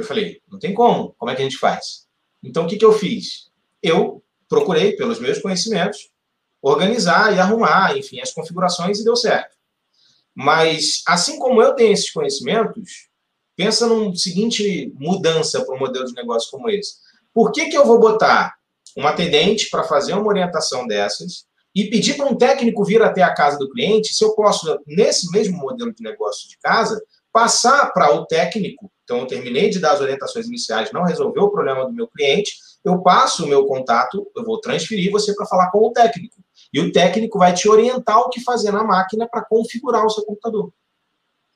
Eu 0.00 0.04
falei, 0.04 0.40
não 0.50 0.58
tem 0.58 0.74
como, 0.74 1.14
como 1.18 1.30
é 1.30 1.34
que 1.34 1.42
a 1.42 1.44
gente 1.44 1.58
faz? 1.58 2.06
Então 2.42 2.64
o 2.64 2.68
que, 2.68 2.76
que 2.76 2.84
eu 2.84 2.92
fiz? 2.92 3.50
Eu 3.82 4.22
procurei, 4.48 4.96
pelos 4.96 5.20
meus 5.20 5.38
conhecimentos, 5.38 6.10
organizar 6.60 7.34
e 7.34 7.38
arrumar, 7.38 7.96
enfim, 7.96 8.20
as 8.20 8.32
configurações 8.32 8.98
e 8.98 9.04
deu 9.04 9.16
certo. 9.16 9.56
Mas, 10.34 11.02
assim 11.06 11.38
como 11.38 11.62
eu 11.62 11.74
tenho 11.74 11.92
esses 11.92 12.10
conhecimentos, 12.10 13.08
pensa 13.56 13.86
num 13.86 14.14
seguinte 14.14 14.92
mudança 14.96 15.64
para 15.64 15.74
um 15.74 15.78
modelo 15.78 16.06
de 16.06 16.14
negócio 16.14 16.50
como 16.50 16.68
esse. 16.68 16.94
Por 17.32 17.52
que, 17.52 17.68
que 17.68 17.76
eu 17.76 17.86
vou 17.86 17.98
botar 17.98 18.54
um 18.96 19.06
atendente 19.06 19.70
para 19.70 19.84
fazer 19.84 20.14
uma 20.14 20.26
orientação 20.26 20.86
dessas 20.86 21.44
e 21.74 21.84
pedir 21.88 22.16
para 22.16 22.26
um 22.26 22.36
técnico 22.36 22.84
vir 22.84 23.02
até 23.02 23.22
a 23.22 23.32
casa 23.32 23.58
do 23.58 23.70
cliente, 23.70 24.12
se 24.12 24.24
eu 24.24 24.34
posso, 24.34 24.80
nesse 24.86 25.30
mesmo 25.30 25.56
modelo 25.58 25.94
de 25.94 26.02
negócio 26.02 26.48
de 26.48 26.58
casa, 26.58 27.00
passar 27.32 27.92
para 27.92 28.14
o 28.14 28.26
técnico. 28.26 28.90
Então, 29.04 29.18
eu 29.18 29.26
terminei 29.26 29.70
de 29.70 29.78
dar 29.78 29.92
as 29.92 30.00
orientações 30.00 30.46
iniciais, 30.46 30.92
não 30.92 31.02
resolveu 31.02 31.44
o 31.44 31.50
problema 31.50 31.84
do 31.84 31.92
meu 31.92 32.06
cliente, 32.08 32.52
eu 32.84 33.02
passo 33.02 33.44
o 33.44 33.48
meu 33.48 33.66
contato, 33.66 34.26
eu 34.34 34.44
vou 34.44 34.60
transferir 34.60 35.10
você 35.10 35.34
para 35.34 35.46
falar 35.46 35.70
com 35.70 35.86
o 35.86 35.92
técnico. 35.92 36.36
E 36.72 36.80
o 36.80 36.92
técnico 36.92 37.38
vai 37.38 37.52
te 37.52 37.68
orientar 37.68 38.20
o 38.20 38.30
que 38.30 38.40
fazer 38.40 38.70
na 38.72 38.84
máquina 38.84 39.28
para 39.28 39.44
configurar 39.44 40.04
o 40.04 40.10
seu 40.10 40.24
computador. 40.24 40.72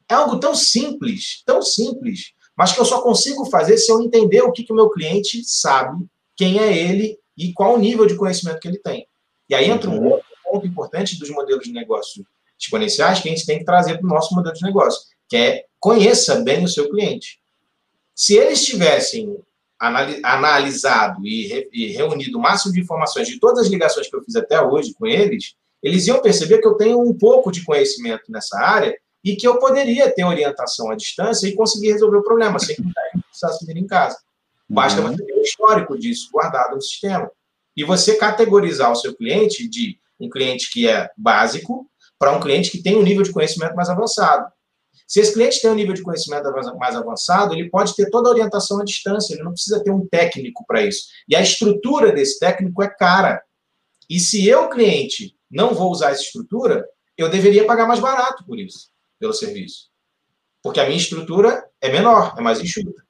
É 0.08 0.14
algo 0.14 0.38
tão 0.38 0.54
simples, 0.54 1.42
tão 1.46 1.62
simples, 1.62 2.32
mas 2.56 2.72
que 2.72 2.80
eu 2.80 2.84
só 2.84 3.00
consigo 3.00 3.44
fazer 3.46 3.78
se 3.78 3.90
eu 3.90 4.02
entender 4.02 4.42
o 4.42 4.52
que, 4.52 4.66
o 4.70 4.74
meu 4.74 4.90
cliente 4.90 5.42
sabe, 5.44 6.04
quem 6.36 6.58
é 6.58 6.76
ele 6.76 7.18
e 7.36 7.52
qual 7.52 7.74
o 7.74 7.78
nível 7.78 8.06
de 8.06 8.16
conhecimento 8.16 8.60
que 8.60 8.68
ele 8.68 8.78
tem. 8.78 9.06
E 9.48 9.54
aí 9.54 9.70
entra 9.70 9.88
um 9.88 9.98
uhum. 9.98 10.10
outro 10.12 10.26
ponto 10.44 10.66
importante 10.66 11.18
dos 11.18 11.30
modelos 11.30 11.64
de 11.64 11.72
negócio 11.72 12.24
exponenciais 12.58 13.20
que 13.20 13.28
a 13.28 13.32
gente 13.32 13.46
tem 13.46 13.58
que 13.58 13.64
trazer 13.64 13.98
para 13.98 14.06
o 14.06 14.10
nosso 14.10 14.34
modelo 14.34 14.54
de 14.54 14.62
negócio, 14.62 15.02
que 15.34 15.38
é 15.38 15.64
conheça 15.80 16.36
bem 16.36 16.62
o 16.62 16.68
seu 16.68 16.88
cliente. 16.88 17.40
Se 18.14 18.36
eles 18.36 18.64
tivessem 18.64 19.36
analisado 20.22 21.26
e, 21.26 21.68
e 21.72 21.88
reunido 21.88 22.38
o 22.38 22.40
máximo 22.40 22.72
de 22.72 22.80
informações 22.80 23.26
de 23.26 23.40
todas 23.40 23.66
as 23.66 23.66
ligações 23.66 24.08
que 24.08 24.14
eu 24.14 24.22
fiz 24.22 24.36
até 24.36 24.62
hoje 24.62 24.94
com 24.94 25.08
eles, 25.08 25.56
eles 25.82 26.06
iam 26.06 26.22
perceber 26.22 26.58
que 26.58 26.68
eu 26.68 26.74
tenho 26.74 27.00
um 27.00 27.12
pouco 27.12 27.50
de 27.50 27.64
conhecimento 27.64 28.30
nessa 28.30 28.56
área 28.60 28.96
e 29.24 29.34
que 29.34 29.46
eu 29.46 29.58
poderia 29.58 30.08
ter 30.08 30.22
orientação 30.22 30.92
à 30.92 30.94
distância 30.94 31.48
e 31.48 31.56
conseguir 31.56 31.90
resolver 31.90 32.18
o 32.18 32.22
problema 32.22 32.60
sem 32.60 32.76
precisasse 33.28 33.66
vir 33.66 33.76
em 33.76 33.88
casa. 33.88 34.16
Basta 34.68 35.00
uhum. 35.00 35.08
você 35.08 35.24
ter 35.24 35.34
um 35.34 35.42
histórico 35.42 35.98
disso 35.98 36.28
guardado 36.32 36.76
no 36.76 36.80
sistema. 36.80 37.28
E 37.76 37.82
você 37.82 38.14
categorizar 38.14 38.92
o 38.92 38.96
seu 38.96 39.12
cliente 39.16 39.68
de 39.68 39.98
um 40.20 40.30
cliente 40.30 40.70
que 40.70 40.88
é 40.88 41.10
básico 41.16 41.90
para 42.20 42.30
um 42.30 42.40
cliente 42.40 42.70
que 42.70 42.80
tem 42.80 42.94
um 42.94 43.02
nível 43.02 43.24
de 43.24 43.32
conhecimento 43.32 43.74
mais 43.74 43.88
avançado. 43.88 44.53
Se 45.06 45.20
esse 45.20 45.32
cliente 45.32 45.60
tem 45.60 45.70
um 45.70 45.74
nível 45.74 45.94
de 45.94 46.02
conhecimento 46.02 46.50
mais 46.78 46.96
avançado, 46.96 47.54
ele 47.54 47.70
pode 47.70 47.94
ter 47.94 48.10
toda 48.10 48.28
a 48.28 48.32
orientação 48.32 48.80
à 48.80 48.84
distância, 48.84 49.34
ele 49.34 49.42
não 49.42 49.52
precisa 49.52 49.82
ter 49.82 49.90
um 49.90 50.06
técnico 50.06 50.64
para 50.66 50.82
isso. 50.82 51.08
E 51.28 51.36
a 51.36 51.42
estrutura 51.42 52.12
desse 52.12 52.38
técnico 52.38 52.82
é 52.82 52.88
cara. 52.88 53.42
E 54.08 54.18
se 54.20 54.46
eu, 54.46 54.68
cliente, 54.68 55.36
não 55.50 55.74
vou 55.74 55.90
usar 55.90 56.10
essa 56.10 56.22
estrutura, 56.22 56.86
eu 57.16 57.28
deveria 57.28 57.66
pagar 57.66 57.86
mais 57.86 58.00
barato 58.00 58.44
por 58.44 58.58
isso, 58.58 58.88
pelo 59.18 59.32
serviço. 59.32 59.88
Porque 60.62 60.80
a 60.80 60.84
minha 60.84 60.96
estrutura 60.96 61.64
é 61.80 61.90
menor, 61.90 62.34
é 62.36 62.40
mais 62.40 62.60
enxuta. 62.60 63.04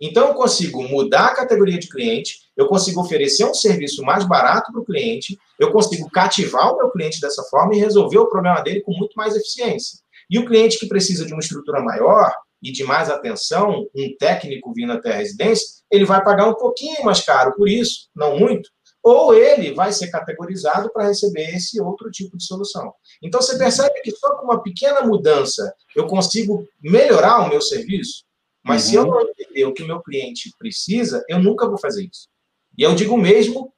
Então, 0.00 0.28
eu 0.28 0.34
consigo 0.34 0.82
mudar 0.82 1.26
a 1.26 1.34
categoria 1.34 1.78
de 1.78 1.88
cliente, 1.88 2.38
eu 2.56 2.66
consigo 2.66 3.02
oferecer 3.02 3.44
um 3.44 3.52
serviço 3.52 4.02
mais 4.02 4.26
barato 4.26 4.72
para 4.72 4.80
o 4.80 4.84
cliente, 4.84 5.38
eu 5.58 5.70
consigo 5.70 6.10
cativar 6.10 6.72
o 6.72 6.78
meu 6.78 6.90
cliente 6.90 7.20
dessa 7.20 7.42
forma 7.44 7.74
e 7.74 7.78
resolver 7.78 8.16
o 8.16 8.28
problema 8.28 8.62
dele 8.62 8.80
com 8.80 8.96
muito 8.96 9.12
mais 9.14 9.36
eficiência. 9.36 9.98
E 10.30 10.38
o 10.38 10.46
cliente 10.46 10.78
que 10.78 10.86
precisa 10.86 11.26
de 11.26 11.32
uma 11.32 11.40
estrutura 11.40 11.82
maior 11.82 12.32
e 12.62 12.70
de 12.70 12.84
mais 12.84 13.10
atenção, 13.10 13.86
um 13.94 14.16
técnico 14.18 14.72
vindo 14.72 14.92
até 14.92 15.12
a 15.12 15.16
residência, 15.16 15.66
ele 15.90 16.04
vai 16.04 16.22
pagar 16.22 16.46
um 16.46 16.54
pouquinho 16.54 17.04
mais 17.04 17.20
caro 17.20 17.54
por 17.56 17.68
isso, 17.68 18.08
não 18.14 18.38
muito, 18.38 18.70
ou 19.02 19.34
ele 19.34 19.72
vai 19.72 19.92
ser 19.92 20.08
categorizado 20.08 20.92
para 20.92 21.08
receber 21.08 21.56
esse 21.56 21.80
outro 21.80 22.10
tipo 22.10 22.36
de 22.36 22.44
solução. 22.44 22.92
Então, 23.22 23.40
você 23.40 23.56
percebe 23.56 24.00
que 24.02 24.10
só 24.12 24.36
com 24.36 24.44
uma 24.44 24.62
pequena 24.62 25.00
mudança 25.02 25.74
eu 25.96 26.06
consigo 26.06 26.68
melhorar 26.80 27.40
o 27.40 27.48
meu 27.48 27.62
serviço? 27.62 28.24
Mas 28.62 28.84
uhum. 28.84 28.90
se 28.90 28.94
eu 28.96 29.02
uhum. 29.04 29.10
não 29.10 29.22
entender 29.22 29.64
o 29.64 29.72
que 29.72 29.82
o 29.82 29.86
meu 29.86 30.00
cliente 30.00 30.54
precisa, 30.58 31.24
eu 31.28 31.38
nunca 31.38 31.66
vou 31.66 31.78
fazer 31.78 32.04
isso. 32.04 32.28
E 32.76 32.82
eu 32.82 32.94
digo 32.94 33.16
mesmo 33.16 33.72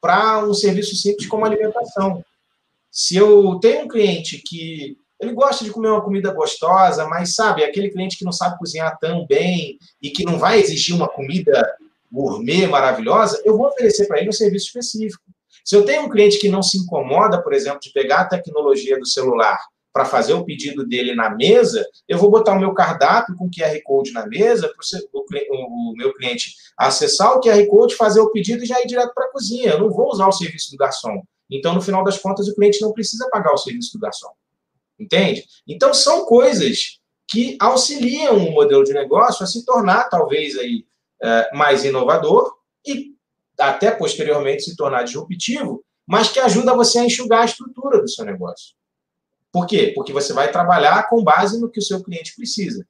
para 0.00 0.44
um 0.44 0.52
serviço 0.52 0.96
simples 0.96 1.28
como 1.28 1.46
alimentação. 1.46 2.22
Se 2.90 3.16
eu 3.16 3.58
tenho 3.60 3.84
um 3.84 3.88
cliente 3.88 4.42
que 4.44 4.98
ele 5.20 5.32
gosta 5.32 5.64
de 5.64 5.70
comer 5.70 5.88
uma 5.88 6.02
comida 6.02 6.32
gostosa, 6.32 7.06
mas 7.06 7.34
sabe, 7.34 7.64
aquele 7.64 7.90
cliente 7.90 8.18
que 8.18 8.24
não 8.24 8.32
sabe 8.32 8.58
cozinhar 8.58 8.98
tão 8.98 9.26
bem 9.26 9.78
e 10.02 10.10
que 10.10 10.24
não 10.24 10.38
vai 10.38 10.60
exigir 10.60 10.94
uma 10.94 11.08
comida 11.08 11.76
gourmet 12.12 12.66
maravilhosa, 12.66 13.42
eu 13.44 13.56
vou 13.56 13.66
oferecer 13.66 14.06
para 14.06 14.20
ele 14.20 14.28
um 14.28 14.32
serviço 14.32 14.66
específico. 14.66 15.22
Se 15.64 15.74
eu 15.74 15.84
tenho 15.84 16.02
um 16.02 16.10
cliente 16.10 16.38
que 16.38 16.48
não 16.48 16.62
se 16.62 16.78
incomoda, 16.78 17.42
por 17.42 17.52
exemplo, 17.52 17.80
de 17.80 17.90
pegar 17.90 18.20
a 18.20 18.28
tecnologia 18.28 18.98
do 18.98 19.06
celular 19.06 19.58
para 19.92 20.04
fazer 20.04 20.34
o 20.34 20.44
pedido 20.44 20.86
dele 20.86 21.14
na 21.14 21.30
mesa, 21.30 21.86
eu 22.08 22.18
vou 22.18 22.30
botar 22.30 22.52
o 22.52 22.58
meu 22.58 22.74
cardápio 22.74 23.34
com 23.36 23.48
QR 23.48 23.80
Code 23.84 24.12
na 24.12 24.26
mesa 24.26 24.68
para 24.68 24.98
o, 25.12 25.94
meu 25.96 26.12
cliente 26.14 26.54
acessar 26.76 27.32
o 27.32 27.40
QR 27.40 27.64
Code, 27.66 27.94
fazer 27.94 28.20
o 28.20 28.30
pedido 28.30 28.62
e 28.62 28.66
já 28.66 28.80
ir 28.82 28.86
direto 28.86 29.12
para 29.14 29.26
a 29.26 29.30
cozinha. 29.30 29.70
Eu 29.70 29.80
não 29.80 29.90
vou 29.90 30.08
usar 30.08 30.26
o 30.26 30.32
serviço 30.32 30.72
do 30.72 30.76
garçom. 30.76 31.22
Então, 31.50 31.74
no 31.74 31.80
final 31.80 32.02
das 32.02 32.18
contas, 32.18 32.48
o 32.48 32.54
cliente 32.54 32.80
não 32.82 32.92
precisa 32.92 33.28
pagar 33.30 33.52
o 33.52 33.58
serviço 33.58 33.92
do 33.92 34.00
garçom. 34.00 34.30
Entende? 34.98 35.44
Então, 35.66 35.92
são 35.92 36.24
coisas 36.24 37.00
que 37.26 37.56
auxiliam 37.60 38.36
o 38.36 38.52
modelo 38.52 38.84
de 38.84 38.92
negócio 38.92 39.42
a 39.42 39.46
se 39.46 39.64
tornar, 39.64 40.08
talvez, 40.08 40.56
aí, 40.58 40.86
é, 41.22 41.50
mais 41.54 41.84
inovador 41.84 42.54
e 42.86 43.14
até 43.58 43.90
posteriormente 43.90 44.64
se 44.64 44.76
tornar 44.76 45.04
disruptivo, 45.04 45.84
mas 46.06 46.30
que 46.30 46.38
ajuda 46.38 46.74
você 46.74 46.98
a 46.98 47.04
enxugar 47.04 47.42
a 47.42 47.46
estrutura 47.46 48.00
do 48.00 48.08
seu 48.08 48.24
negócio. 48.24 48.74
Por 49.50 49.66
quê? 49.66 49.92
Porque 49.94 50.12
você 50.12 50.32
vai 50.32 50.50
trabalhar 50.50 51.08
com 51.08 51.22
base 51.22 51.60
no 51.60 51.70
que 51.70 51.78
o 51.78 51.82
seu 51.82 52.02
cliente 52.02 52.34
precisa. 52.34 52.86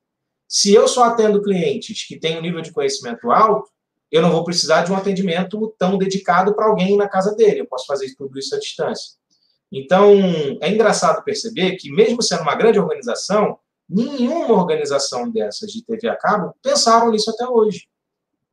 Se 0.48 0.72
eu 0.74 0.88
só 0.88 1.04
atendo 1.04 1.42
clientes 1.42 2.06
que 2.06 2.18
têm 2.18 2.38
um 2.38 2.40
nível 2.40 2.60
de 2.60 2.72
conhecimento 2.72 3.30
alto, 3.30 3.70
eu 4.10 4.22
não 4.22 4.30
vou 4.30 4.44
precisar 4.44 4.82
de 4.82 4.92
um 4.92 4.96
atendimento 4.96 5.74
tão 5.78 5.98
dedicado 5.98 6.54
para 6.54 6.66
alguém 6.66 6.96
na 6.96 7.08
casa 7.08 7.34
dele. 7.34 7.60
Eu 7.60 7.66
posso 7.66 7.86
fazer 7.86 8.14
tudo 8.14 8.38
isso 8.38 8.54
à 8.54 8.58
distância. 8.58 9.12
Então, 9.72 10.12
é 10.60 10.70
engraçado 10.70 11.24
perceber 11.24 11.76
que, 11.76 11.90
mesmo 11.90 12.22
sendo 12.22 12.42
uma 12.42 12.54
grande 12.54 12.78
organização, 12.78 13.58
nenhuma 13.88 14.54
organização 14.54 15.30
dessas 15.30 15.70
de 15.70 15.84
TV 15.84 16.08
a 16.08 16.16
cabo 16.16 16.54
pensaram 16.62 17.10
nisso 17.10 17.30
até 17.30 17.46
hoje. 17.46 17.88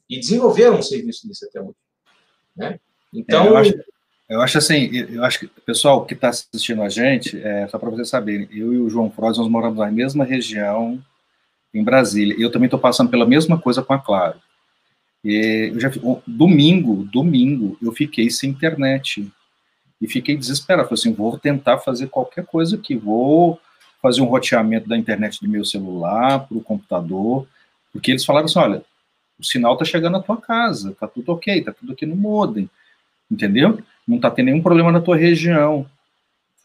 E 0.10 0.20
desenvolveram 0.20 0.80
um 0.80 0.82
serviço 0.82 1.28
nisso 1.28 1.46
até 1.46 1.62
hoje. 1.62 1.76
Né? 2.56 2.80
Então, 3.14 3.46
é, 3.46 3.50
eu 3.50 3.58
acho, 3.58 3.74
eu 4.30 4.42
acho 4.42 4.58
assim, 4.58 4.90
eu 5.10 5.24
acho 5.24 5.40
que, 5.40 5.48
pessoal 5.48 6.06
que 6.06 6.14
está 6.14 6.30
assistindo 6.30 6.82
a 6.82 6.90
gente, 6.90 7.38
é, 7.42 7.68
só 7.68 7.78
para 7.78 7.90
vocês 7.90 8.10
saberem, 8.10 8.48
eu 8.52 8.74
e 8.74 8.78
o 8.78 8.90
João 8.90 9.12
Froz, 9.12 9.38
nós 9.38 9.48
moramos 9.48 9.80
na 9.80 9.92
mesma 9.92 10.24
região, 10.24 11.02
em 11.74 11.84
Brasília, 11.84 12.36
e 12.38 12.42
eu 12.42 12.52
também 12.52 12.68
estou 12.68 12.80
passando 12.80 13.10
pela 13.10 13.26
mesma 13.26 13.60
coisa 13.60 13.82
com 13.82 13.94
a 13.94 14.00
Claro. 14.00 14.42
E 15.24 15.72
eu 15.74 15.80
já, 15.80 15.92
domingo, 16.26 17.04
domingo, 17.06 17.78
eu 17.82 17.92
fiquei 17.92 18.30
sem 18.30 18.50
internet, 18.50 19.32
e 20.02 20.08
fiquei 20.08 20.36
desesperado, 20.36 20.90
falei 20.90 21.00
assim, 21.00 21.14
vou 21.14 21.38
tentar 21.38 21.78
fazer 21.78 22.08
qualquer 22.08 22.46
coisa 22.46 22.76
aqui, 22.76 22.96
vou 22.96 23.60
fazer 24.02 24.22
um 24.22 24.26
roteamento 24.26 24.90
da 24.90 24.98
internet 24.98 25.40
do 25.40 25.48
meu 25.48 25.64
celular 25.64 26.48
para 26.48 26.58
o 26.58 26.64
computador, 26.64 27.48
porque 27.94 28.12
eles 28.12 28.26
falaram 28.26 28.46
assim, 28.46 28.60
olha, 28.60 28.84
o 29.40 29.44
sinal 29.44 29.74
está 29.74 29.86
chegando 29.86 30.14
na 30.14 30.24
tua 30.24 30.38
casa, 30.38 30.96
tá 31.00 31.08
tudo 31.08 31.32
ok, 31.32 31.62
tá 31.62 31.72
tudo 31.72 31.94
aqui 31.94 32.06
no 32.06 32.16
modem, 32.16 32.70
entendeu? 33.30 33.82
não 34.08 34.18
está 34.18 34.30
tendo 34.30 34.48
nenhum 34.48 34.62
problema 34.62 34.92
na 34.92 35.02
tua 35.02 35.16
região. 35.16 35.90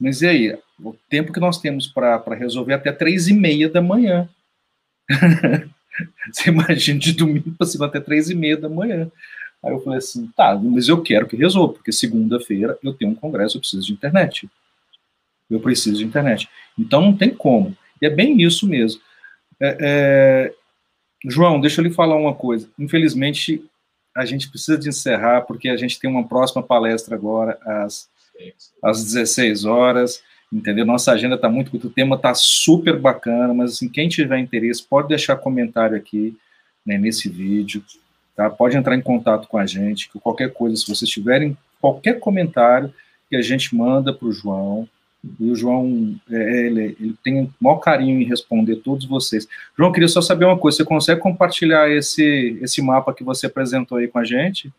Mas 0.01 0.22
e 0.22 0.26
aí? 0.26 0.59
O 0.78 0.95
tempo 1.09 1.32
que 1.32 1.41
nós 1.41 1.59
temos 1.59 1.87
para 1.87 2.34
resolver 2.34 2.74
até 2.74 2.93
três 2.93 3.28
e 3.28 3.32
meia 3.32 3.68
da 3.68 3.80
manhã. 3.80 4.28
Você 6.30 6.51
imagina 6.51 6.99
de 6.99 7.12
domingo 7.12 7.53
para 7.53 7.66
cima 7.66 7.87
até 7.87 7.99
três 7.99 8.28
e 8.28 8.34
meia 8.34 8.57
da 8.57 8.68
manhã. 8.68 9.11
Aí 9.64 9.72
eu 9.72 9.80
falei 9.80 9.98
assim, 9.98 10.26
tá, 10.36 10.54
mas 10.54 10.88
eu 10.88 11.02
quero 11.02 11.26
que 11.26 11.36
resolva, 11.36 11.74
porque 11.74 11.92
segunda-feira 11.92 12.78
eu 12.82 12.94
tenho 12.94 13.11
um 13.11 13.14
congresso, 13.14 13.57
eu 13.57 13.61
preciso 13.61 13.86
de 13.86 13.92
internet. 13.92 14.48
Eu 15.50 15.61
preciso 15.61 15.98
de 15.98 16.04
internet. 16.04 16.48
Então 16.78 17.00
não 17.00 17.16
tem 17.16 17.30
como. 17.30 17.76
E 18.00 18.07
é 18.07 18.11
bem 18.11 18.40
isso 18.42 18.66
mesmo. 18.66 19.00
É, 19.61 19.76
é... 19.80 20.54
João, 21.24 21.61
deixa 21.61 21.80
eu 21.80 21.84
lhe 21.84 21.92
falar 21.92 22.16
uma 22.16 22.34
coisa. 22.34 22.68
Infelizmente, 22.78 23.64
a 24.16 24.24
gente 24.24 24.48
precisa 24.48 24.78
de 24.78 24.88
encerrar, 24.88 25.42
porque 25.42 25.68
a 25.68 25.76
gente 25.76 25.98
tem 25.98 26.09
uma 26.09 26.26
próxima 26.26 26.62
palestra 26.62 27.14
agora 27.14 27.59
às, 27.62 28.09
às 28.82 29.04
16 29.04 29.64
horas, 29.64 30.22
entendeu? 30.52 30.86
Nossa 30.86 31.12
agenda 31.12 31.34
está 31.34 31.48
muito, 31.48 31.76
o 31.76 31.90
tema 31.90 32.16
está 32.16 32.32
super 32.34 32.98
bacana, 32.98 33.52
mas 33.52 33.72
assim, 33.72 33.88
quem 33.88 34.09
tiver 34.09 34.38
interesse, 34.38 34.82
pode 34.82 35.09
deixar 35.09 35.36
comentário 35.36 35.96
aqui, 35.96 36.36
né, 36.84 36.96
nesse 36.96 37.28
vídeo, 37.28 37.84
tá? 38.37 38.51
Pode 38.51 38.76
entrar 38.76 38.95
em 38.95 39.01
contato 39.01 39.49
com 39.49 39.59
a 39.59 39.66
gente, 39.66 40.11
que 40.11 40.20
qualquer 40.20 40.53
coisa, 40.53 40.76
se 40.76 40.87
vocês 40.87 41.11
tiverem 41.11 41.57
qualquer 41.80 42.20
comentário, 42.20 42.93
que 43.28 43.34
a 43.34 43.43
gente 43.43 43.74
manda 43.74 44.12
para 44.12 44.28
o 44.28 44.32
João, 44.32 44.89
e 45.41 45.51
o 45.51 45.57
João, 45.57 46.14
é, 46.30 46.66
ele, 46.66 46.97
ele 47.01 47.16
tem 47.24 47.43
o 47.43 47.55
maior 47.61 47.78
carinho 47.78 48.20
em 48.20 48.24
responder 48.24 48.76
todos 48.76 49.07
vocês. 49.07 49.49
João, 49.76 49.91
queria 49.91 50.09
só 50.09 50.20
saber 50.20 50.45
uma 50.45 50.59
coisa, 50.59 50.76
você 50.76 50.84
consegue 50.84 51.20
compartilhar 51.20 51.91
esse, 51.91 52.59
esse 52.62 52.80
mapa 52.80 53.12
que 53.12 53.24
você 53.24 53.47
apresentou 53.47 53.99
aí 53.99 54.07
com 54.07 54.18
a 54.18 54.24
gente? 54.24 54.72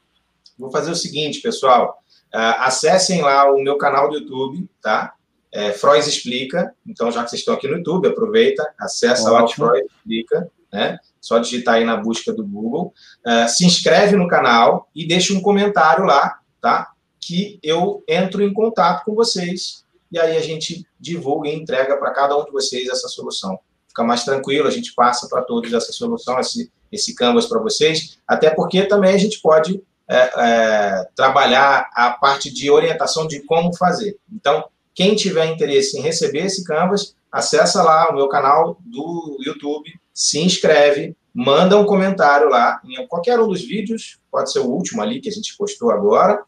Vou 0.58 0.72
fazer 0.72 0.92
o 0.92 0.96
seguinte, 0.96 1.42
pessoal, 1.42 2.00
uh, 2.34 2.62
acessem 2.62 3.22
lá 3.22 3.52
o 3.52 3.62
meu 3.62 3.78
canal 3.78 4.10
do 4.10 4.18
YouTube, 4.18 4.68
tá? 4.82 5.14
É, 5.52 5.72
Frois 5.72 6.08
Explica, 6.08 6.74
então 6.86 7.12
já 7.12 7.24
que 7.24 7.30
vocês 7.30 7.40
estão 7.40 7.54
aqui 7.54 7.68
no 7.68 7.78
YouTube, 7.78 8.08
aproveita, 8.08 8.68
acessa 8.78 9.32
Ótimo. 9.32 9.34
lá 9.34 9.44
o 9.44 9.50
Frois 9.50 9.86
Explica, 9.86 10.52
né? 10.78 11.00
Só 11.20 11.40
digitar 11.40 11.76
aí 11.76 11.84
na 11.84 11.98
busca 11.98 12.32
do 12.32 12.46
Google. 12.46 12.94
Uh, 13.26 13.50
se 13.50 13.66
inscreve 13.66 14.16
no 14.16 14.28
canal 14.28 14.88
e 14.96 15.08
deixa 15.08 15.34
um 15.34 15.42
comentário 15.42 16.06
lá, 16.06 16.40
tá? 16.62 16.92
Que 17.20 17.60
eu 17.64 18.04
entro 18.08 18.44
em 18.44 18.54
contato 18.54 19.04
com 19.04 19.16
vocês 19.16 19.84
e 20.12 20.20
aí 20.20 20.38
a 20.38 20.42
gente 20.42 20.86
divulga 21.00 21.50
e 21.50 21.56
entrega 21.56 21.98
para 21.98 22.12
cada 22.12 22.38
um 22.38 22.46
de 22.46 22.52
vocês 22.52 22.88
essa 22.88 23.08
solução. 23.08 23.60
Fica 23.88 24.04
mais 24.04 24.24
tranquilo, 24.24 24.68
a 24.68 24.72
gente 24.72 24.94
passa 24.94 25.28
para 25.28 25.42
todos 25.42 25.74
essa 25.74 25.92
solução, 25.92 26.40
esse, 26.40 26.72
esse 26.92 27.16
canvas 27.16 27.48
para 27.48 27.60
vocês, 27.60 28.20
até 28.28 28.50
porque 28.50 28.84
também 28.86 29.14
a 29.14 29.18
gente 29.18 29.42
pode 29.42 29.82
é, 30.08 30.32
é, 30.38 31.08
trabalhar 31.16 31.90
a 31.94 32.12
parte 32.12 32.54
de 32.54 32.72
orientação 32.72 33.28
de 33.28 33.42
como 33.42 33.76
fazer. 33.76 34.18
Então, 34.32 34.66
quem 34.94 35.16
tiver 35.16 35.48
interesse 35.48 35.98
em 35.98 36.02
receber 36.02 36.46
esse 36.46 36.64
canvas, 36.64 37.16
acessa 37.32 37.84
lá 37.84 38.10
o 38.10 38.16
meu 38.16 38.30
canal 38.30 38.78
do 38.86 39.38
YouTube, 39.46 39.92
se 40.18 40.40
inscreve, 40.40 41.16
manda 41.32 41.78
um 41.78 41.86
comentário 41.86 42.50
lá 42.50 42.82
em 42.84 43.06
qualquer 43.06 43.40
um 43.40 43.48
dos 43.48 43.62
vídeos, 43.62 44.18
pode 44.32 44.52
ser 44.52 44.62
o 44.62 44.66
último 44.66 45.00
ali 45.00 45.22
que 45.22 45.30
a 45.30 45.32
gente 45.32 45.56
postou 45.56 45.92
agora, 45.92 46.42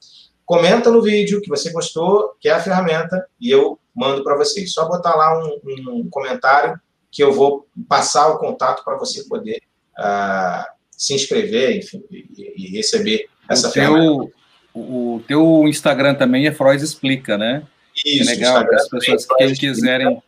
comenta 0.44 0.90
no 0.90 1.04
vídeo 1.04 1.40
que 1.40 1.50
você 1.50 1.72
gostou, 1.72 2.36
que 2.40 2.50
é 2.50 2.54
a 2.54 2.60
ferramenta, 2.60 3.24
e 3.40 3.52
eu 3.52 3.78
mando 3.96 4.24
para 4.24 4.36
vocês. 4.36 4.74
Só 4.74 4.88
botar 4.88 5.14
lá 5.14 5.38
um, 5.38 5.60
um, 5.94 6.10
comentário 6.10 6.80
que 7.12 7.22
eu 7.24 7.32
vou 7.32 7.68
passar 7.88 8.30
o 8.30 8.40
contato 8.40 8.84
para 8.84 8.98
você 8.98 9.24
poder 9.26 9.62
uh, 10.00 10.66
se 10.90 11.14
inscrever 11.14 11.78
enfim, 11.78 12.04
e, 12.10 12.54
e 12.58 12.76
receber 12.76 13.30
essa 13.48 13.68
o 13.68 13.72
ferramenta. 13.72 14.02
Teu, 14.02 14.34
o 14.74 15.22
teu 15.28 15.68
Instagram 15.68 16.16
também 16.16 16.48
é 16.48 16.52
Frois 16.52 16.82
Explica, 16.82 17.38
né? 17.38 17.62
Isso, 18.04 18.32
é 18.32 18.34
legal 18.34 18.66
para 18.66 18.78
as 18.78 18.90
pessoas 18.90 19.28
que 19.28 19.54
quiserem. 19.54 20.20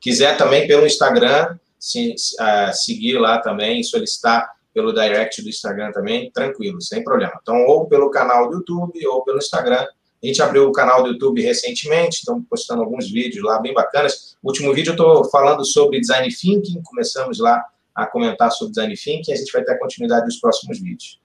Quiser 0.00 0.36
também 0.36 0.66
pelo 0.66 0.86
Instagram, 0.86 1.56
se, 1.78 2.14
uh, 2.40 2.72
seguir 2.72 3.18
lá 3.18 3.38
também, 3.38 3.82
solicitar 3.82 4.50
pelo 4.74 4.92
direct 4.92 5.42
do 5.42 5.48
Instagram 5.48 5.90
também, 5.92 6.30
tranquilo, 6.30 6.80
sem 6.80 7.02
problema. 7.02 7.32
Então, 7.42 7.64
ou 7.66 7.86
pelo 7.86 8.10
canal 8.10 8.48
do 8.48 8.58
YouTube, 8.58 9.06
ou 9.06 9.24
pelo 9.24 9.38
Instagram. 9.38 9.86
A 10.22 10.26
gente 10.26 10.42
abriu 10.42 10.68
o 10.68 10.72
canal 10.72 11.02
do 11.02 11.10
YouTube 11.10 11.40
recentemente, 11.40 12.18
estamos 12.18 12.44
postando 12.48 12.82
alguns 12.82 13.10
vídeos 13.10 13.44
lá 13.44 13.60
bem 13.60 13.72
bacanas. 13.72 14.36
O 14.42 14.48
último 14.48 14.72
vídeo 14.74 14.90
eu 14.90 14.94
estou 14.94 15.24
falando 15.30 15.64
sobre 15.64 16.00
design 16.00 16.28
thinking, 16.28 16.82
começamos 16.82 17.38
lá 17.38 17.64
a 17.94 18.06
comentar 18.06 18.50
sobre 18.50 18.72
design 18.72 18.94
thinking, 18.96 19.32
a 19.32 19.36
gente 19.36 19.52
vai 19.52 19.62
ter 19.62 19.72
a 19.72 19.78
continuidade 19.78 20.26
dos 20.26 20.38
próximos 20.38 20.80
vídeos. 20.80 21.20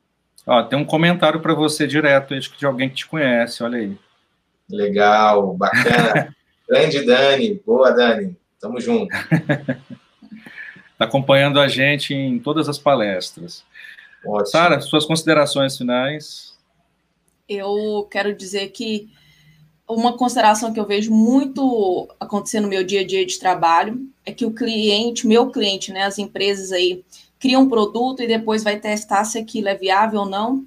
Ó, 0.45 0.63
tem 0.63 0.77
um 0.77 0.85
comentário 0.85 1.39
para 1.39 1.53
você 1.53 1.87
direto, 1.87 2.33
acho 2.33 2.51
que 2.51 2.59
de 2.59 2.65
alguém 2.65 2.89
que 2.89 2.95
te 2.95 3.07
conhece, 3.07 3.63
olha 3.63 3.77
aí. 3.77 3.97
Legal, 4.69 5.55
bacana. 5.55 6.35
Grande 6.69 7.05
Dani, 7.05 7.61
boa 7.65 7.91
Dani, 7.91 8.37
tamo 8.59 8.79
junto. 8.79 9.15
Está 10.93 11.05
acompanhando 11.05 11.59
a 11.59 11.67
gente 11.67 12.13
em 12.13 12.39
todas 12.39 12.69
as 12.69 12.77
palestras. 12.77 13.65
Sara, 14.45 14.79
suas 14.79 15.05
considerações 15.05 15.77
finais. 15.77 16.57
Eu 17.47 18.07
quero 18.09 18.33
dizer 18.33 18.69
que 18.69 19.09
uma 19.87 20.17
consideração 20.17 20.71
que 20.71 20.79
eu 20.79 20.85
vejo 20.85 21.11
muito 21.11 22.07
acontecer 22.19 22.59
no 22.59 22.67
meu 22.67 22.83
dia 22.83 23.01
a 23.01 23.05
dia 23.05 23.25
de 23.25 23.37
trabalho 23.37 24.07
é 24.25 24.31
que 24.31 24.45
o 24.45 24.53
cliente, 24.53 25.27
meu 25.27 25.51
cliente, 25.51 25.91
né, 25.91 26.03
as 26.03 26.17
empresas 26.17 26.71
aí, 26.71 27.03
criam 27.37 27.63
um 27.63 27.69
produto 27.69 28.23
e 28.23 28.27
depois 28.27 28.63
vai 28.63 28.79
testar 28.79 29.25
se 29.25 29.37
aquilo 29.37 29.67
é 29.67 29.75
viável 29.75 30.21
ou 30.21 30.25
não 30.25 30.65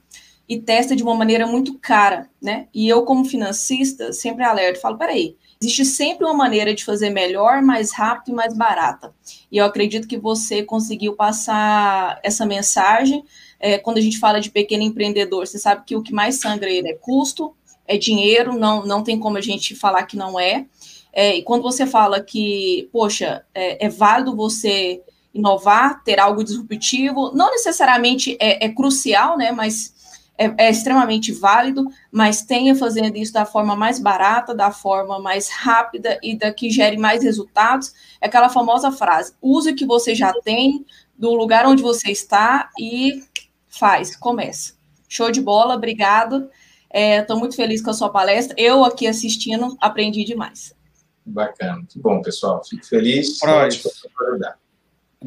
e 0.49 0.61
testa 0.61 0.95
de 0.95 1.03
uma 1.03 1.15
maneira 1.15 1.47
muito 1.47 1.79
cara, 1.79 2.29
né? 2.41 2.69
E 2.73 2.89
eu, 2.89 3.03
como 3.03 3.25
financista, 3.25 4.13
sempre 4.13 4.45
alerto, 4.45 4.81
falo, 4.81 4.99
peraí, 4.99 5.37
Existe 5.61 5.85
sempre 5.87 6.25
uma 6.25 6.35
maneira 6.35 6.75
de 6.75 6.85
fazer 6.85 7.11
melhor, 7.11 7.63
mais 7.63 7.93
rápido 7.93 8.33
e 8.33 8.35
mais 8.35 8.55
barata. 8.55 9.15
E 9.51 9.57
eu 9.57 9.65
acredito 9.65 10.07
que 10.07 10.19
você 10.19 10.63
conseguiu 10.63 11.15
passar 11.15 12.21
essa 12.23 12.45
mensagem. 12.45 13.25
É, 13.59 13.79
quando 13.79 13.97
a 13.97 14.01
gente 14.03 14.19
fala 14.19 14.41
de 14.41 14.51
pequeno 14.51 14.83
empreendedor, 14.83 15.47
você 15.47 15.59
sabe 15.59 15.85
que 15.87 15.97
o 15.97 16.03
que 16.03 16.13
mais 16.13 16.37
sangra 16.37 16.71
ele 16.71 16.89
é 16.89 16.95
custo, 16.95 17.55
é 17.87 17.97
dinheiro, 17.97 18.59
não, 18.59 18.85
não 18.85 19.03
tem 19.03 19.19
como 19.19 19.39
a 19.39 19.41
gente 19.41 19.75
falar 19.75 20.03
que 20.03 20.17
não 20.17 20.39
é. 20.39 20.67
é 21.13 21.37
e 21.37 21.43
quando 21.43 21.63
você 21.63 21.87
fala 21.87 22.21
que, 22.21 22.89
poxa, 22.93 23.45
é, 23.55 23.87
é 23.87 23.89
válido 23.89 24.37
você 24.37 25.01
inovar, 25.33 26.03
ter 26.03 26.19
algo 26.19 26.43
disruptivo, 26.43 27.31
não 27.35 27.51
necessariamente 27.51 28.37
é, 28.41 28.67
é 28.67 28.69
crucial, 28.69 29.37
né? 29.37 29.53
Mas 29.53 29.95
é, 30.39 30.67
é, 30.67 30.71
extremamente 30.71 31.33
válido, 31.33 31.87
mas 32.11 32.43
tenha 32.43 32.75
fazendo 32.75 33.17
isso 33.17 33.33
da 33.33 33.47
forma 33.47 33.75
mais 33.75 33.99
barata, 33.99 34.55
da 34.55 34.71
forma 34.71 35.19
mais 35.19 35.49
rápida 35.49 36.19
e 36.23 36.37
da 36.37 36.53
que 36.53 36.71
gere 36.71 36.99
mais 36.99 37.23
resultados. 37.23 37.95
É 38.21 38.27
aquela 38.27 38.49
famosa 38.49 38.93
frase: 38.93 39.35
use 39.41 39.71
o 39.71 39.75
que 39.75 39.87
você 39.87 40.15
já 40.15 40.33
tem, 40.43 40.85
do 41.17 41.35
lugar 41.35 41.67
onde 41.67 41.83
você 41.83 42.11
está 42.11 42.71
e 42.79 43.23
faz, 43.69 44.15
começa. 44.17 44.75
Show 45.09 45.31
de 45.31 45.41
bola, 45.41 45.75
obrigado. 45.75 46.51
Estou 46.93 47.37
é, 47.37 47.39
muito 47.39 47.57
feliz 47.57 47.83
com 47.83 47.91
a 47.91 47.95
sua 47.95 48.09
palestra. 48.09 48.55
Eu 48.59 48.85
aqui 48.85 49.07
assistindo, 49.07 49.77
aprendi 49.81 50.25
demais. 50.25 50.75
Bacana, 51.25 51.83
que 51.89 51.99
bom, 51.99 52.23
pessoal. 52.23 52.63
Fico 52.65 52.87
feliz. 52.87 53.39
Pronto. 53.39 53.77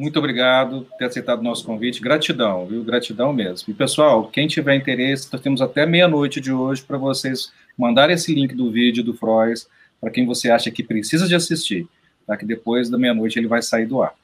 Muito 0.00 0.18
obrigado 0.18 0.86
por 0.88 0.96
ter 0.96 1.04
aceitado 1.04 1.40
o 1.40 1.42
nosso 1.42 1.62
convite. 1.62 2.00
Gratidão, 2.00 2.64
viu? 2.64 2.82
Gratidão 2.82 3.34
mesmo. 3.34 3.70
E, 3.70 3.74
pessoal, 3.74 4.30
quem 4.30 4.48
tiver 4.48 4.74
interesse, 4.74 5.28
nós 5.30 5.42
temos 5.42 5.60
até 5.60 5.84
meia-noite 5.84 6.40
de 6.40 6.50
hoje 6.50 6.82
para 6.82 6.96
vocês 6.96 7.52
mandarem 7.76 8.14
esse 8.14 8.34
link 8.34 8.54
do 8.54 8.70
vídeo 8.70 9.04
do 9.04 9.12
Frois 9.12 9.68
para 10.00 10.10
quem 10.10 10.24
você 10.24 10.50
acha 10.50 10.70
que 10.70 10.82
precisa 10.82 11.28
de 11.28 11.34
assistir, 11.34 11.86
tá? 12.26 12.34
que 12.34 12.46
depois 12.46 12.88
da 12.88 12.96
meia-noite 12.96 13.38
ele 13.38 13.46
vai 13.46 13.60
sair 13.60 13.84
do 13.84 14.02
ar. 14.02 14.14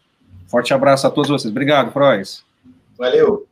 Forte 0.46 0.72
abraço 0.72 1.06
a 1.06 1.10
todos 1.10 1.28
vocês. 1.28 1.50
Obrigado, 1.50 1.92
Frois. 1.92 2.42
Valeu. 2.96 3.46